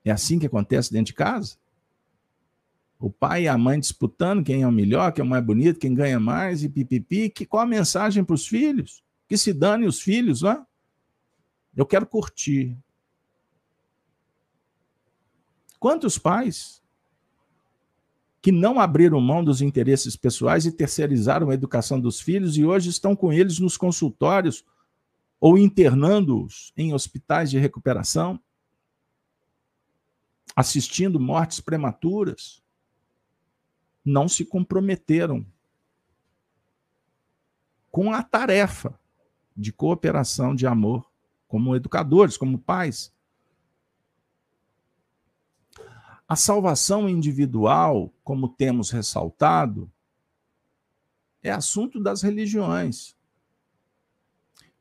É 0.04 0.12
assim 0.12 0.38
que 0.38 0.45
acontece 0.45 0.91
dentro 0.91 1.08
de 1.08 1.14
casa? 1.14 1.58
O 3.00 3.12
pai 3.12 3.43
e 3.43 3.48
a 3.48 3.58
mãe 3.58 3.80
disputando 3.80 4.43
quem 4.43 4.64
é 4.64 4.68
o 4.68 4.72
melhor, 4.72 5.12
quem 5.12 5.22
é 5.22 5.26
o 5.26 5.30
mais 5.30 5.45
bonito, 5.45 5.80
quem 5.80 5.93
ganha 5.93 6.20
mais, 6.20 6.64
e 6.64 6.70
pipipi. 6.70 7.30
Que, 7.30 7.45
qual 7.45 7.64
a 7.64 7.68
mensagem 7.68 8.24
para 8.24 8.34
os 8.34 8.48
filhos? 8.48 9.04
Que 9.28 9.38
se 9.38 9.54
dane 9.54 9.86
os 9.86 10.02
filhos, 10.02 10.41
não 10.41 10.52
é? 10.52 10.66
Eu 11.76 11.86
quero 11.86 12.08
curtir. 12.08 12.76
Quantos 15.80 16.18
pais 16.18 16.82
que 18.41 18.52
não 18.52 18.80
abriram 18.80 19.20
mão 19.20 19.43
dos 19.43 19.62
interesses 19.62 20.16
pessoais 20.16 20.66
e 20.66 20.72
terceirizaram 20.72 21.50
a 21.50 21.54
educação 21.54 22.00
dos 22.00 22.20
filhos 22.20 22.58
e 22.58 22.64
hoje 22.64 22.89
estão 22.89 23.16
com 23.16 23.32
eles 23.32 23.60
nos 23.60 23.78
consultórios 23.78 24.64
ou 25.39 25.58
internando-os 25.58 26.72
em 26.76 26.93
hospitais 26.93 27.52
de 27.52 27.60
recuperação, 27.60 28.39
assistindo 30.56 31.20
mortes 31.20 31.60
prematuras, 31.60 32.64
não 34.08 34.30
se 34.30 34.45
comprometeram 34.45 35.45
com 37.91 38.14
a 38.14 38.24
tarefa 38.24 38.97
de 39.55 39.74
cooperação, 39.74 40.55
de 40.55 40.66
amor, 40.66 41.12
como 41.47 41.76
educadores, 41.76 42.38
como 42.38 42.58
pais. 42.58 43.14
A 46.26 46.36
salvação 46.36 47.10
individual, 47.10 48.14
como 48.24 48.47
temos 48.47 48.91
ressaltado, 48.91 49.91
é 51.43 51.51
assunto 51.51 51.99
das 51.99 52.22
religiões, 52.22 53.16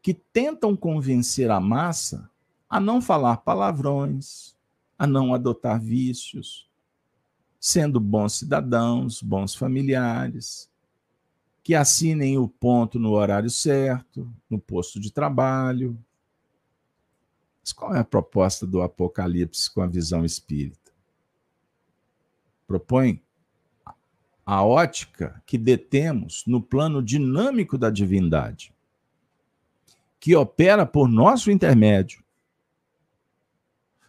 que 0.00 0.14
tentam 0.14 0.76
convencer 0.76 1.50
a 1.50 1.58
massa 1.58 2.30
a 2.68 2.78
não 2.78 3.02
falar 3.02 3.38
palavrões, 3.38 4.56
a 4.96 5.06
não 5.06 5.34
adotar 5.34 5.80
vícios, 5.80 6.68
sendo 7.66 7.98
bons 7.98 8.34
cidadãos, 8.34 9.20
bons 9.20 9.52
familiares, 9.56 10.70
que 11.64 11.74
assinem 11.74 12.38
o 12.38 12.46
ponto 12.46 12.96
no 12.96 13.10
horário 13.10 13.50
certo, 13.50 14.32
no 14.48 14.56
posto 14.56 15.00
de 15.00 15.12
trabalho. 15.12 15.98
Mas 17.60 17.72
qual 17.72 17.92
é 17.92 17.98
a 17.98 18.04
proposta 18.04 18.64
do 18.64 18.82
Apocalipse 18.82 19.68
com 19.68 19.82
a 19.82 19.86
visão 19.88 20.24
espírita? 20.24 20.92
Propõe 22.68 23.20
a 24.44 24.64
ótica 24.64 25.42
que 25.44 25.58
detemos 25.58 26.44
no 26.46 26.62
plano 26.62 27.02
dinâmico 27.02 27.76
da 27.76 27.90
divindade, 27.90 28.72
que 30.20 30.36
opera 30.36 30.86
por 30.86 31.08
nosso 31.08 31.50
intermédio. 31.50 32.22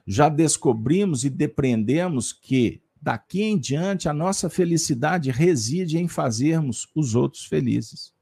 Já 0.05 0.29
descobrimos 0.29 1.25
e 1.25 1.29
depreendemos 1.31 2.31
que 2.31 2.83
Daqui 3.07 3.41
em 3.41 3.57
diante, 3.57 4.09
a 4.09 4.13
nossa 4.13 4.49
felicidade 4.49 5.31
reside 5.31 5.97
em 5.97 6.09
fazermos 6.09 6.89
os 6.93 7.15
outros 7.15 7.45
felizes. 7.45 8.13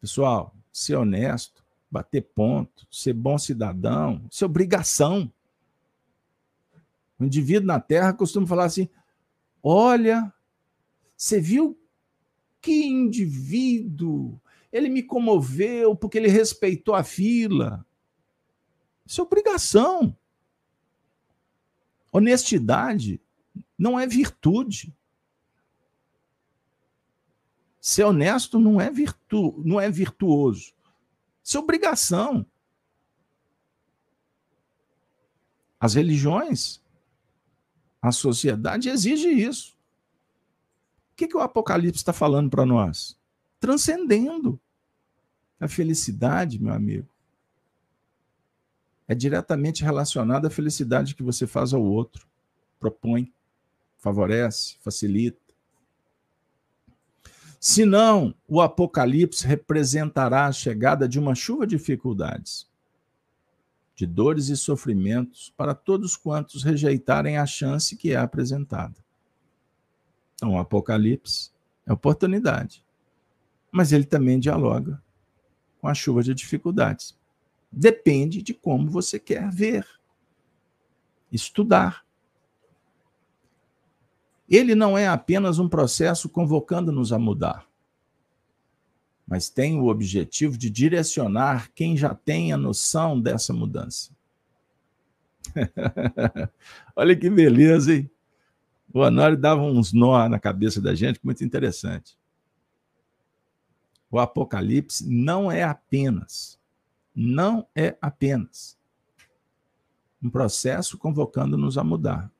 Pessoal, 0.00 0.56
ser 0.72 0.94
honesto, 0.94 1.62
bater 1.90 2.22
ponto, 2.22 2.86
ser 2.90 3.12
bom 3.12 3.36
cidadão, 3.36 4.26
isso 4.30 4.42
é 4.42 4.46
obrigação. 4.46 5.30
O 7.18 7.26
indivíduo 7.26 7.66
na 7.66 7.78
Terra 7.78 8.14
costuma 8.14 8.46
falar 8.46 8.64
assim: 8.64 8.88
olha, 9.62 10.32
você 11.14 11.38
viu 11.38 11.78
que 12.58 12.86
indivíduo? 12.86 14.40
Ele 14.72 14.88
me 14.88 15.02
comoveu 15.02 15.94
porque 15.94 16.16
ele 16.16 16.28
respeitou 16.28 16.94
a 16.94 17.04
fila. 17.04 17.84
Isso 19.04 19.20
é 19.20 19.24
obrigação. 19.24 20.16
Honestidade 22.14 23.20
não 23.76 23.98
é 23.98 24.06
virtude. 24.06 24.96
Ser 27.80 28.04
honesto 28.04 28.60
não 28.60 28.80
é 28.80 28.88
virtu, 28.88 29.60
não 29.66 29.80
é 29.80 29.90
virtuoso. 29.90 30.72
Isso 31.42 31.56
é 31.56 31.60
obrigação. 31.60 32.46
As 35.80 35.94
religiões, 35.94 36.80
a 38.00 38.12
sociedade 38.12 38.88
exige 38.88 39.28
isso. 39.28 39.76
O 41.12 41.16
que, 41.16 41.26
que 41.26 41.36
o 41.36 41.40
Apocalipse 41.40 41.98
está 41.98 42.12
falando 42.12 42.48
para 42.48 42.64
nós? 42.64 43.18
Transcendendo 43.58 44.60
a 45.58 45.66
felicidade, 45.66 46.62
meu 46.62 46.72
amigo 46.72 47.13
é 49.06 49.14
diretamente 49.14 49.82
relacionado 49.82 50.46
à 50.46 50.50
felicidade 50.50 51.14
que 51.14 51.22
você 51.22 51.46
faz 51.46 51.74
ao 51.74 51.82
outro, 51.82 52.26
propõe, 52.80 53.32
favorece, 53.98 54.76
facilita. 54.80 55.40
Senão, 57.58 58.34
o 58.46 58.60
Apocalipse 58.60 59.46
representará 59.46 60.46
a 60.46 60.52
chegada 60.52 61.08
de 61.08 61.18
uma 61.18 61.34
chuva 61.34 61.66
de 61.66 61.76
dificuldades, 61.76 62.68
de 63.96 64.06
dores 64.06 64.48
e 64.48 64.56
sofrimentos 64.56 65.52
para 65.56 65.74
todos 65.74 66.16
quantos 66.16 66.62
rejeitarem 66.62 67.38
a 67.38 67.46
chance 67.46 67.96
que 67.96 68.12
é 68.12 68.16
apresentada. 68.16 68.94
Então, 70.34 70.52
o 70.52 70.58
Apocalipse 70.58 71.50
é 71.86 71.92
oportunidade, 71.92 72.84
mas 73.72 73.92
ele 73.92 74.04
também 74.04 74.38
dialoga 74.38 75.02
com 75.80 75.88
a 75.88 75.94
chuva 75.94 76.22
de 76.22 76.34
dificuldades. 76.34 77.16
Depende 77.76 78.40
de 78.40 78.54
como 78.54 78.88
você 78.88 79.18
quer 79.18 79.50
ver, 79.50 79.84
estudar. 81.32 82.04
Ele 84.48 84.74
não 84.74 84.96
é 84.96 85.08
apenas 85.08 85.58
um 85.58 85.68
processo 85.68 86.28
convocando-nos 86.28 87.12
a 87.12 87.18
mudar, 87.18 87.66
mas 89.26 89.48
tem 89.48 89.80
o 89.80 89.86
objetivo 89.86 90.56
de 90.56 90.70
direcionar 90.70 91.70
quem 91.74 91.96
já 91.96 92.14
tem 92.14 92.52
a 92.52 92.56
noção 92.56 93.20
dessa 93.20 93.52
mudança. 93.52 94.12
Olha 96.94 97.16
que 97.16 97.28
beleza, 97.28 97.94
hein? 97.94 98.10
O 98.92 99.00
Honório 99.00 99.36
dava 99.36 99.62
uns 99.62 99.92
nó 99.92 100.28
na 100.28 100.38
cabeça 100.38 100.80
da 100.80 100.94
gente, 100.94 101.18
muito 101.24 101.42
interessante. 101.42 102.16
O 104.08 104.20
Apocalipse 104.20 105.08
não 105.08 105.50
é 105.50 105.64
apenas, 105.64 106.60
não 107.14 107.66
é 107.74 107.96
apenas 108.00 108.78
um 110.22 110.30
processo 110.30 110.96
convocando-nos 110.96 111.76
a 111.76 111.84
mudar. 111.84 112.32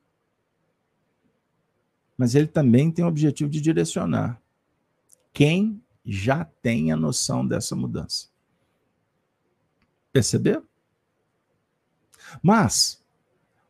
Mas 2.17 2.33
ele 2.33 2.47
também 2.47 2.91
tem 2.91 3.05
o 3.05 3.07
objetivo 3.07 3.49
de 3.49 3.61
direcionar 3.61 4.41
quem 5.31 5.83
já 6.03 6.45
tem 6.45 6.91
a 6.91 6.95
noção 6.95 7.45
dessa 7.45 7.75
mudança. 7.75 8.29
Perceberam? 10.11 10.63
Mas, 12.41 13.03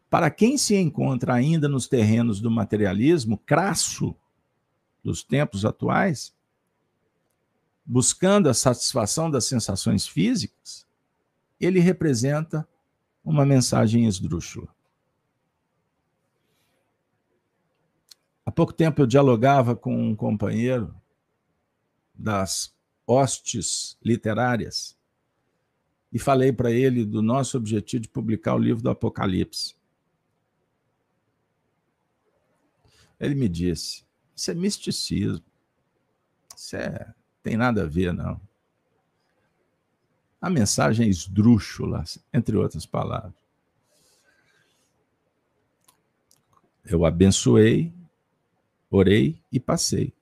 para 0.10 0.30
quem 0.30 0.58
se 0.58 0.76
encontra 0.76 1.34
ainda 1.34 1.68
nos 1.68 1.88
terrenos 1.88 2.39
do 2.39 2.51
materialismo 2.51 3.38
crasso 3.38 4.16
dos 5.03 5.24
tempos 5.24 5.66
atuais, 5.66 6.34
buscando 7.86 8.47
a 8.47 8.53
satisfação 8.53 9.30
das 9.30 9.45
sensações 9.45 10.08
físicas, 10.08 10.84
ele 11.60 11.80
representa 11.80 12.68
uma 13.24 13.45
mensagem 13.45 14.06
esdrúxula. 14.06 14.74
Há 18.45 18.51
pouco 18.51 18.72
tempo 18.72 19.01
eu 19.01 19.08
dialogava 19.08 19.76
com 19.76 19.97
um 19.97 20.16
companheiro 20.16 20.95
das 22.14 22.74
hostes 23.08 23.97
literárias 24.03 24.95
e 26.14 26.20
falei 26.20 26.53
para 26.53 26.72
ele 26.72 27.03
do 27.03 27.22
nosso 27.22 27.58
objetivo 27.58 28.03
de 28.03 28.10
publicar 28.10 28.56
o 28.56 28.60
livro 28.60 28.84
do 28.84 28.89
Apocalipse. 28.89 29.76
Ele 33.20 33.36
me 33.36 33.49
disse: 33.49 34.06
Isso 34.36 34.51
é 34.51 34.53
misticismo. 34.53 35.43
Isso 36.56 36.76
é, 36.76 37.14
tem 37.41 37.58
nada 37.58 37.84
a 37.84 37.88
ver, 37.88 38.14
não. 38.14 38.39
A 40.45 40.49
mensagem 40.51 41.07
é 41.07 41.09
esdrúxula, 41.09 42.03
entre 42.31 42.55
outras 42.55 42.85
palavras. 42.85 43.33
Eu 46.85 47.03
abençoei, 47.03 47.91
orei 48.91 49.41
e 49.51 49.59
passei. 49.59 50.13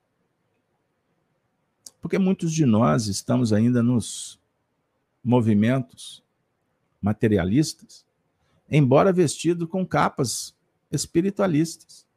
Porque 2.01 2.17
muitos 2.17 2.53
de 2.53 2.65
nós 2.65 3.07
estamos 3.07 3.51
ainda 3.51 3.83
nos 3.83 4.39
movimentos 5.21 6.23
materialistas, 7.01 8.05
embora 8.71 9.11
vestido 9.11 9.67
com 9.67 9.85
capas 9.85 10.55
espiritualistas. 10.89 12.07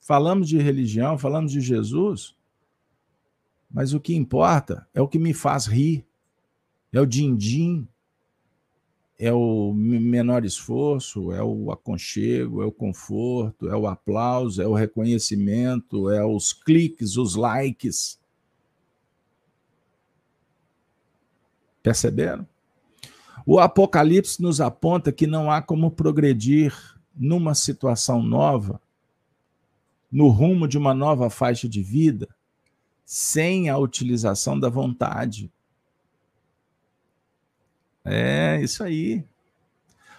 Falamos 0.00 0.48
de 0.48 0.58
religião, 0.58 1.16
falamos 1.16 1.52
de 1.52 1.60
Jesus, 1.60 2.34
mas 3.70 3.94
o 3.94 4.00
que 4.00 4.12
importa 4.12 4.88
é 4.92 5.00
o 5.00 5.06
que 5.06 5.20
me 5.20 5.32
faz 5.32 5.66
rir, 5.66 6.04
é 6.92 7.00
o 7.00 7.06
din-din, 7.06 7.88
é 9.18 9.32
o 9.32 9.72
menor 9.72 10.44
esforço, 10.44 11.32
é 11.32 11.42
o 11.42 11.70
aconchego, 11.70 12.62
é 12.62 12.66
o 12.66 12.72
conforto, 12.72 13.68
é 13.68 13.76
o 13.76 13.86
aplauso, 13.86 14.60
é 14.60 14.66
o 14.66 14.74
reconhecimento, 14.74 16.10
é 16.10 16.24
os 16.24 16.52
cliques, 16.52 17.16
os 17.16 17.36
likes. 17.36 18.18
Perceberam? 21.82 22.46
O 23.46 23.58
Apocalipse 23.58 24.40
nos 24.40 24.60
aponta 24.60 25.12
que 25.12 25.26
não 25.26 25.50
há 25.50 25.60
como 25.62 25.90
progredir 25.90 26.74
numa 27.14 27.54
situação 27.54 28.22
nova, 28.22 28.80
no 30.10 30.28
rumo 30.28 30.68
de 30.68 30.76
uma 30.76 30.94
nova 30.94 31.30
faixa 31.30 31.68
de 31.68 31.82
vida, 31.82 32.28
sem 33.04 33.68
a 33.68 33.78
utilização 33.78 34.58
da 34.58 34.68
vontade. 34.68 35.50
É 38.04 38.60
isso 38.62 38.82
aí. 38.82 39.24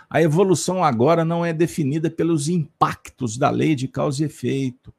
A 0.10 0.22
evolução 0.22 0.84
agora 0.84 1.26
não 1.26 1.46
é 1.46 1.52
definida 1.52 2.10
pelos 2.10 2.48
impactos 2.48 3.38
da 3.38 3.50
lei 3.50 3.76
de 3.76 3.88
causa 3.88 4.22
e 4.22 4.26
efeito. 4.26 4.94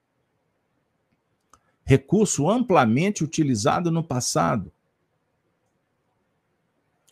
Recurso 1.84 2.48
amplamente 2.48 3.22
utilizado 3.22 3.90
no 3.90 4.02
passado 4.02 4.72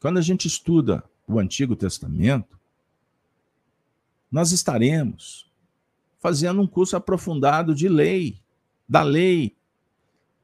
quando 0.03 0.19
a 0.19 0.21
gente 0.21 0.49
estuda 0.49 1.05
o 1.29 1.39
Antigo 1.39 1.77
Testamento, 1.77 2.59
nós 4.29 4.51
estaremos 4.51 5.49
fazendo 6.19 6.61
um 6.61 6.67
curso 6.67 6.97
aprofundado 6.97 7.73
de 7.73 7.89
lei, 7.89 8.43
da 8.89 9.05
lei, 9.05 9.57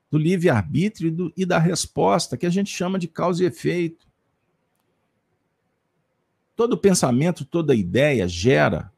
do 0.08 0.16
livre-arbítrio 0.16 1.32
e 1.36 1.44
da 1.44 1.58
resposta, 1.58 2.36
que 2.36 2.46
a 2.46 2.50
gente 2.50 2.70
chama 2.70 3.00
de 3.00 3.08
causa 3.08 3.42
e 3.42 3.46
efeito. 3.46 4.07
Todo 6.58 6.76
pensamento, 6.76 7.46
toda 7.46 7.74
ideia 7.74 8.28
gera 8.28 8.92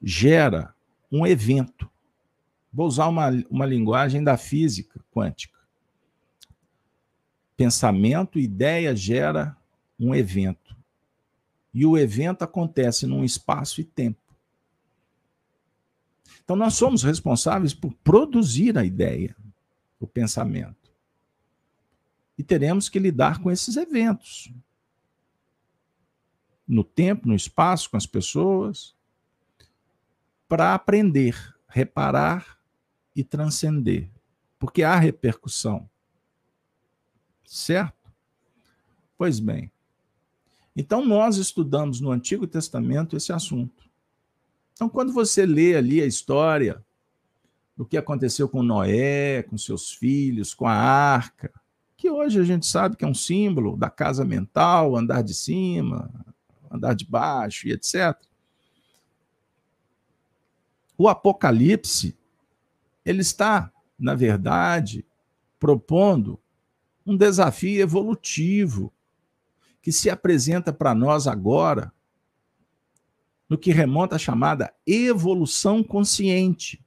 gera 0.00 0.72
um 1.10 1.26
evento. 1.26 1.90
Vou 2.72 2.86
usar 2.86 3.08
uma, 3.08 3.28
uma 3.50 3.66
linguagem 3.66 4.22
da 4.22 4.38
física 4.38 5.04
quântica 5.12 5.58
pensamento, 7.58 8.38
ideia 8.38 8.94
gera 8.94 9.56
um 9.98 10.14
evento. 10.14 10.76
E 11.74 11.84
o 11.84 11.98
evento 11.98 12.44
acontece 12.44 13.04
num 13.04 13.24
espaço 13.24 13.80
e 13.80 13.84
tempo. 13.84 14.22
Então, 16.44 16.54
nós 16.54 16.74
somos 16.74 17.02
responsáveis 17.02 17.74
por 17.74 17.92
produzir 18.04 18.78
a 18.78 18.84
ideia, 18.84 19.34
o 19.98 20.06
pensamento. 20.06 20.88
E 22.38 22.44
teremos 22.44 22.88
que 22.88 23.00
lidar 23.00 23.42
com 23.42 23.50
esses 23.50 23.76
eventos. 23.76 24.52
No 26.68 26.84
tempo, 26.84 27.26
no 27.26 27.34
espaço, 27.34 27.90
com 27.90 27.96
as 27.96 28.06
pessoas, 28.06 28.94
para 30.46 30.74
aprender, 30.74 31.54
reparar 31.68 32.58
e 33.16 33.24
transcender. 33.24 34.10
Porque 34.58 34.82
há 34.82 34.96
repercussão. 34.96 35.88
Certo? 37.44 38.12
Pois 39.16 39.40
bem. 39.40 39.72
Então, 40.76 41.04
nós 41.04 41.36
estudamos 41.38 42.00
no 42.00 42.10
Antigo 42.10 42.46
Testamento 42.46 43.16
esse 43.16 43.32
assunto. 43.32 43.88
Então, 44.72 44.88
quando 44.88 45.12
você 45.12 45.44
lê 45.44 45.74
ali 45.74 46.00
a 46.00 46.06
história 46.06 46.84
do 47.76 47.84
que 47.84 47.96
aconteceu 47.96 48.48
com 48.48 48.62
Noé, 48.62 49.42
com 49.42 49.58
seus 49.58 49.90
filhos, 49.90 50.54
com 50.54 50.66
a 50.66 50.74
arca, 50.74 51.52
que 51.96 52.08
hoje 52.08 52.40
a 52.40 52.44
gente 52.44 52.64
sabe 52.64 52.96
que 52.96 53.04
é 53.04 53.08
um 53.08 53.14
símbolo 53.14 53.76
da 53.76 53.90
casa 53.90 54.24
mental, 54.24 54.96
andar 54.96 55.22
de 55.22 55.34
cima, 55.34 56.08
andar 56.70 56.94
de 56.94 57.06
baixo 57.06 57.68
e 57.68 57.72
etc. 57.72 58.16
O 60.96 61.08
Apocalipse, 61.08 62.16
ele 63.04 63.20
está, 63.20 63.72
na 63.98 64.14
verdade, 64.14 65.06
propondo 65.58 66.40
um 67.06 67.16
desafio 67.16 67.80
evolutivo 67.80 68.92
que 69.80 69.92
se 69.92 70.10
apresenta 70.10 70.72
para 70.72 70.94
nós 70.94 71.26
agora 71.26 71.92
no 73.48 73.56
que 73.56 73.72
remonta 73.72 74.16
à 74.16 74.18
chamada 74.18 74.74
evolução 74.86 75.82
consciente. 75.82 76.84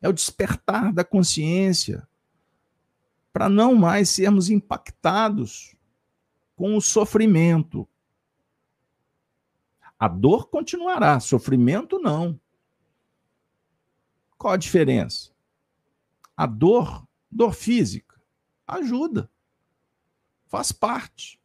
É 0.00 0.08
o 0.08 0.12
despertar 0.12 0.92
da 0.92 1.04
consciência 1.04 2.08
para 3.32 3.48
não 3.48 3.74
mais 3.74 4.08
sermos 4.08 4.48
impactados 4.48 5.76
com 6.54 6.74
o 6.74 6.80
sofrimento. 6.80 7.86
A 9.98 10.08
dor 10.08 10.48
continuará, 10.48 11.18
sofrimento 11.20 11.98
não. 11.98 12.38
Qual 14.36 14.52
a 14.52 14.56
diferença? 14.56 15.32
A 16.36 16.46
dor, 16.46 17.06
dor 17.30 17.54
física, 17.54 18.20
ajuda. 18.66 19.30
Faz 20.46 20.70
parte. 20.70 21.40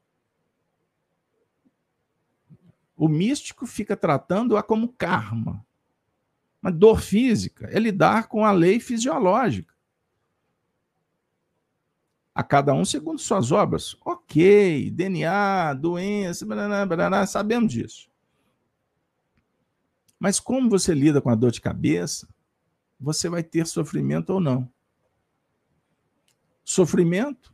O 2.96 3.08
místico 3.08 3.66
fica 3.66 3.96
tratando-a 3.96 4.62
como 4.62 4.94
karma. 4.94 5.66
Mas 6.62 6.76
dor 6.76 7.02
física 7.02 7.68
é 7.72 7.80
lidar 7.80 8.28
com 8.28 8.46
a 8.46 8.52
lei 8.52 8.80
fisiológica. 8.80 9.72
a 12.34 12.44
cada 12.44 12.74
um 12.74 12.84
segundo 12.84 13.20
suas 13.20 13.52
obras. 13.52 13.96
Ok, 14.04 14.90
DNA, 14.92 15.74
doença, 15.74 16.46
blá, 16.46 16.86
blá, 16.86 17.10
blá, 17.10 17.26
sabemos 17.26 17.72
disso. 17.72 18.11
Mas 20.22 20.40
como 20.40 20.70
você 20.70 20.94
lida 20.94 21.20
com 21.20 21.32
a 21.32 21.36
dor 21.36 21.50
de 21.50 21.60
cabeça, 21.60 22.28
você 23.00 23.28
vai 23.28 23.42
ter 23.42 23.66
sofrimento 23.66 24.30
ou 24.30 24.40
não. 24.40 24.70
Sofrimento 26.64 27.52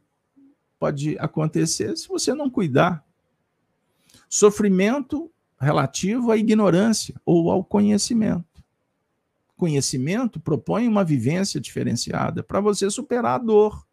pode 0.77 1.17
acontecer 1.17 1.95
se 1.95 2.09
você 2.09 2.33
não 2.33 2.49
cuidar. 2.49 3.05
Sofrimento 4.27 5.31
relativo 5.57 6.29
à 6.29 6.35
ignorância 6.35 7.15
ou 7.25 7.49
ao 7.49 7.63
conhecimento. 7.63 8.61
Conhecimento 9.55 10.37
propõe 10.37 10.89
uma 10.89 11.05
vivência 11.05 11.61
diferenciada 11.61 12.43
para 12.43 12.59
você 12.59 12.89
superar 12.89 13.35
a 13.35 13.43
dor 13.43 13.87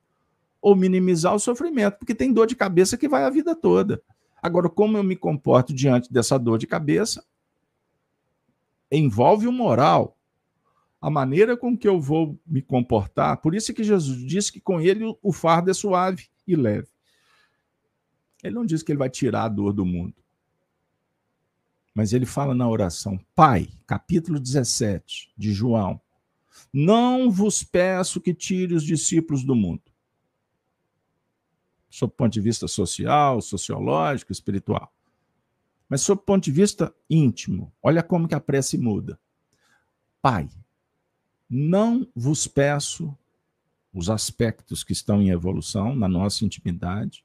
ou 0.60 0.74
minimizar 0.74 1.32
o 1.32 1.38
sofrimento, 1.38 1.98
porque 1.98 2.12
tem 2.12 2.32
dor 2.32 2.48
de 2.48 2.56
cabeça 2.56 2.96
que 2.96 3.06
vai 3.06 3.22
a 3.22 3.30
vida 3.30 3.54
toda. 3.54 4.02
Agora, 4.42 4.68
como 4.68 4.96
eu 4.96 5.04
me 5.04 5.14
comporto 5.14 5.72
diante 5.72 6.12
dessa 6.12 6.36
dor 6.36 6.58
de 6.58 6.66
cabeça 6.66 7.24
envolve 8.90 9.46
o 9.46 9.52
moral, 9.52 10.18
a 11.00 11.10
maneira 11.10 11.56
com 11.56 11.76
que 11.76 11.86
eu 11.86 12.00
vou 12.00 12.38
me 12.46 12.62
comportar. 12.62 13.36
Por 13.38 13.54
isso 13.54 13.74
que 13.74 13.84
Jesus 13.84 14.24
disse 14.24 14.52
que 14.52 14.60
com 14.60 14.80
ele 14.80 15.04
o 15.22 15.32
fardo 15.32 15.70
é 15.70 15.74
suave 15.74 16.28
e 16.46 16.56
leve. 16.56 16.88
Ele 18.42 18.54
não 18.54 18.64
diz 18.64 18.82
que 18.82 18.92
ele 18.92 18.98
vai 18.98 19.10
tirar 19.10 19.44
a 19.44 19.48
dor 19.48 19.72
do 19.72 19.84
mundo. 19.84 20.14
Mas 21.94 22.12
ele 22.12 22.26
fala 22.26 22.54
na 22.54 22.68
oração, 22.68 23.18
Pai, 23.34 23.68
capítulo 23.86 24.40
17 24.40 25.32
de 25.36 25.52
João, 25.52 26.00
não 26.72 27.30
vos 27.30 27.62
peço 27.62 28.20
que 28.20 28.34
tire 28.34 28.74
os 28.74 28.82
discípulos 28.82 29.44
do 29.44 29.54
mundo, 29.54 29.82
sob 31.88 32.12
o 32.12 32.16
ponto 32.16 32.32
de 32.32 32.40
vista 32.40 32.66
social, 32.66 33.40
sociológico, 33.40 34.32
espiritual. 34.32 34.92
Mas 35.94 36.00
sob 36.00 36.20
o 36.20 36.24
ponto 36.24 36.42
de 36.42 36.50
vista 36.50 36.92
íntimo, 37.08 37.72
olha 37.80 38.02
como 38.02 38.26
que 38.26 38.34
a 38.34 38.40
prece 38.40 38.76
muda. 38.76 39.16
Pai, 40.20 40.50
não 41.48 42.04
vos 42.16 42.48
peço 42.48 43.16
os 43.92 44.10
aspectos 44.10 44.82
que 44.82 44.92
estão 44.92 45.22
em 45.22 45.30
evolução 45.30 45.94
na 45.94 46.08
nossa 46.08 46.44
intimidade, 46.44 47.24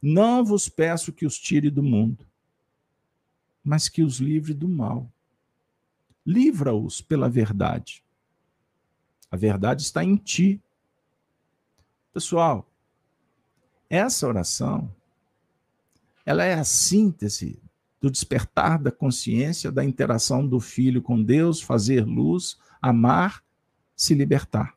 não 0.00 0.44
vos 0.44 0.68
peço 0.68 1.12
que 1.12 1.26
os 1.26 1.36
tire 1.36 1.70
do 1.70 1.82
mundo, 1.82 2.24
mas 3.64 3.88
que 3.88 4.04
os 4.04 4.20
livre 4.20 4.54
do 4.54 4.68
mal. 4.68 5.10
Livra-os 6.24 7.00
pela 7.00 7.28
verdade. 7.28 8.04
A 9.28 9.36
verdade 9.36 9.82
está 9.82 10.04
em 10.04 10.14
ti. 10.14 10.62
Pessoal, 12.12 12.64
essa 13.90 14.24
oração, 14.28 14.88
ela 16.24 16.44
é 16.44 16.54
a 16.54 16.62
síntese 16.62 17.60
do 18.00 18.10
despertar 18.10 18.78
da 18.80 18.90
consciência, 18.90 19.72
da 19.72 19.84
interação 19.84 20.46
do 20.46 20.60
filho 20.60 21.02
com 21.02 21.22
Deus, 21.22 21.60
fazer 21.60 22.04
luz, 22.04 22.58
amar, 22.80 23.42
se 23.96 24.14
libertar. 24.14 24.74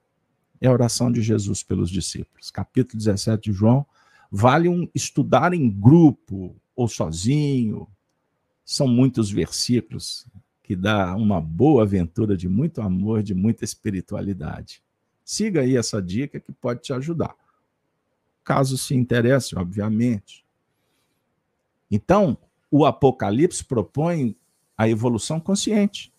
É 0.59 0.67
a 0.67 0.72
oração 0.72 1.11
de 1.11 1.22
Jesus 1.22 1.63
pelos 1.63 1.89
discípulos. 1.89 2.49
Capítulo 2.51 2.97
17 2.97 3.51
de 3.51 3.55
João. 3.55 3.86
Vale 4.32 4.69
um 4.69 4.88
estudar 4.93 5.53
em 5.53 5.69
grupo 5.69 6.55
ou 6.76 6.88
sozinho. 6.88 7.88
São 8.63 8.88
muitos 8.88 9.30
versículos 9.30 10.26
que 10.63 10.76
dá 10.76 11.15
uma 11.15 11.41
boa 11.41 11.84
aventura 11.84 12.38
de 12.38 12.47
muito 12.47 12.82
amor, 12.82 13.22
de 13.22 13.34
muita 13.34 13.63
espiritualidade. 13.63 14.82
Siga 15.24 15.61
aí 15.61 15.76
essa 15.76 16.01
dica 16.01 16.39
que 16.39 16.51
pode 16.51 16.82
te 16.82 16.93
ajudar 16.93 17.36
caso 18.43 18.78
se 18.78 18.95
interesse, 18.95 19.55
obviamente. 19.55 20.43
Então, 21.89 22.38
o 22.72 22.86
Apocalipse 22.86 23.63
propõe 23.63 24.36
a 24.78 24.89
evolução 24.89 25.39
consciente. 25.39 26.11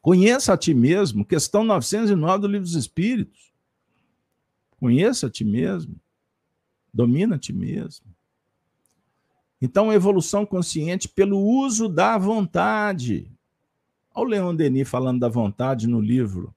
Conheça 0.00 0.52
a 0.52 0.56
ti 0.56 0.72
mesmo, 0.72 1.24
questão 1.24 1.64
909 1.64 2.38
do 2.42 2.46
Livro 2.46 2.66
dos 2.66 2.76
Espíritos. 2.76 3.52
Conheça 4.78 5.26
a 5.26 5.30
ti 5.30 5.44
mesmo, 5.44 5.96
domina 6.92 7.34
a 7.34 7.38
ti 7.38 7.52
mesmo. 7.52 8.06
Então, 9.60 9.92
evolução 9.92 10.46
consciente 10.46 11.08
pelo 11.08 11.40
uso 11.40 11.88
da 11.88 12.18
vontade. 12.18 13.32
Olha 14.14 14.26
o 14.26 14.28
Leon 14.28 14.54
Denis 14.54 14.88
falando 14.88 15.18
da 15.18 15.28
vontade 15.28 15.88
no 15.88 16.00
livro 16.00 16.54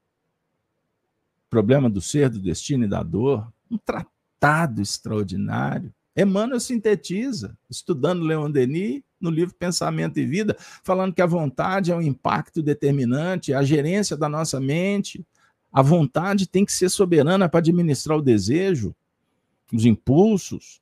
Problema 1.49 1.89
do 1.89 2.01
Ser, 2.01 2.29
do 2.29 2.39
Destino 2.39 2.83
e 2.83 2.89
da 2.89 3.01
Dor. 3.01 3.51
Um 3.71 3.77
tratado 3.77 4.19
tratado 4.39 4.81
extraordinário. 4.81 5.93
Emmanuel 6.21 6.59
sintetiza, 6.59 7.57
estudando 7.69 8.23
Leon 8.23 8.51
Denis, 8.51 9.01
no 9.19 9.29
livro 9.29 9.53
Pensamento 9.55 10.19
e 10.19 10.25
Vida, 10.25 10.55
falando 10.83 11.13
que 11.13 11.21
a 11.21 11.25
vontade 11.25 11.91
é 11.91 11.95
um 11.95 12.01
impacto 12.01 12.63
determinante, 12.63 13.53
a 13.53 13.63
gerência 13.63 14.15
da 14.15 14.29
nossa 14.29 14.59
mente. 14.59 15.25
A 15.71 15.81
vontade 15.81 16.47
tem 16.47 16.65
que 16.65 16.71
ser 16.71 16.89
soberana 16.89 17.47
para 17.47 17.59
administrar 17.59 18.17
o 18.17 18.21
desejo, 18.21 18.95
os 19.73 19.85
impulsos. 19.85 20.81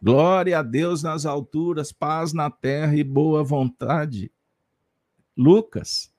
Glória 0.00 0.58
a 0.58 0.62
Deus 0.62 1.02
nas 1.02 1.24
alturas, 1.24 1.90
paz 1.90 2.32
na 2.32 2.50
terra 2.50 2.94
e 2.94 3.02
boa 3.02 3.42
vontade. 3.42 4.30
Lucas. 5.36 6.12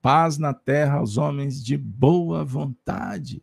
Paz 0.00 0.38
na 0.38 0.52
terra 0.52 0.98
aos 0.98 1.16
homens 1.16 1.62
de 1.62 1.76
boa 1.76 2.44
vontade 2.44 3.42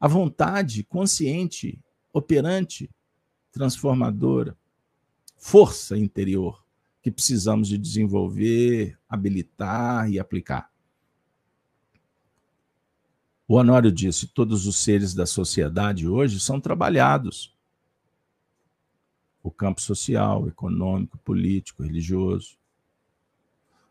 a 0.00 0.06
vontade 0.06 0.84
consciente, 0.84 1.78
operante, 2.18 2.90
transformadora, 3.52 4.56
força 5.36 5.96
interior 5.96 6.62
que 7.00 7.10
precisamos 7.10 7.68
de 7.68 7.78
desenvolver, 7.78 8.98
habilitar 9.08 10.10
e 10.10 10.18
aplicar. 10.18 10.70
O 13.46 13.54
Honório 13.54 13.90
disse: 13.90 14.26
todos 14.26 14.66
os 14.66 14.76
seres 14.76 15.14
da 15.14 15.24
sociedade 15.24 16.06
hoje 16.06 16.38
são 16.38 16.60
trabalhados. 16.60 17.56
O 19.42 19.50
campo 19.50 19.80
social, 19.80 20.46
econômico, 20.46 21.16
político, 21.18 21.82
religioso. 21.82 22.58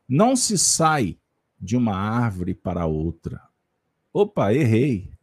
Não 0.08 0.36
se 0.36 0.58
sai 0.58 1.18
de 1.60 1.76
uma 1.76 1.96
árvore 1.96 2.54
para 2.54 2.86
outra. 2.86 3.47
Opa, 4.18 4.52
errei. 4.52 5.14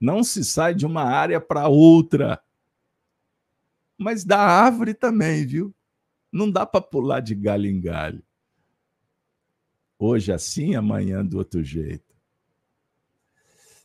Não 0.00 0.24
se 0.24 0.42
sai 0.42 0.74
de 0.74 0.86
uma 0.86 1.02
área 1.02 1.38
para 1.38 1.68
outra. 1.68 2.42
Mas 3.98 4.24
da 4.24 4.38
árvore 4.38 4.94
também, 4.94 5.44
viu? 5.44 5.74
Não 6.32 6.50
dá 6.50 6.64
para 6.64 6.80
pular 6.80 7.20
de 7.20 7.34
galho 7.34 7.66
em 7.66 7.78
galho. 7.78 8.24
Hoje 9.98 10.32
assim, 10.32 10.74
amanhã 10.74 11.22
do 11.22 11.36
outro 11.36 11.62
jeito. 11.62 12.14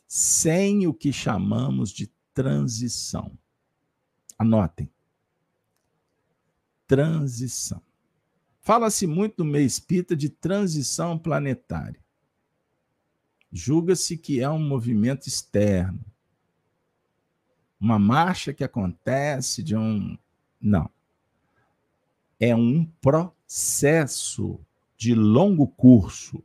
Sem 0.08 0.86
o 0.86 0.94
que 0.94 1.12
chamamos 1.12 1.90
de 1.90 2.10
transição. 2.32 3.38
Anotem. 4.38 4.90
Transição. 6.86 7.82
Fala-se 8.62 9.06
muito 9.06 9.44
no 9.44 9.50
meio 9.50 9.66
espírita 9.66 10.16
de 10.16 10.30
transição 10.30 11.18
planetária 11.18 12.00
julga-se 13.52 14.16
que 14.16 14.40
é 14.40 14.48
um 14.48 14.58
movimento 14.58 15.26
externo. 15.26 16.04
Uma 17.80 17.98
marcha 17.98 18.52
que 18.52 18.62
acontece 18.62 19.62
de 19.62 19.76
um. 19.76 20.16
Não. 20.60 20.90
É 22.38 22.54
um 22.54 22.84
processo 23.00 24.60
de 24.96 25.14
longo 25.14 25.66
curso. 25.66 26.42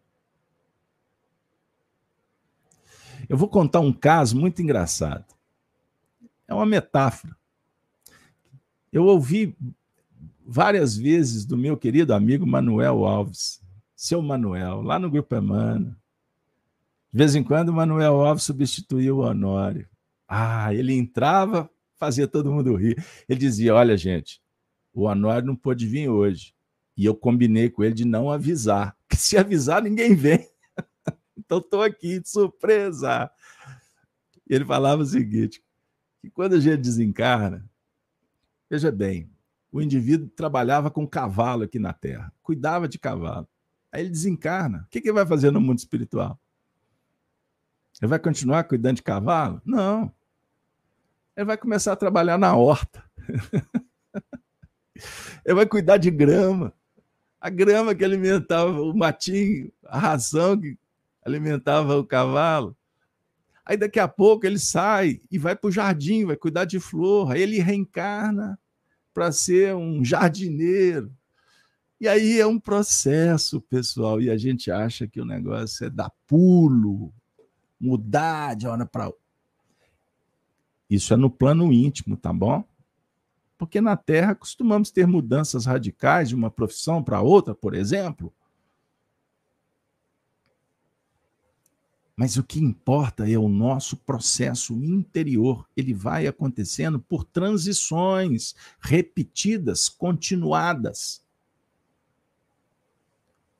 Eu 3.28 3.38
vou 3.38 3.50
contar 3.50 3.80
um 3.80 3.92
caso 3.92 4.38
muito 4.38 4.62
engraçado. 4.62 5.26
É 6.48 6.54
uma 6.54 6.66
metáfora. 6.66 7.36
Eu 8.92 9.06
ouvi 9.06 9.58
várias 10.46 10.96
vezes 10.96 11.44
do 11.46 11.58
meu 11.58 11.76
querido 11.76 12.14
amigo 12.14 12.46
Manuel 12.46 13.04
Alves, 13.06 13.62
seu 13.96 14.22
Manuel, 14.22 14.82
lá 14.82 15.00
no 15.00 15.10
Grupo 15.10 15.36
Emmanuel, 15.36 15.96
de 17.16 17.18
vez 17.18 17.34
em 17.34 17.42
quando, 17.42 17.72
Manuel 17.72 18.26
Alves 18.26 18.44
substituía 18.44 19.16
o 19.16 19.20
Honório. 19.20 19.88
Ah, 20.28 20.74
ele 20.74 20.92
entrava, 20.92 21.72
fazia 21.96 22.28
todo 22.28 22.52
mundo 22.52 22.76
rir. 22.76 23.02
Ele 23.30 23.40
dizia: 23.40 23.74
Olha, 23.74 23.96
gente, 23.96 24.42
o 24.94 25.04
Honório 25.04 25.48
não 25.48 25.56
pôde 25.56 25.88
vir 25.88 26.10
hoje. 26.10 26.54
E 26.98 27.06
eu 27.06 27.16
combinei 27.16 27.70
com 27.70 27.86
ele 27.86 27.94
de 27.94 28.04
não 28.04 28.30
avisar, 28.30 28.98
que 29.08 29.16
se 29.16 29.38
avisar, 29.38 29.82
ninguém 29.82 30.14
vem. 30.14 30.46
então, 31.38 31.60
estou 31.60 31.82
aqui 31.84 32.20
de 32.20 32.28
surpresa. 32.28 33.32
Ele 34.46 34.66
falava 34.66 35.02
o 35.02 35.06
seguinte: 35.06 35.64
que 36.20 36.30
quando 36.30 36.56
a 36.56 36.60
gente 36.60 36.82
desencarna, 36.82 37.66
veja 38.70 38.92
bem, 38.92 39.32
o 39.72 39.82
indivíduo 39.82 40.28
trabalhava 40.36 40.92
com 40.92 41.08
cavalo 41.08 41.64
aqui 41.64 41.80
na 41.80 41.94
Terra, 41.94 42.34
cuidava 42.44 42.90
de 42.90 43.00
cavalo. 43.00 43.48
Aí 43.90 44.02
ele 44.02 44.10
desencarna. 44.10 44.84
O 44.86 44.90
que 44.90 45.00
ele 45.00 45.14
vai 45.14 45.26
fazer 45.26 45.50
no 45.50 45.62
mundo 45.62 45.80
espiritual? 45.80 46.38
Ele 48.02 48.10
vai 48.10 48.20
continuar 48.20 48.66
cuidando 48.66 48.98
de 48.98 49.04
cavalo? 49.04 49.62
Não. 49.66 50.12
Ele 51.36 51.46
vai 51.46 51.58
começar 51.58 51.94
a 51.94 51.98
trabalhar 51.98 52.38
na 52.38 52.56
horta. 52.56 53.04
Ele 55.46 55.56
vai 55.56 55.66
cuidar 55.66 55.98
de 55.98 56.10
grama. 56.10 56.74
A 57.40 57.50
grama 57.50 57.94
que 57.94 58.04
alimentava 58.04 58.82
o 58.82 58.96
matinho, 58.96 59.72
a 59.84 60.00
ração 60.00 60.60
que 60.60 60.78
alimentava 61.24 61.98
o 61.98 62.06
cavalo. 62.06 62.76
Aí 63.66 63.78
daqui 63.78 64.00
a 64.00 64.08
pouco 64.08 64.46
ele 64.46 64.60
sai 64.60 65.20
e 65.32 65.40
vai 65.40 65.56
para 65.56 65.68
o 65.68 65.72
jardim, 65.72 66.26
vai 66.26 66.36
cuidar 66.36 66.66
de 66.66 66.80
flor. 66.80 67.32
Aí 67.32 67.42
ele 67.42 67.60
reencarna 67.60 68.60
para 69.14 69.32
ser 69.32 69.76
um 69.76 70.04
jardineiro. 70.04 71.12
E 72.00 72.08
aí 72.08 72.40
é 72.40 72.46
um 72.46 72.60
processo, 72.60 73.62
pessoal, 73.62 74.22
e 74.22 74.30
a 74.30 74.38
gente 74.38 74.70
acha 74.70 75.08
que 75.08 75.20
o 75.20 75.26
negócio 75.26 75.86
é 75.86 75.90
dar 75.90 76.12
pulo, 76.28 77.14
mudar 77.80 78.56
de 78.56 78.68
hora 78.68 78.86
para 78.86 79.08
outra. 79.08 79.22
Isso 80.90 81.14
é 81.14 81.18
no 81.18 81.30
plano 81.30 81.72
íntimo, 81.72 82.16
tá 82.16 82.32
bom? 82.32 82.64
Porque 83.58 83.82
na 83.82 83.96
Terra 83.96 84.36
costumamos 84.36 84.92
ter 84.92 85.08
mudanças 85.08 85.66
radicais 85.66 86.30
de 86.30 86.36
uma 86.36 86.52
profissão 86.52 87.04
para 87.04 87.22
outra, 87.22 87.56
por 87.56 87.74
exemplo. 87.74 88.34
Mas 92.16 92.38
o 92.38 92.44
que 92.44 92.60
importa 92.60 93.30
é 93.30 93.38
o 93.38 93.50
nosso 93.50 93.98
processo 93.98 94.74
interior. 94.82 95.68
Ele 95.76 95.94
vai 95.94 96.28
acontecendo 96.28 97.00
por 97.00 97.26
transições 97.26 98.56
repetidas, 98.80 99.90
continuadas. 99.90 101.22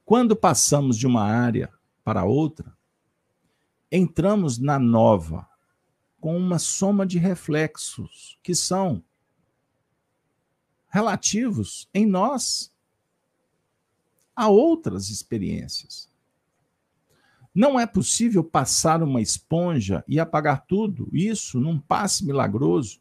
Quando 0.06 0.36
passamos 0.36 0.98
de 0.98 1.06
uma 1.06 1.24
área 1.24 1.70
para 2.04 2.24
outra, 2.24 2.75
entramos 3.92 4.58
na 4.58 4.80
nova 4.80 5.48
com 6.20 6.36
uma 6.38 6.58
soma 6.58 7.06
de 7.06 7.18
reflexos 7.18 8.38
que 8.42 8.56
são 8.56 9.04
relativos 10.90 11.90
em 11.94 12.06
nós 12.06 12.74
a 14.36 14.48
outras 14.48 15.10
experiências. 15.10 16.10
Não 17.54 17.80
é 17.80 17.86
possível 17.86 18.44
passar 18.44 19.02
uma 19.02 19.22
esponja 19.22 20.04
e 20.08 20.20
apagar 20.20 20.66
tudo, 20.66 21.10
isso 21.14 21.60
num 21.60 21.80
passe 21.80 22.26
milagroso. 22.26 23.00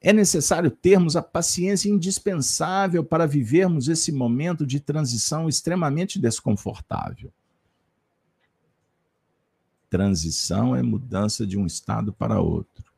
É 0.00 0.12
necessário 0.12 0.70
termos 0.70 1.16
a 1.16 1.22
paciência 1.22 1.90
indispensável 1.90 3.04
para 3.04 3.26
vivermos 3.26 3.88
esse 3.88 4.12
momento 4.12 4.66
de 4.66 4.80
transição 4.80 5.48
extremamente 5.48 6.18
desconfortável. 6.18 7.32
Transição 9.94 10.74
é 10.74 10.82
mudança 10.82 11.46
de 11.46 11.56
um 11.56 11.64
estado 11.64 12.12
para 12.12 12.40
outro. 12.40 12.92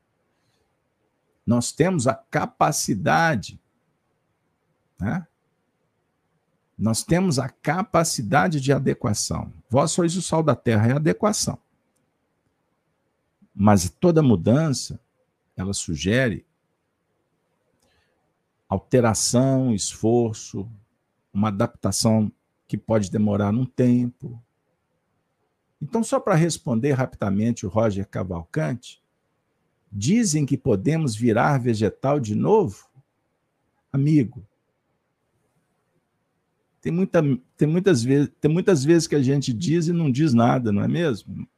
Nós 1.46 1.70
temos 1.70 2.06
a 2.06 2.14
capacidade 2.14 3.60
né, 4.98 5.26
nós 6.78 7.02
temos 7.04 7.38
a 7.38 7.50
capacidade 7.50 8.62
de 8.62 8.72
adequação. 8.72 9.52
Vós 9.68 9.92
sois 9.92 10.16
o 10.16 10.22
sol 10.22 10.42
da 10.42 10.56
terra, 10.56 10.88
é 10.88 10.92
adequação. 10.92 11.58
Mas 13.54 13.90
toda 13.90 14.22
mudança, 14.22 14.98
ela 15.54 15.74
sugere 15.74 16.46
alteração, 18.68 19.74
esforço, 19.74 20.66
uma 21.30 21.48
adaptação 21.48 22.32
que 22.66 22.78
pode 22.78 23.10
demorar 23.10 23.54
um 23.54 23.66
tempo. 23.66 24.42
Então, 25.88 26.02
só 26.02 26.18
para 26.18 26.34
responder 26.34 26.90
rapidamente 26.94 27.64
o 27.64 27.68
Roger 27.68 28.08
Cavalcante, 28.08 29.00
dizem 29.90 30.44
que 30.44 30.58
podemos 30.58 31.14
virar 31.14 31.58
vegetal 31.58 32.18
de 32.18 32.34
novo? 32.34 32.88
Amigo, 33.92 34.44
tem, 36.80 36.90
muita, 36.90 37.22
tem, 37.56 37.68
muitas 37.68 38.02
vezes, 38.02 38.32
tem 38.40 38.50
muitas 38.50 38.82
vezes 38.82 39.06
que 39.06 39.14
a 39.14 39.22
gente 39.22 39.52
diz 39.52 39.86
e 39.86 39.92
não 39.92 40.10
diz 40.10 40.34
nada, 40.34 40.72
não 40.72 40.82
é 40.82 40.88
mesmo? 40.88 41.48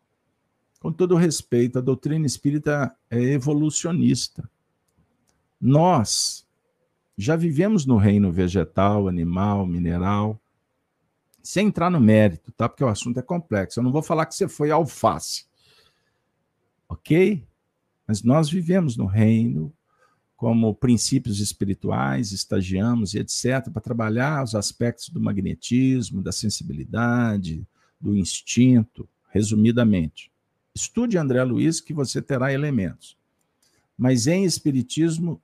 Com 0.79 0.93
todo 0.93 1.17
respeito, 1.17 1.79
a 1.79 1.83
doutrina 1.83 2.27
espírita 2.27 2.95
é 3.11 3.19
evolucionista. 3.19 4.49
Nós 5.59 6.47
já 7.17 7.35
vivemos 7.35 7.87
no 7.87 7.97
reino 7.97 8.31
vegetal, 8.31 9.09
animal, 9.09 9.67
mineral, 9.67 10.39
sem 11.43 11.69
entrar 11.69 11.91
no 11.91 12.01
mérito, 12.01 12.53
tá? 12.53 12.69
Porque 12.69 12.85
o 12.85 12.89
assunto 12.89 13.19
é 13.19 13.23
complexo. 13.23 13.81
Eu 13.81 13.85
não 13.85 13.93
vou 13.93 14.03
falar 14.03 14.27
que 14.27 14.35
você 14.35 14.49
foi 14.49 14.71
alface, 14.71 15.47
ok? 16.89 17.47
Mas 18.07 18.23
nós 18.23 18.51
vivemos 18.51 18.97
no 18.97 19.07
reino 19.07 19.73
como 20.37 20.75
princípios 20.75 21.41
espirituais, 21.41 22.31
estagiamos 22.31 23.13
e 23.13 23.19
etc., 23.19 23.71
para 23.73 23.83
trabalhar 23.83 24.45
os 24.45 24.55
aspectos 24.55 25.09
do 25.09 25.21
magnetismo, 25.21 26.23
da 26.23 26.31
sensibilidade, 26.31 27.67
do 28.01 28.17
instinto, 28.17 29.09
resumidamente. 29.31 30.31
Estude 30.75 31.19
André 31.19 31.43
Luiz 31.43 31.81
que 31.81 31.93
você 31.93 32.23
terá 32.23 32.53
elementos. 32.53 33.17
Mas 33.97 34.29
em 34.29 34.45
Espiritismo, 34.45 35.43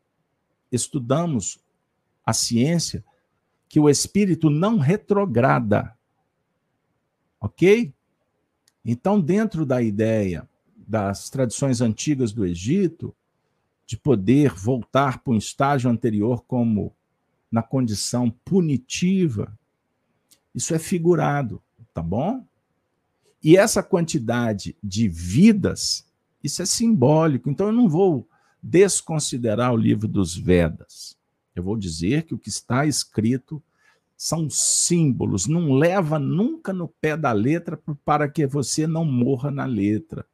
estudamos 0.70 1.58
a 2.24 2.32
ciência 2.32 3.04
que 3.74 3.80
o 3.80 3.90
espírito 3.90 4.50
não 4.50 4.78
retrograda. 4.78 5.98
Ok? 7.40 7.92
Então, 8.84 9.20
dentro 9.20 9.66
da 9.66 9.82
ideia 9.82 10.48
das 10.76 11.28
tradições 11.28 11.80
antigas 11.80 12.30
do 12.30 12.46
Egito, 12.46 13.12
de 13.84 13.96
poder 13.96 14.54
voltar 14.54 15.18
para 15.18 15.34
um 15.34 15.36
estágio 15.36 15.90
anterior 15.90 16.44
como 16.44 16.94
na 17.50 17.64
condição 17.64 18.30
punitiva, 18.44 19.52
isso 20.54 20.72
é 20.72 20.78
figurado, 20.78 21.60
tá 21.92 22.00
bom? 22.00 22.46
E 23.42 23.56
essa 23.56 23.82
quantidade 23.82 24.76
de 24.80 25.08
vidas, 25.08 26.06
isso 26.44 26.62
é 26.62 26.64
simbólico. 26.64 27.50
Então 27.50 27.66
eu 27.66 27.72
não 27.72 27.88
vou 27.88 28.28
desconsiderar 28.62 29.74
o 29.74 29.76
livro 29.76 30.06
dos 30.06 30.36
Vedas. 30.36 31.18
Eu 31.54 31.62
vou 31.62 31.76
dizer 31.76 32.24
que 32.24 32.34
o 32.34 32.38
que 32.38 32.48
está 32.48 32.84
escrito 32.84 33.62
são 34.16 34.48
símbolos, 34.48 35.46
não 35.46 35.74
leva 35.74 36.18
nunca 36.18 36.72
no 36.72 36.88
pé 36.88 37.16
da 37.16 37.32
letra 37.32 37.80
para 38.04 38.28
que 38.28 38.46
você 38.46 38.86
não 38.86 39.04
morra 39.04 39.50
na 39.50 39.64
letra. 39.64 40.26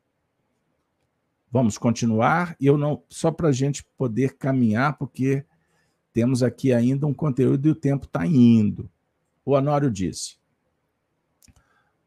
Vamos 1.51 1.77
continuar 1.77 2.55
eu 2.61 2.79
não 2.79 3.03
só 3.09 3.31
para 3.31 3.49
a 3.49 3.53
gente 3.53 3.85
poder 3.97 4.37
caminhar, 4.37 4.97
porque 4.97 5.45
temos 6.13 6.43
aqui 6.43 6.73
ainda 6.73 7.07
um 7.07 7.15
conteúdo 7.15 7.67
e 7.67 7.71
o 7.71 7.75
tempo 7.75 8.07
está 8.07 8.27
indo. 8.27 8.89
O 9.45 9.53
Honório 9.53 9.91
disse: 9.91 10.37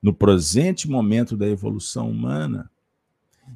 no 0.02 0.14
presente 0.14 0.90
momento 0.90 1.36
da 1.36 1.48
evolução 1.48 2.10
humana, 2.10 2.70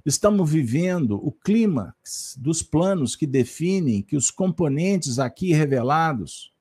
estamos 0.10 0.50
vivendo 0.50 1.20
o 1.22 1.32
clímax 1.32 2.38
dos 2.40 2.64
planos 2.64 3.16
que 3.16 3.28
definem 3.28 4.02
que 4.02 4.16
os 4.16 4.32
componentes 4.32 5.20
aqui 5.20 5.52
revelados 5.52 6.54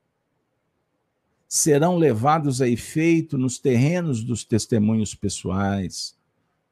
serão 1.48 1.96
levados 1.96 2.60
a 2.60 2.68
efeito 2.68 3.38
nos 3.38 3.56
terrenos 3.58 4.24
dos 4.24 4.44
testemunhos 4.44 5.14
pessoais, 5.14 6.18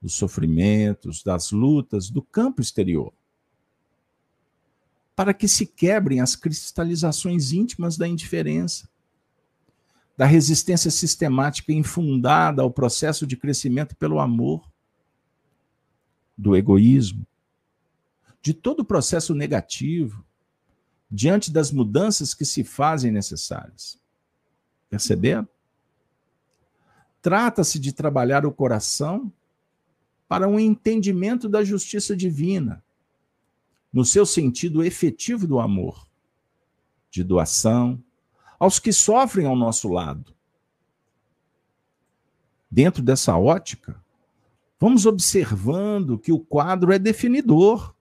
dos 0.02 0.14
sofrimentos, 0.14 1.22
das 1.22 1.52
lutas 1.52 2.10
do 2.10 2.20
campo 2.20 2.60
exterior. 2.60 3.12
Para 5.14 5.32
que 5.32 5.46
se 5.46 5.64
quebrem 5.64 6.20
as 6.20 6.34
cristalizações 6.34 7.52
íntimas 7.52 7.96
da 7.96 8.08
indiferença, 8.08 8.88
da 10.16 10.26
resistência 10.26 10.90
sistemática 10.90 11.72
infundada 11.72 12.62
ao 12.62 12.70
processo 12.70 13.26
de 13.28 13.36
crescimento 13.36 13.94
pelo 13.94 14.18
amor, 14.18 14.73
do 16.36 16.56
egoísmo, 16.56 17.26
de 18.42 18.52
todo 18.52 18.80
o 18.80 18.84
processo 18.84 19.34
negativo, 19.34 20.24
diante 21.10 21.50
das 21.50 21.70
mudanças 21.70 22.34
que 22.34 22.44
se 22.44 22.64
fazem 22.64 23.10
necessárias. 23.10 23.98
Perceberam? 24.90 25.48
Trata-se 27.22 27.78
de 27.78 27.92
trabalhar 27.92 28.44
o 28.44 28.52
coração 28.52 29.32
para 30.28 30.48
um 30.48 30.58
entendimento 30.58 31.48
da 31.48 31.62
justiça 31.64 32.16
divina, 32.16 32.82
no 33.92 34.04
seu 34.04 34.26
sentido 34.26 34.82
efetivo 34.82 35.46
do 35.46 35.60
amor, 35.60 36.06
de 37.10 37.22
doação, 37.22 38.02
aos 38.58 38.78
que 38.78 38.92
sofrem 38.92 39.46
ao 39.46 39.56
nosso 39.56 39.88
lado. 39.88 40.34
Dentro 42.70 43.02
dessa 43.02 43.36
ótica, 43.38 44.03
vamos 44.84 45.06
observando 45.06 46.18
que 46.18 46.30
o 46.30 46.38
quadro 46.38 46.92
é 46.92 46.98
definidor, 46.98 47.94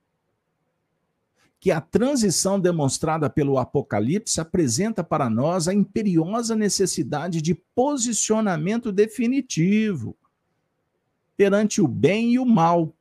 que 1.58 1.72
a 1.72 1.80
transição 1.80 2.60
demonstrada 2.60 3.30
pelo 3.30 3.58
Apocalipse 3.58 4.42
apresenta 4.42 5.02
para 5.02 5.30
nós 5.30 5.70
a 5.70 5.74
imperiosa 5.74 6.58
necessidade 6.58 7.42
de 7.42 7.56
posicionamento 7.56 8.92
definitivo 8.92 10.14
perante 11.38 11.82
o 11.82 11.88
bem 11.88 12.34
e 12.34 12.40
o 12.40 12.46
mal, 12.46 12.94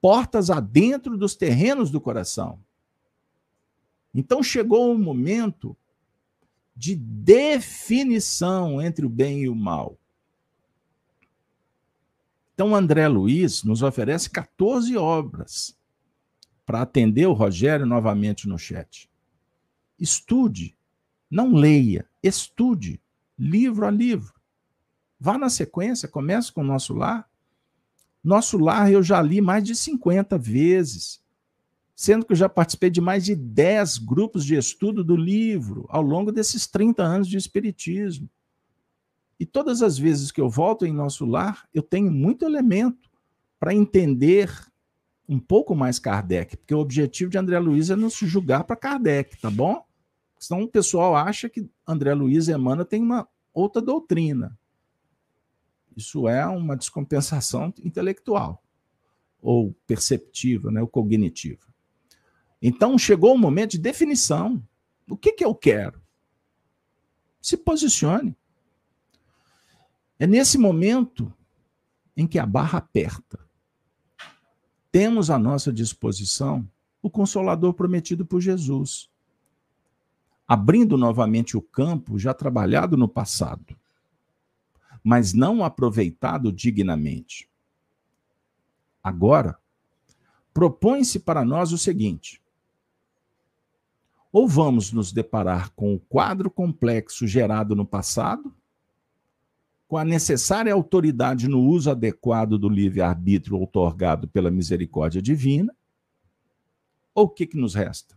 portas 0.00 0.50
adentro 0.50 1.18
dos 1.18 1.34
terrenos 1.34 1.90
do 1.90 2.00
coração. 2.00 2.60
Então 4.14 4.40
chegou 4.40 4.94
o 4.94 4.98
momento 4.98 5.76
de 6.76 6.94
definição 6.94 8.80
entre 8.80 9.04
o 9.04 9.08
bem 9.08 9.42
e 9.42 9.48
o 9.48 9.54
mal. 9.56 9.99
Então, 12.60 12.74
André 12.74 13.08
Luiz 13.08 13.64
nos 13.64 13.82
oferece 13.82 14.28
14 14.28 14.94
obras 14.94 15.74
para 16.66 16.82
atender 16.82 17.24
o 17.24 17.32
Rogério 17.32 17.86
novamente 17.86 18.46
no 18.46 18.58
chat. 18.58 19.10
Estude, 19.98 20.76
não 21.30 21.54
leia, 21.54 22.06
estude, 22.22 23.00
livro 23.38 23.86
a 23.86 23.90
livro. 23.90 24.34
Vá 25.18 25.38
na 25.38 25.48
sequência, 25.48 26.06
comece 26.06 26.52
com 26.52 26.60
o 26.60 26.64
nosso 26.64 26.92
lar. 26.92 27.26
Nosso 28.22 28.58
lar 28.58 28.92
eu 28.92 29.02
já 29.02 29.22
li 29.22 29.40
mais 29.40 29.64
de 29.64 29.74
50 29.74 30.36
vezes, 30.36 31.18
sendo 31.96 32.26
que 32.26 32.32
eu 32.32 32.36
já 32.36 32.46
participei 32.46 32.90
de 32.90 33.00
mais 33.00 33.24
de 33.24 33.34
10 33.34 33.96
grupos 33.96 34.44
de 34.44 34.54
estudo 34.54 35.02
do 35.02 35.16
livro 35.16 35.86
ao 35.88 36.02
longo 36.02 36.30
desses 36.30 36.66
30 36.66 37.02
anos 37.02 37.26
de 37.26 37.38
Espiritismo. 37.38 38.28
E 39.40 39.46
todas 39.46 39.80
as 39.80 39.96
vezes 39.96 40.30
que 40.30 40.40
eu 40.40 40.50
volto 40.50 40.84
em 40.84 40.92
nosso 40.92 41.24
lar, 41.24 41.66
eu 41.72 41.82
tenho 41.82 42.10
muito 42.10 42.44
elemento 42.44 43.10
para 43.58 43.74
entender 43.74 44.50
um 45.26 45.38
pouco 45.38 45.74
mais 45.74 45.98
Kardec, 45.98 46.58
porque 46.58 46.74
o 46.74 46.78
objetivo 46.78 47.30
de 47.30 47.38
André 47.38 47.58
Luiz 47.58 47.88
é 47.88 47.96
nos 47.96 48.14
julgar 48.18 48.64
para 48.64 48.76
Kardec, 48.76 49.40
tá 49.40 49.50
bom? 49.50 49.82
Senão 50.38 50.62
o 50.64 50.68
pessoal 50.68 51.16
acha 51.16 51.48
que 51.48 51.66
André 51.86 52.12
Luiz 52.12 52.48
e 52.48 52.52
Emmanuel 52.52 52.84
tem 52.84 53.02
uma 53.02 53.26
outra 53.54 53.80
doutrina. 53.80 54.58
Isso 55.96 56.28
é 56.28 56.44
uma 56.46 56.76
descompensação 56.76 57.72
intelectual, 57.82 58.62
ou 59.40 59.74
perceptiva, 59.86 60.70
né, 60.70 60.82
ou 60.82 60.88
cognitiva. 60.88 61.66
Então 62.60 62.98
chegou 62.98 63.34
o 63.34 63.38
momento 63.38 63.72
de 63.72 63.78
definição. 63.78 64.62
O 65.08 65.16
que, 65.16 65.32
que 65.32 65.44
eu 65.44 65.54
quero? 65.54 65.98
Se 67.40 67.56
posicione. 67.56 68.36
É 70.20 70.26
nesse 70.26 70.58
momento 70.58 71.32
em 72.14 72.26
que 72.26 72.38
a 72.38 72.44
barra 72.44 72.76
aperta. 72.76 73.40
Temos 74.92 75.30
à 75.30 75.38
nossa 75.38 75.72
disposição 75.72 76.68
o 77.00 77.08
consolador 77.08 77.72
prometido 77.72 78.26
por 78.26 78.38
Jesus, 78.38 79.08
abrindo 80.46 80.98
novamente 80.98 81.56
o 81.56 81.62
campo 81.62 82.18
já 82.18 82.34
trabalhado 82.34 82.98
no 82.98 83.08
passado, 83.08 83.74
mas 85.02 85.32
não 85.32 85.64
aproveitado 85.64 86.52
dignamente. 86.52 87.48
Agora, 89.02 89.58
propõe-se 90.52 91.20
para 91.20 91.46
nós 91.46 91.72
o 91.72 91.78
seguinte: 91.78 92.42
ou 94.30 94.46
vamos 94.46 94.92
nos 94.92 95.12
deparar 95.12 95.70
com 95.70 95.94
o 95.94 95.98
quadro 95.98 96.50
complexo 96.50 97.26
gerado 97.26 97.74
no 97.74 97.86
passado, 97.86 98.54
com 99.90 99.98
a 99.98 100.04
necessária 100.04 100.72
autoridade 100.72 101.48
no 101.48 101.60
uso 101.60 101.90
adequado 101.90 102.56
do 102.56 102.68
livre-arbítrio 102.68 103.58
outorgado 103.58 104.28
pela 104.28 104.48
misericórdia 104.48 105.20
divina, 105.20 105.74
ou 107.12 107.24
o 107.24 107.28
que, 107.28 107.44
que 107.44 107.56
nos 107.56 107.74
resta? 107.74 108.16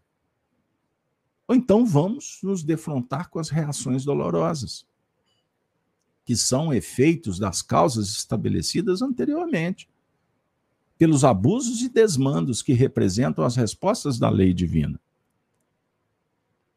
Ou 1.47 1.55
então 1.55 1.83
vamos 1.83 2.37
nos 2.43 2.63
defrontar 2.63 3.27
com 3.27 3.39
as 3.39 3.49
reações 3.49 4.05
dolorosas, 4.05 4.85
que 6.23 6.35
são 6.35 6.71
efeitos 6.71 7.39
das 7.39 7.63
causas 7.63 8.07
estabelecidas 8.09 9.01
anteriormente, 9.01 9.89
pelos 10.95 11.23
abusos 11.23 11.81
e 11.81 11.89
desmandos 11.89 12.61
que 12.61 12.73
representam 12.73 13.43
as 13.43 13.55
respostas 13.55 14.19
da 14.19 14.29
lei 14.29 14.53
divina. 14.53 15.01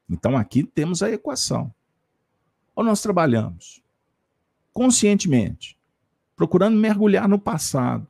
Então 0.08 0.38
aqui 0.38 0.64
temos 0.64 1.02
a 1.02 1.10
equação. 1.10 1.70
Ou 2.74 2.82
nós 2.82 3.02
trabalhamos 3.02 3.84
conscientemente, 4.76 5.80
procurando 6.36 6.76
mergulhar 6.76 7.26
no 7.26 7.38
passado, 7.38 8.06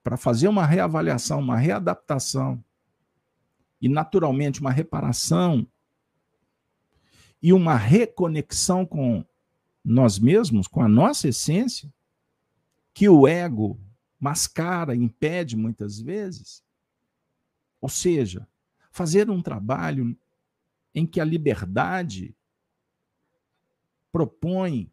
para 0.00 0.16
fazer 0.16 0.46
uma 0.46 0.64
reavaliação, 0.64 1.40
uma 1.40 1.56
readaptação 1.56 2.64
e, 3.80 3.88
naturalmente, 3.88 4.60
uma 4.60 4.70
reparação 4.70 5.66
e 7.42 7.52
uma 7.52 7.74
reconexão 7.74 8.86
com 8.86 9.24
nós 9.84 10.20
mesmos, 10.20 10.68
com 10.68 10.80
a 10.80 10.88
nossa 10.88 11.26
essência, 11.26 11.92
que 12.94 13.08
o 13.08 13.26
ego 13.26 13.76
mascara, 14.20 14.94
impede 14.94 15.56
muitas 15.56 16.00
vezes. 16.00 16.62
Ou 17.80 17.88
seja, 17.88 18.46
fazer 18.92 19.30
um 19.30 19.42
trabalho 19.42 20.16
em 20.94 21.04
que 21.04 21.20
a 21.20 21.24
liberdade 21.24 22.36
propõe 24.12 24.90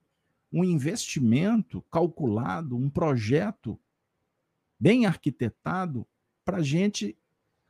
um 0.51 0.63
investimento 0.63 1.81
calculado, 1.83 2.77
um 2.77 2.89
projeto 2.89 3.79
bem 4.79 5.05
arquitetado 5.05 6.07
para 6.45 6.57
a 6.57 6.63
gente 6.63 7.17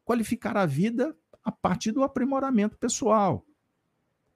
qualificar 0.06 0.56
a 0.56 0.66
vida 0.66 1.18
a 1.44 1.52
partir 1.52 1.92
do 1.92 2.04
aprimoramento 2.04 2.78
pessoal. 2.78 3.46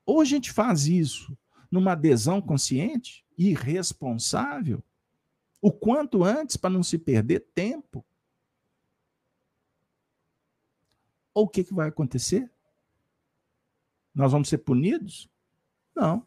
Ou 0.05 0.21
a 0.21 0.25
gente 0.25 0.51
faz 0.51 0.87
isso 0.87 1.37
numa 1.69 1.91
adesão 1.93 2.41
consciente 2.41 3.25
e 3.37 3.53
responsável, 3.53 4.83
o 5.61 5.71
quanto 5.71 6.23
antes 6.23 6.57
para 6.57 6.69
não 6.69 6.83
se 6.83 6.97
perder 6.97 7.41
tempo. 7.53 8.03
Ou 11.33 11.45
o 11.45 11.47
que, 11.47 11.63
que 11.63 11.73
vai 11.73 11.87
acontecer? 11.87 12.51
Nós 14.13 14.31
vamos 14.31 14.49
ser 14.49 14.57
punidos? 14.57 15.29
Não 15.95 16.25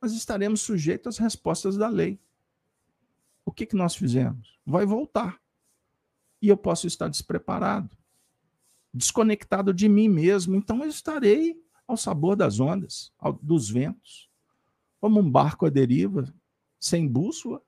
nós 0.00 0.12
estaremos 0.12 0.62
sujeitos 0.62 1.16
às 1.16 1.18
respostas 1.18 1.76
da 1.76 1.88
lei. 1.88 2.18
O 3.44 3.52
que, 3.52 3.66
que 3.66 3.76
nós 3.76 3.94
fizemos? 3.94 4.58
Vai 4.64 4.86
voltar. 4.86 5.40
E 6.40 6.48
eu 6.48 6.56
posso 6.56 6.86
estar 6.86 7.08
despreparado, 7.08 7.90
desconectado 8.92 9.74
de 9.74 9.88
mim 9.88 10.08
mesmo. 10.08 10.56
Então 10.56 10.82
eu 10.82 10.88
estarei 10.88 11.62
ao 11.86 11.96
sabor 11.96 12.36
das 12.36 12.60
ondas, 12.60 13.12
ao, 13.18 13.32
dos 13.34 13.68
ventos, 13.68 14.30
como 15.00 15.20
um 15.20 15.30
barco 15.30 15.66
à 15.66 15.70
deriva, 15.70 16.32
sem 16.78 17.06
bússola 17.06 17.62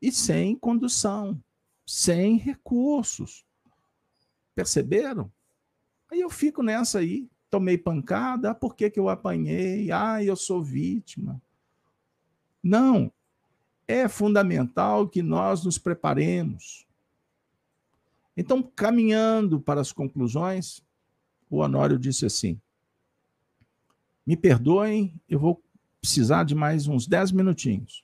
e 0.00 0.12
sem 0.12 0.56
condução, 0.56 1.42
sem 1.86 2.36
recursos. 2.36 3.46
Perceberam? 4.54 5.32
Aí 6.10 6.20
eu 6.20 6.28
fico 6.28 6.62
nessa 6.62 6.98
aí, 6.98 7.28
tomei 7.54 7.78
pancada, 7.78 8.50
ah, 8.50 8.54
por 8.54 8.74
que, 8.74 8.90
que 8.90 8.98
eu 8.98 9.08
apanhei? 9.08 9.88
Ah, 9.92 10.20
eu 10.20 10.34
sou 10.34 10.60
vítima. 10.60 11.40
Não. 12.60 13.12
É 13.86 14.08
fundamental 14.08 15.08
que 15.08 15.22
nós 15.22 15.64
nos 15.64 15.78
preparemos. 15.78 16.84
Então, 18.36 18.60
caminhando 18.60 19.60
para 19.60 19.80
as 19.80 19.92
conclusões, 19.92 20.82
o 21.48 21.58
Honório 21.58 21.96
disse 21.96 22.26
assim: 22.26 22.60
Me 24.26 24.36
perdoem, 24.36 25.14
eu 25.28 25.38
vou 25.38 25.62
precisar 26.00 26.42
de 26.42 26.56
mais 26.56 26.88
uns 26.88 27.06
10 27.06 27.30
minutinhos 27.30 28.02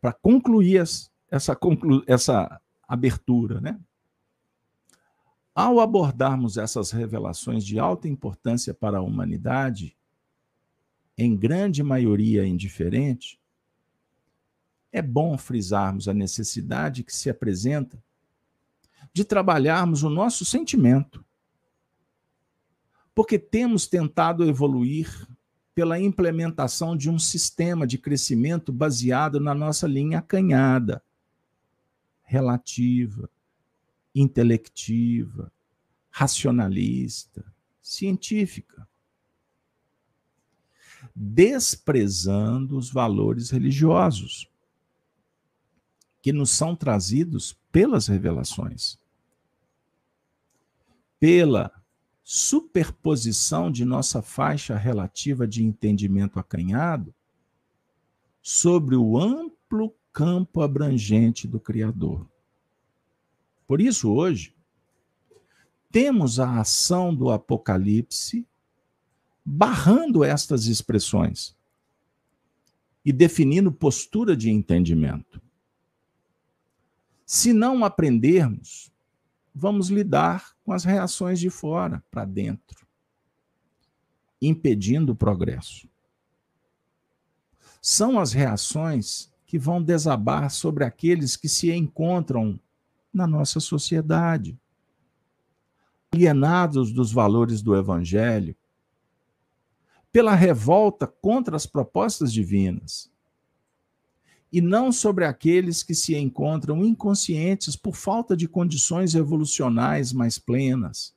para 0.00 0.12
concluir 0.12 0.76
essa, 0.76 1.58
essa 2.06 2.60
abertura, 2.86 3.60
né? 3.60 3.80
Ao 5.54 5.80
abordarmos 5.80 6.56
essas 6.56 6.90
revelações 6.90 7.64
de 7.64 7.78
alta 7.78 8.08
importância 8.08 8.72
para 8.72 8.98
a 8.98 9.02
humanidade, 9.02 9.94
em 11.16 11.36
grande 11.36 11.82
maioria 11.82 12.46
indiferente, 12.46 13.38
é 14.90 15.02
bom 15.02 15.36
frisarmos 15.36 16.08
a 16.08 16.14
necessidade 16.14 17.04
que 17.04 17.14
se 17.14 17.28
apresenta 17.28 18.02
de 19.12 19.24
trabalharmos 19.24 20.02
o 20.02 20.08
nosso 20.08 20.44
sentimento. 20.44 21.24
Porque 23.14 23.38
temos 23.38 23.86
tentado 23.86 24.48
evoluir 24.48 25.28
pela 25.74 26.00
implementação 26.00 26.96
de 26.96 27.10
um 27.10 27.18
sistema 27.18 27.86
de 27.86 27.98
crescimento 27.98 28.72
baseado 28.72 29.38
na 29.38 29.54
nossa 29.54 29.86
linha 29.86 30.18
acanhada, 30.18 31.02
relativa, 32.22 33.28
intelectiva, 34.14 35.52
racionalista, 36.10 37.44
científica, 37.80 38.86
desprezando 41.14 42.76
os 42.76 42.90
valores 42.90 43.50
religiosos 43.50 44.48
que 46.20 46.32
nos 46.32 46.50
são 46.50 46.76
trazidos 46.76 47.58
pelas 47.72 48.06
revelações, 48.06 48.98
pela 51.18 51.72
superposição 52.22 53.70
de 53.70 53.84
nossa 53.84 54.22
faixa 54.22 54.76
relativa 54.76 55.46
de 55.46 55.64
entendimento 55.64 56.38
acanhado 56.38 57.12
sobre 58.40 58.94
o 58.94 59.18
amplo 59.18 59.94
campo 60.12 60.60
abrangente 60.60 61.48
do 61.48 61.58
Criador. 61.58 62.31
Por 63.72 63.80
isso, 63.80 64.12
hoje, 64.12 64.54
temos 65.90 66.38
a 66.38 66.60
ação 66.60 67.14
do 67.14 67.30
Apocalipse 67.30 68.46
barrando 69.42 70.22
estas 70.22 70.66
expressões 70.66 71.56
e 73.02 73.10
definindo 73.14 73.72
postura 73.72 74.36
de 74.36 74.50
entendimento. 74.50 75.40
Se 77.24 77.54
não 77.54 77.82
aprendermos, 77.82 78.92
vamos 79.54 79.88
lidar 79.88 80.54
com 80.62 80.74
as 80.74 80.84
reações 80.84 81.40
de 81.40 81.48
fora 81.48 82.04
para 82.10 82.26
dentro, 82.26 82.86
impedindo 84.38 85.12
o 85.12 85.16
progresso. 85.16 85.88
São 87.80 88.20
as 88.20 88.34
reações 88.34 89.32
que 89.46 89.58
vão 89.58 89.82
desabar 89.82 90.50
sobre 90.50 90.84
aqueles 90.84 91.36
que 91.36 91.48
se 91.48 91.72
encontram 91.72 92.60
na 93.12 93.26
nossa 93.26 93.60
sociedade, 93.60 94.58
alienados 96.12 96.92
dos 96.92 97.12
valores 97.12 97.62
do 97.62 97.76
Evangelho, 97.76 98.56
pela 100.10 100.34
revolta 100.34 101.06
contra 101.06 101.56
as 101.56 101.66
propostas 101.66 102.32
divinas, 102.32 103.10
e 104.52 104.60
não 104.60 104.92
sobre 104.92 105.24
aqueles 105.24 105.82
que 105.82 105.94
se 105.94 106.14
encontram 106.14 106.84
inconscientes 106.84 107.74
por 107.74 107.96
falta 107.96 108.36
de 108.36 108.46
condições 108.46 109.14
evolucionais 109.14 110.12
mais 110.12 110.38
plenas, 110.38 111.14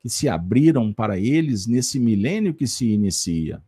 que 0.00 0.08
se 0.08 0.28
abriram 0.28 0.92
para 0.92 1.18
eles 1.18 1.66
nesse 1.66 1.98
milênio 1.98 2.54
que 2.54 2.66
se 2.66 2.86
inicia. 2.86 3.62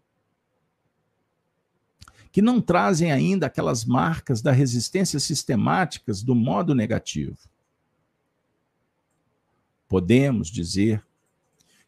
Que 2.33 2.41
não 2.41 2.61
trazem 2.61 3.11
ainda 3.11 3.47
aquelas 3.47 3.85
marcas 3.85 4.41
da 4.41 4.53
resistência 4.53 5.19
sistemáticas 5.19 6.23
do 6.23 6.35
modo 6.35 6.75
negativo. 6.75 7.37
Podemos 9.89 10.49
dizer 10.49 11.05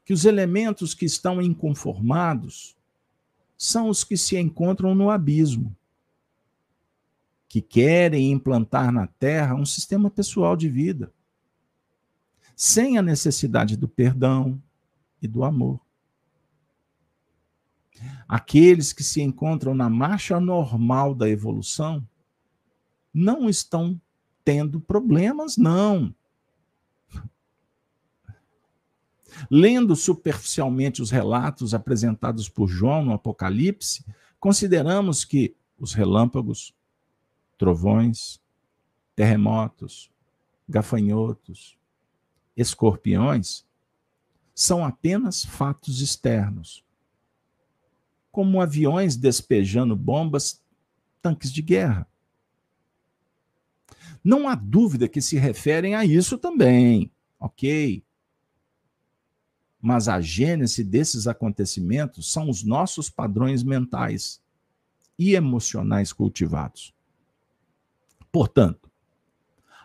que 0.05 0.13
os 0.13 0.25
elementos 0.25 0.95
que 0.95 1.05
estão 1.05 1.41
inconformados 1.41 2.77
são 3.57 3.89
os 3.89 4.03
que 4.03 4.17
se 4.17 4.37
encontram 4.37 4.93
no 4.93 5.09
abismo, 5.09 5.77
que 7.49 7.61
querem 7.61 8.33
implantar 8.33 8.91
na 8.91 9.07
Terra 9.07 9.55
um 9.55 9.65
sistema 9.65 10.11
pessoal 10.11 10.57
de 10.57 10.69
vida, 10.69 11.13
sem 12.57 12.99
a 12.99 13.03
necessidade 13.03 13.77
do 13.77 13.87
perdão 13.87 14.61
e 15.21 15.29
do 15.29 15.45
amor. 15.45 15.81
Aqueles 18.29 18.93
que 18.93 19.03
se 19.03 19.21
encontram 19.21 19.75
na 19.75 19.91
marcha 19.91 20.41
normal 20.41 21.15
da 21.15 21.29
evolução 21.29 22.07
não 23.13 23.49
estão 23.49 24.01
tendo 24.45 24.81
problemas, 24.81 25.57
não. 25.57 26.15
Lendo 29.51 29.95
superficialmente 29.97 31.03
os 31.03 31.11
relatos 31.11 31.75
apresentados 31.75 32.49
por 32.49 32.69
João 32.69 33.05
no 33.05 33.13
Apocalipse, 33.13 34.05
consideramos 34.39 35.25
que 35.25 35.55
os 35.79 35.93
relâmpagos, 35.93 36.75
trovões, 37.59 38.41
terremotos, 39.15 40.11
gafanhotos, 40.69 41.77
escorpiões 42.57 43.65
são 44.55 44.85
apenas 44.85 45.45
fatos 45.45 46.01
externos, 46.01 46.85
como 48.33 48.61
aviões 48.61 49.15
despejando 49.17 49.95
bombas, 49.95 50.61
tanques 51.21 51.53
de 51.53 51.63
guerra. 51.63 52.09
Não 54.25 54.49
há 54.49 54.57
dúvida 54.57 55.09
que 55.09 55.21
se 55.21 55.37
referem 55.37 55.95
a 55.95 56.05
isso 56.05 56.37
também, 56.37 57.13
ok? 57.39 58.03
mas 59.83 60.09
a 60.09 60.21
gênese 60.21 60.85
desses 60.85 61.27
acontecimentos 61.27 62.33
são 62.33 62.49
os 62.49 62.63
nossos 62.63 63.11
padrões 63.11 63.65
mentais 63.65 64.41
e 65.19 65.35
emocionais 65.35 66.13
cultivados. 66.13 66.95
Portanto, 68.31 68.89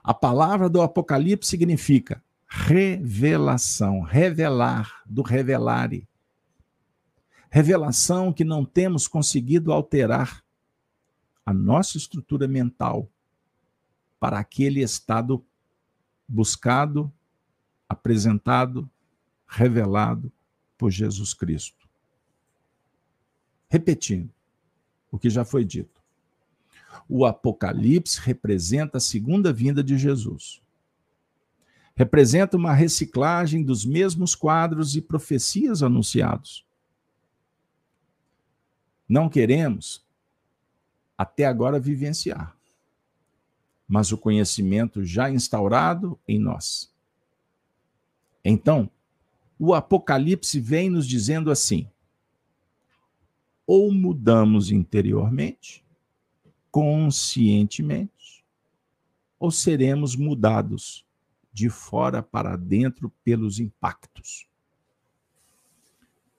a 0.03 0.14
palavra 0.14 0.69
do 0.69 0.82
Apocalipse 0.82 1.49
significa 1.49 2.24
revelação, 2.48 4.02
revelar, 4.02 5.02
do 5.03 5.24
revelare. 5.24 6.07
Revelação 7.49 8.34
que 8.34 8.44
não 8.44 8.65
temos 8.65 9.07
conseguido 9.07 9.72
alterar 9.72 10.44
a 11.45 11.53
nossa 11.53 11.98
estrutura 11.98 12.48
mental 12.48 13.10
para 14.19 14.40
aquele 14.40 14.82
estado 14.82 15.45
buscado, 16.28 17.11
apresentado 17.88 18.90
revelado 19.48 20.32
por 20.78 20.91
Jesus 20.91 21.34
Cristo. 21.34 21.88
Repetindo 23.69 24.30
o 25.10 25.18
que 25.18 25.30
já 25.30 25.45
foi 25.45 25.64
dito. 25.64 26.02
O 27.07 27.26
Apocalipse 27.26 28.19
representa 28.19 28.98
a 28.98 29.02
segunda 29.02 29.53
vinda 29.53 29.82
de 29.82 29.98
Jesus. 29.98 30.61
Representa 31.95 32.57
uma 32.57 32.74
reciclagem 32.74 33.64
dos 33.64 33.86
mesmos 33.86 34.36
quadros 34.36 34.95
e 34.95 35.02
profecias 35.02 35.82
anunciados. 35.82 36.66
Não 39.07 39.29
queremos, 39.29 40.05
até 41.17 41.45
agora, 41.45 41.79
vivenciar, 41.79 42.55
mas 43.88 44.11
o 44.11 44.17
conhecimento 44.17 45.03
já 45.05 45.29
instaurado 45.29 46.19
em 46.27 46.38
nós. 46.39 46.91
Então, 48.43 48.89
o 49.57 49.73
Apocalipse 49.73 50.59
vem 50.59 50.89
nos 50.89 51.07
dizendo 51.07 51.49
assim: 51.49 51.89
ou 53.65 53.91
mudamos 53.91 54.71
interiormente, 54.71 55.84
conscientemente, 56.71 58.45
ou 59.39 59.51
seremos 59.51 60.15
mudados 60.15 61.05
de 61.51 61.69
fora 61.69 62.23
para 62.23 62.55
dentro 62.55 63.11
pelos 63.23 63.59
impactos. 63.59 64.47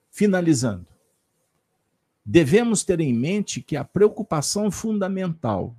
Finalizando, 0.09 0.88
devemos 2.31 2.83
ter 2.83 2.99
em 2.99 3.11
mente 3.11 3.59
que 3.59 3.75
a 3.75 3.83
preocupação 3.83 4.69
fundamental 4.69 5.75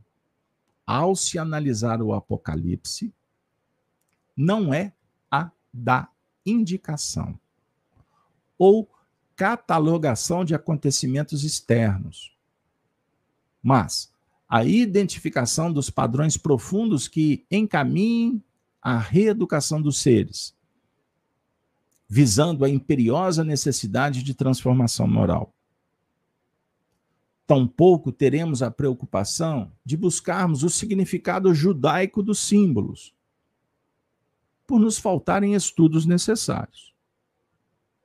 ao 0.84 1.14
se 1.14 1.38
analisar 1.38 2.02
o 2.02 2.12
Apocalipse 2.12 3.14
não 4.36 4.74
é 4.74 4.92
a 5.30 5.52
da 5.72 6.08
indicação 6.44 7.38
ou 8.58 8.90
catalogação 9.36 10.44
de 10.44 10.52
acontecimentos 10.52 11.44
externos, 11.44 12.36
mas 13.62 14.12
a 14.48 14.64
identificação 14.64 15.72
dos 15.72 15.88
padrões 15.88 16.36
profundos 16.36 17.06
que 17.06 17.46
encaminhem 17.48 18.42
a 18.82 18.98
reeducação 18.98 19.80
dos 19.80 19.98
seres, 19.98 20.52
visando 22.08 22.64
a 22.64 22.68
imperiosa 22.68 23.44
necessidade 23.44 24.24
de 24.24 24.34
transformação 24.34 25.06
moral. 25.06 25.54
Tampouco 27.50 28.12
teremos 28.12 28.62
a 28.62 28.70
preocupação 28.70 29.72
de 29.84 29.96
buscarmos 29.96 30.62
o 30.62 30.70
significado 30.70 31.52
judaico 31.52 32.22
dos 32.22 32.38
símbolos, 32.38 33.12
por 34.64 34.78
nos 34.78 34.98
faltarem 34.98 35.56
estudos 35.56 36.06
necessários. 36.06 36.94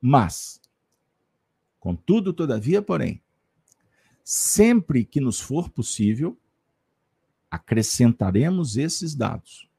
Mas, 0.01 0.59
contudo, 1.80 2.34
todavia, 2.34 2.81
porém, 2.81 3.22
sempre 4.23 5.05
que 5.05 5.19
nos 5.19 5.39
for 5.39 5.69
possível, 5.69 6.35
acrescentaremos 7.51 8.77
esses 8.77 9.13
dados, 9.13 9.69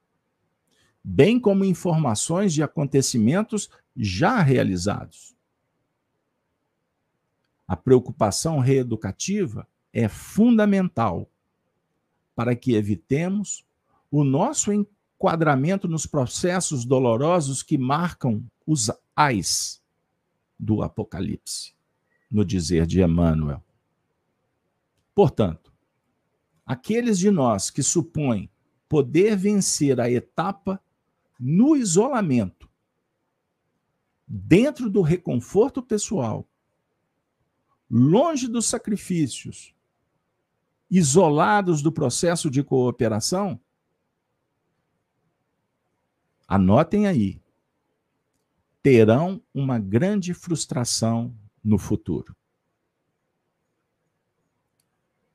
bem 1.02 1.40
como 1.40 1.64
informações 1.64 2.54
de 2.54 2.62
acontecimentos 2.62 3.68
já 3.96 4.40
realizados. 4.42 5.35
A 7.66 7.76
preocupação 7.76 8.58
reeducativa 8.60 9.66
é 9.92 10.08
fundamental 10.08 11.28
para 12.34 12.54
que 12.54 12.74
evitemos 12.74 13.64
o 14.10 14.22
nosso 14.22 14.72
enquadramento 14.72 15.88
nos 15.88 16.06
processos 16.06 16.84
dolorosos 16.84 17.62
que 17.62 17.78
marcam 17.78 18.44
os 18.66 18.90
ais 19.14 19.82
do 20.58 20.82
Apocalipse, 20.82 21.74
no 22.30 22.44
dizer 22.44 22.86
de 22.86 23.02
Emmanuel. 23.02 23.62
Portanto, 25.14 25.72
aqueles 26.64 27.18
de 27.18 27.30
nós 27.30 27.70
que 27.70 27.82
supõem 27.82 28.50
poder 28.88 29.36
vencer 29.36 29.98
a 30.00 30.10
etapa 30.10 30.80
no 31.38 31.76
isolamento, 31.76 32.68
dentro 34.26 34.90
do 34.90 35.00
reconforto 35.00 35.82
pessoal, 35.82 36.46
longe 37.90 38.48
dos 38.48 38.66
sacrifícios, 38.66 39.74
isolados 40.90 41.82
do 41.82 41.90
processo 41.90 42.50
de 42.50 42.62
cooperação, 42.62 43.60
anotem 46.46 47.06
aí, 47.06 47.40
terão 48.82 49.42
uma 49.52 49.78
grande 49.78 50.32
frustração 50.32 51.36
no 51.62 51.78
futuro. 51.78 52.36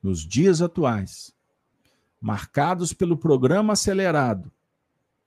Nos 0.01 0.25
dias 0.25 0.61
atuais, 0.61 1.35
marcados 2.19 2.93
pelo 2.93 3.17
programa 3.17 3.73
acelerado 3.73 4.51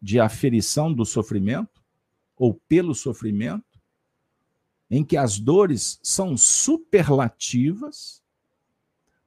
de 0.01 0.19
aferição 0.19 0.93
do 0.93 1.05
sofrimento, 1.05 1.83
ou 2.37 2.55
pelo 2.55 2.95
sofrimento, 2.95 3.74
em 4.97 5.05
que 5.05 5.17
as 5.17 5.41
dores 5.41 5.99
são 6.05 6.37
superlativas, 6.37 8.23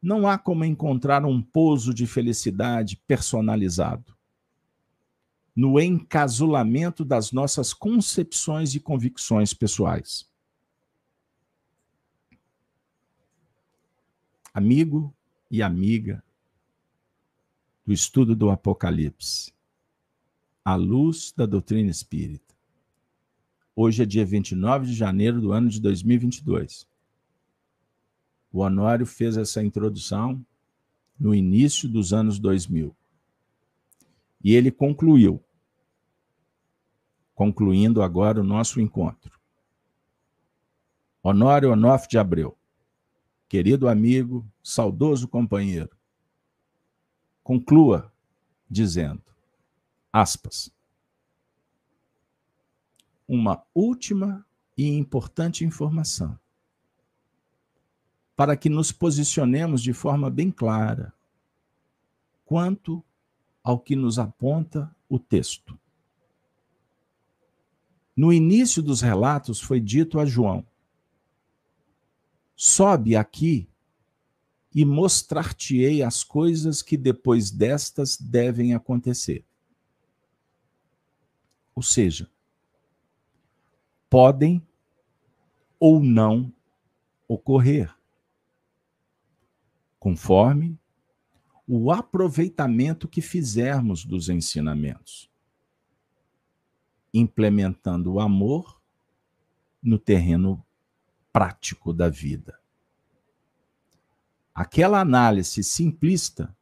não 0.01 0.25
há 0.25 0.37
como 0.37 0.63
encontrar 0.63 1.25
um 1.25 1.41
pouso 1.41 1.93
de 1.93 2.07
felicidade 2.07 2.95
personalizado. 3.05 4.15
No 5.53 5.77
encasulamento 5.77 7.03
das 7.03 7.33
nossas 7.33 7.73
concepções 7.73 8.75
e 8.75 8.79
convicções 8.79 9.53
pessoais. 9.53 10.29
Amigo 14.53 15.13
e 15.51 15.61
amiga 15.61 16.23
do 17.85 17.91
estudo 17.91 18.37
do 18.37 18.49
Apocalipse, 18.49 19.51
à 20.63 20.75
luz 20.75 21.33
da 21.35 21.45
doutrina 21.45 21.91
espírita. 21.91 22.46
Hoje 23.79 24.01
é 24.01 24.05
dia 24.07 24.25
29 24.25 24.87
de 24.87 24.93
janeiro 24.95 25.39
do 25.39 25.51
ano 25.51 25.69
de 25.69 25.79
2022. 25.79 26.87
O 28.51 28.61
Honório 28.61 29.05
fez 29.05 29.37
essa 29.37 29.63
introdução 29.63 30.43
no 31.19 31.35
início 31.35 31.87
dos 31.87 32.11
anos 32.11 32.39
2000. 32.39 32.97
E 34.43 34.55
ele 34.55 34.71
concluiu, 34.71 35.43
concluindo 37.35 38.01
agora 38.01 38.41
o 38.41 38.43
nosso 38.43 38.81
encontro. 38.81 39.39
Honório 41.21 41.71
Onofre 41.71 42.09
de 42.09 42.17
Abreu, 42.17 42.57
querido 43.47 43.87
amigo, 43.87 44.43
saudoso 44.63 45.27
companheiro, 45.27 45.95
conclua 47.43 48.11
dizendo, 48.67 49.21
aspas, 50.11 50.75
uma 53.27 53.63
última 53.73 54.45
e 54.77 54.87
importante 54.87 55.65
informação 55.65 56.39
para 58.35 58.55
que 58.55 58.69
nos 58.69 58.91
posicionemos 58.91 59.81
de 59.81 59.91
forma 59.93 60.29
bem 60.29 60.51
clara 60.51 61.11
quanto 62.45 63.03
ao 63.63 63.79
que 63.79 63.95
nos 63.95 64.19
aponta 64.19 64.95
o 65.09 65.17
texto. 65.17 65.77
No 68.15 68.31
início 68.31 68.81
dos 68.81 69.01
relatos 69.01 69.59
foi 69.59 69.79
dito 69.79 70.19
a 70.19 70.25
João: 70.25 70.65
Sobe 72.55 73.15
aqui 73.15 73.67
e 74.73 74.85
mostrar-te-ei 74.85 76.03
as 76.03 76.23
coisas 76.23 76.83
que 76.83 76.95
depois 76.95 77.49
destas 77.49 78.17
devem 78.17 78.75
acontecer. 78.75 79.43
Ou 81.73 81.81
seja, 81.81 82.29
podem 84.09 84.65
ou 85.79 85.99
não 86.01 86.53
ocorrer, 87.27 87.95
conforme 89.99 90.79
o 91.67 91.91
aproveitamento 91.91 93.07
que 93.07 93.21
fizermos 93.21 94.05
dos 94.05 94.29
ensinamentos, 94.29 95.29
implementando 97.13 98.13
o 98.13 98.19
amor 98.19 98.81
no 99.83 99.99
terreno 99.99 100.65
prático 101.31 101.93
da 101.93 102.09
vida. 102.09 102.59
Aquela 104.55 104.99
análise 104.99 105.63
simplista 105.63 106.56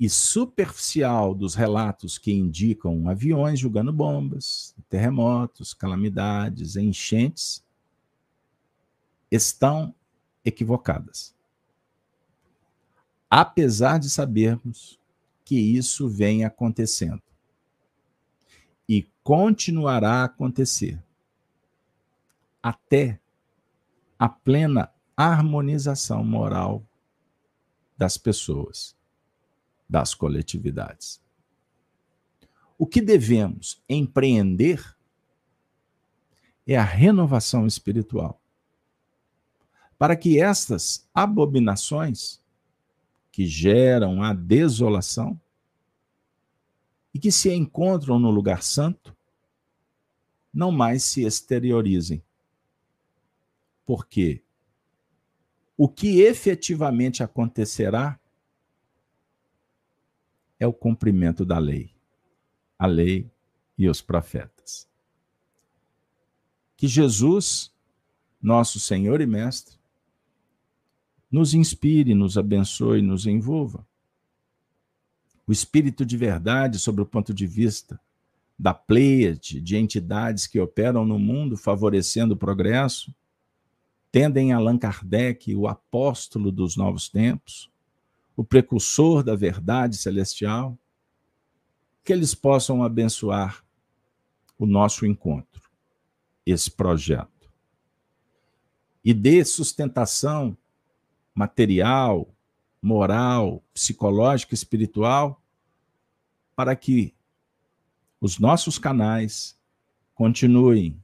e 0.00 0.08
superficial 0.08 1.34
dos 1.34 1.54
relatos 1.54 2.18
que 2.18 2.32
indicam 2.32 3.08
aviões 3.08 3.58
jogando 3.58 3.92
bombas, 3.92 4.74
terremotos, 4.88 5.74
calamidades, 5.74 6.76
enchentes, 6.76 7.64
estão 9.30 9.92
equivocadas. 10.44 11.34
Apesar 13.28 13.98
de 13.98 14.08
sabermos 14.08 14.98
que 15.44 15.58
isso 15.58 16.08
vem 16.08 16.44
acontecendo 16.44 17.22
e 18.88 19.06
continuará 19.22 20.22
a 20.22 20.24
acontecer 20.24 21.02
até 22.62 23.20
a 24.18 24.28
plena 24.28 24.90
harmonização 25.16 26.24
moral 26.24 26.82
das 27.96 28.16
pessoas 28.16 28.97
das 29.88 30.14
coletividades. 30.14 31.20
O 32.76 32.86
que 32.86 33.00
devemos 33.00 33.82
empreender 33.88 34.96
é 36.66 36.76
a 36.76 36.84
renovação 36.84 37.66
espiritual. 37.66 38.40
Para 39.98 40.14
que 40.14 40.40
estas 40.40 41.08
abominações 41.12 42.40
que 43.32 43.46
geram 43.46 44.22
a 44.22 44.32
desolação 44.32 45.40
e 47.12 47.18
que 47.18 47.32
se 47.32 47.52
encontram 47.52 48.18
no 48.18 48.30
lugar 48.30 48.62
santo 48.62 49.16
não 50.52 50.70
mais 50.70 51.04
se 51.04 51.24
exteriorizem. 51.24 52.22
Porque 53.86 54.42
o 55.76 55.88
que 55.88 56.20
efetivamente 56.20 57.22
acontecerá 57.22 58.17
é 60.58 60.66
o 60.66 60.72
cumprimento 60.72 61.44
da 61.44 61.58
lei, 61.58 61.90
a 62.78 62.86
lei 62.86 63.30
e 63.76 63.88
os 63.88 64.00
profetas. 64.00 64.88
Que 66.76 66.86
Jesus, 66.86 67.72
nosso 68.40 68.80
Senhor 68.80 69.20
e 69.20 69.26
Mestre, 69.26 69.76
nos 71.30 71.54
inspire, 71.54 72.14
nos 72.14 72.38
abençoe, 72.38 73.02
nos 73.02 73.26
envolva. 73.26 73.86
O 75.46 75.52
espírito 75.52 76.04
de 76.04 76.16
verdade, 76.16 76.78
sobre 76.78 77.02
o 77.02 77.06
ponto 77.06 77.32
de 77.32 77.46
vista 77.46 78.00
da 78.58 78.74
pleiade 78.74 79.60
de 79.60 79.76
entidades 79.76 80.46
que 80.46 80.58
operam 80.58 81.04
no 81.04 81.18
mundo 81.18 81.56
favorecendo 81.56 82.34
o 82.34 82.36
progresso, 82.36 83.14
tendem 84.10 84.52
Allan 84.52 84.78
Kardec, 84.78 85.54
o 85.54 85.68
apóstolo 85.68 86.50
dos 86.50 86.76
novos 86.76 87.08
tempos, 87.08 87.70
o 88.38 88.44
precursor 88.44 89.24
da 89.24 89.34
verdade 89.34 89.96
celestial, 89.96 90.78
que 92.04 92.12
eles 92.12 92.36
possam 92.36 92.84
abençoar 92.84 93.64
o 94.56 94.64
nosso 94.64 95.04
encontro, 95.04 95.68
esse 96.46 96.70
projeto. 96.70 97.52
E 99.04 99.12
dê 99.12 99.44
sustentação 99.44 100.56
material, 101.34 102.32
moral, 102.80 103.60
psicológica, 103.74 104.54
espiritual, 104.54 105.42
para 106.54 106.76
que 106.76 107.12
os 108.20 108.38
nossos 108.38 108.78
canais 108.78 109.58
continuem 110.14 111.02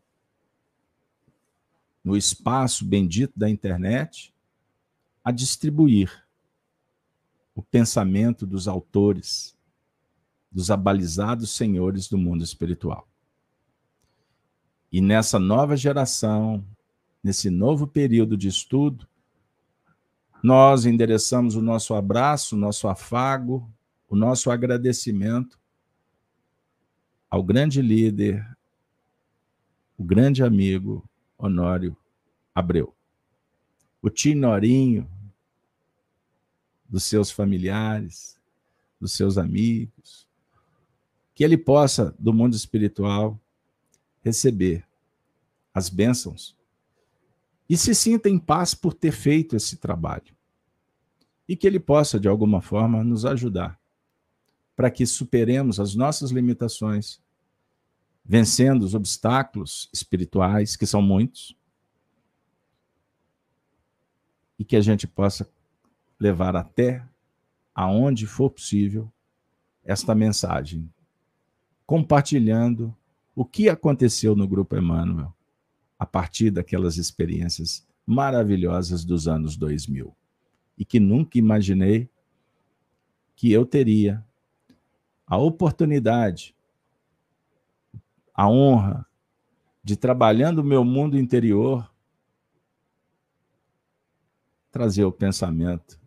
no 2.05 2.17
espaço 2.17 2.85
bendito 2.85 3.37
da 3.37 3.51
internet 3.51 4.33
a 5.25 5.33
distribuir 5.33 6.24
o 7.55 7.63
pensamento 7.63 8.47
dos 8.47 8.67
autores, 8.67 9.57
dos 10.51 10.71
abalizados 10.71 11.51
senhores 11.51 12.09
do 12.09 12.19
mundo 12.19 12.43
espiritual. 12.43 13.09
E 14.91 15.01
nessa 15.01 15.39
nova 15.39 15.77
geração, 15.77 16.65
nesse 17.23 17.51
novo 17.51 17.87
período 17.87 18.37
de 18.37 18.49
estudo, 18.49 19.09
nós 20.43 20.85
endereçamos 20.85 21.57
o 21.57 21.63
nosso 21.63 21.95
abraço, 21.95 22.55
o 22.55 22.59
nosso 22.59 22.87
afago, 22.87 23.69
o 24.09 24.15
nosso 24.15 24.51
agradecimento 24.51 25.59
ao 27.31 27.43
grande 27.43 27.83
líder, 27.83 28.47
o 29.99 30.05
grande 30.05 30.45
amigo 30.45 31.03
Honório 31.37 31.97
Abreu. 32.55 32.95
O 34.01 34.09
Tinorinho, 34.09 35.11
dos 36.95 37.03
seus 37.03 37.29
familiares, 37.29 38.39
dos 39.01 39.15
seus 39.15 39.37
amigos, 39.37 40.29
que 41.35 41.43
ele 41.43 41.59
possa, 41.59 42.15
do 42.21 42.33
mundo 42.33 42.55
espiritual, 42.55 43.37
receber 44.23 44.87
as 45.75 45.89
bênçãos 45.89 46.57
e 47.69 47.77
se 47.77 47.97
sinta 47.97 48.29
em 48.29 48.39
paz 48.39 48.75
por 48.75 48.95
ter 48.95 49.11
feito 49.11 49.57
esse 49.57 49.77
trabalho. 49.77 50.33
e 51.49 51.57
que 51.57 51.67
Ele 51.67 51.81
possa, 51.81 52.21
de 52.21 52.29
alguma 52.29 52.63
forma, 52.63 53.03
nos 53.03 53.27
ajudar 53.27 53.77
para 54.77 54.89
que 54.89 55.05
superemos 55.05 55.81
as 55.81 55.97
nossas 55.97 56.31
limitações, 56.31 57.21
vencendo 58.25 58.85
os 58.85 58.95
obstáculos 58.95 59.91
espirituais, 59.93 60.77
que 60.77 60.87
são 60.87 61.03
muitos, 61.03 61.57
e 64.59 64.65
que 64.65 64.77
a 64.77 64.81
gente 64.81 65.09
possa 65.09 65.45
levar 66.25 66.57
até 66.57 67.05
aonde 67.75 68.27
for 68.27 68.49
possível 68.49 69.13
esta 69.85 70.15
mensagem, 70.15 70.91
compartilhando 71.85 72.97
o 73.35 73.45
que 73.45 73.69
aconteceu 73.69 74.35
no 74.35 74.49
Grupo 74.49 74.75
Emmanuel 74.75 75.35
a 75.99 76.07
partir 76.07 76.51
daquelas 76.51 76.97
experiências 76.97 77.87
maravilhosas 78.07 79.05
dos 79.05 79.29
anos 79.29 79.55
2000 79.55 80.17
e 80.79 80.85
que 80.85 80.99
nunca 80.99 81.39
imaginei 81.39 82.09
que 83.37 83.53
eu 83.53 83.67
teria 83.67 84.25
a 85.27 85.37
oportunidade, 85.37 86.55
a 88.33 88.49
honra 88.49 89.07
de 89.83 89.95
trabalhando 89.95 90.61
o 90.61 90.65
meu 90.65 90.85
mundo 90.85 91.19
interior 91.19 91.91
trazer 94.71 95.05
o 95.05 95.13
pensamento 95.13 96.04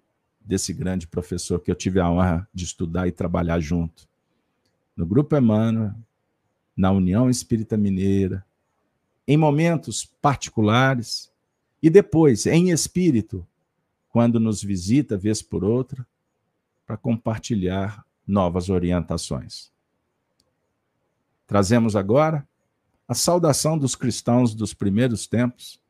desse 0.47 0.71
grande 0.71 1.05
professor 1.05 1.59
que 1.59 1.69
eu 1.69 1.75
tive 1.75 1.99
a 1.99 2.09
honra 2.09 2.47
de 2.53 2.63
estudar 2.63 3.05
e 3.05 3.11
trabalhar 3.11 3.59
junto. 3.59 4.07
No 4.95 5.05
Grupo 5.05 5.35
Emmanuel, 5.35 5.93
na 6.75 6.89
União 6.89 7.29
Espírita 7.29 7.75
Mineira, 7.75 8.45
em 9.27 9.35
momentos 9.35 10.05
particulares 10.21 11.29
e 11.83 11.89
depois 11.89 12.45
em 12.45 12.69
espírito, 12.69 13.45
quando 14.09 14.39
nos 14.39 14.63
visita 14.63 15.17
vez 15.17 15.41
por 15.41 15.65
outra, 15.65 16.07
para 16.85 16.95
compartilhar 16.95 18.05
novas 18.25 18.69
orientações. 18.69 19.69
Trazemos 21.45 21.95
agora 21.95 22.47
a 23.05 23.13
saudação 23.13 23.77
dos 23.77 23.95
cristãos 23.95 24.55
dos 24.55 24.73
primeiros 24.73 25.27
tempos, 25.27 25.81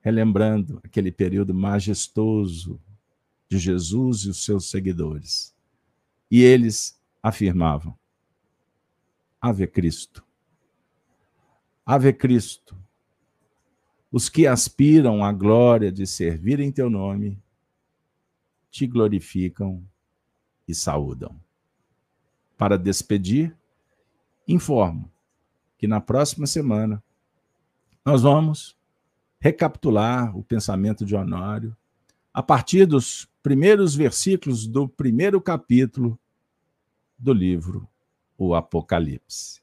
relembrando 0.00 0.80
aquele 0.82 1.12
período 1.12 1.52
majestoso 1.52 2.80
de 3.52 3.58
Jesus 3.58 4.20
e 4.20 4.30
os 4.30 4.44
seus 4.44 4.70
seguidores. 4.70 5.54
E 6.30 6.40
eles 6.42 6.98
afirmavam: 7.22 7.94
Ave 9.38 9.66
Cristo. 9.66 10.24
Ave 11.84 12.14
Cristo. 12.14 12.74
Os 14.10 14.28
que 14.30 14.46
aspiram 14.46 15.22
à 15.22 15.32
glória 15.32 15.92
de 15.92 16.06
servir 16.06 16.60
em 16.60 16.72
teu 16.72 16.88
nome, 16.88 17.38
te 18.70 18.86
glorificam 18.86 19.84
e 20.66 20.74
saúdam. 20.74 21.38
Para 22.56 22.78
despedir, 22.78 23.54
informo 24.48 25.10
que 25.76 25.86
na 25.86 26.00
próxima 26.00 26.46
semana 26.46 27.02
nós 28.04 28.22
vamos 28.22 28.78
recapitular 29.38 30.36
o 30.36 30.42
pensamento 30.42 31.04
de 31.04 31.14
Honório 31.14 31.76
a 32.32 32.42
partir 32.42 32.86
dos 32.86 33.31
primeiros 33.42 33.94
versículos 33.94 34.66
do 34.66 34.88
primeiro 34.88 35.40
capítulo 35.40 36.18
do 37.18 37.32
livro 37.32 37.88
O 38.38 38.54
Apocalipse. 38.54 39.60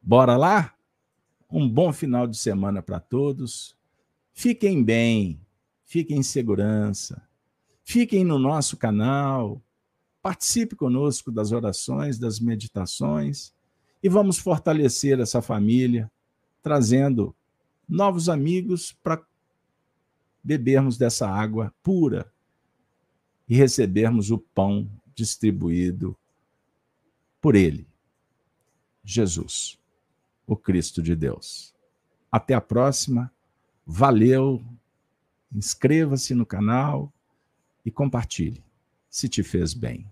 Bora 0.00 0.36
lá? 0.36 0.74
Um 1.50 1.68
bom 1.68 1.92
final 1.92 2.26
de 2.26 2.36
semana 2.36 2.82
para 2.82 2.98
todos. 2.98 3.76
Fiquem 4.32 4.82
bem, 4.82 5.40
fiquem 5.84 6.18
em 6.18 6.22
segurança, 6.22 7.22
fiquem 7.84 8.24
no 8.24 8.38
nosso 8.38 8.76
canal, 8.76 9.60
Participe 10.22 10.76
conosco 10.76 11.32
das 11.32 11.50
orações, 11.50 12.16
das 12.16 12.38
meditações 12.38 13.52
e 14.00 14.08
vamos 14.08 14.38
fortalecer 14.38 15.18
essa 15.18 15.42
família, 15.42 16.08
trazendo 16.62 17.34
novos 17.88 18.28
amigos 18.28 18.92
para 19.02 19.20
bebermos 20.42 20.96
dessa 20.96 21.28
água 21.28 21.74
pura 21.82 22.32
e 23.48 23.56
recebermos 23.56 24.30
o 24.30 24.38
pão 24.38 24.88
distribuído 25.14 26.16
por 27.40 27.54
Ele, 27.54 27.86
Jesus, 29.04 29.78
o 30.46 30.56
Cristo 30.56 31.02
de 31.02 31.14
Deus. 31.14 31.74
Até 32.30 32.54
a 32.54 32.60
próxima. 32.60 33.30
Valeu. 33.84 34.64
Inscreva-se 35.54 36.34
no 36.34 36.46
canal 36.46 37.12
e 37.84 37.90
compartilhe, 37.90 38.64
se 39.10 39.28
te 39.28 39.42
fez 39.42 39.74
bem. 39.74 40.11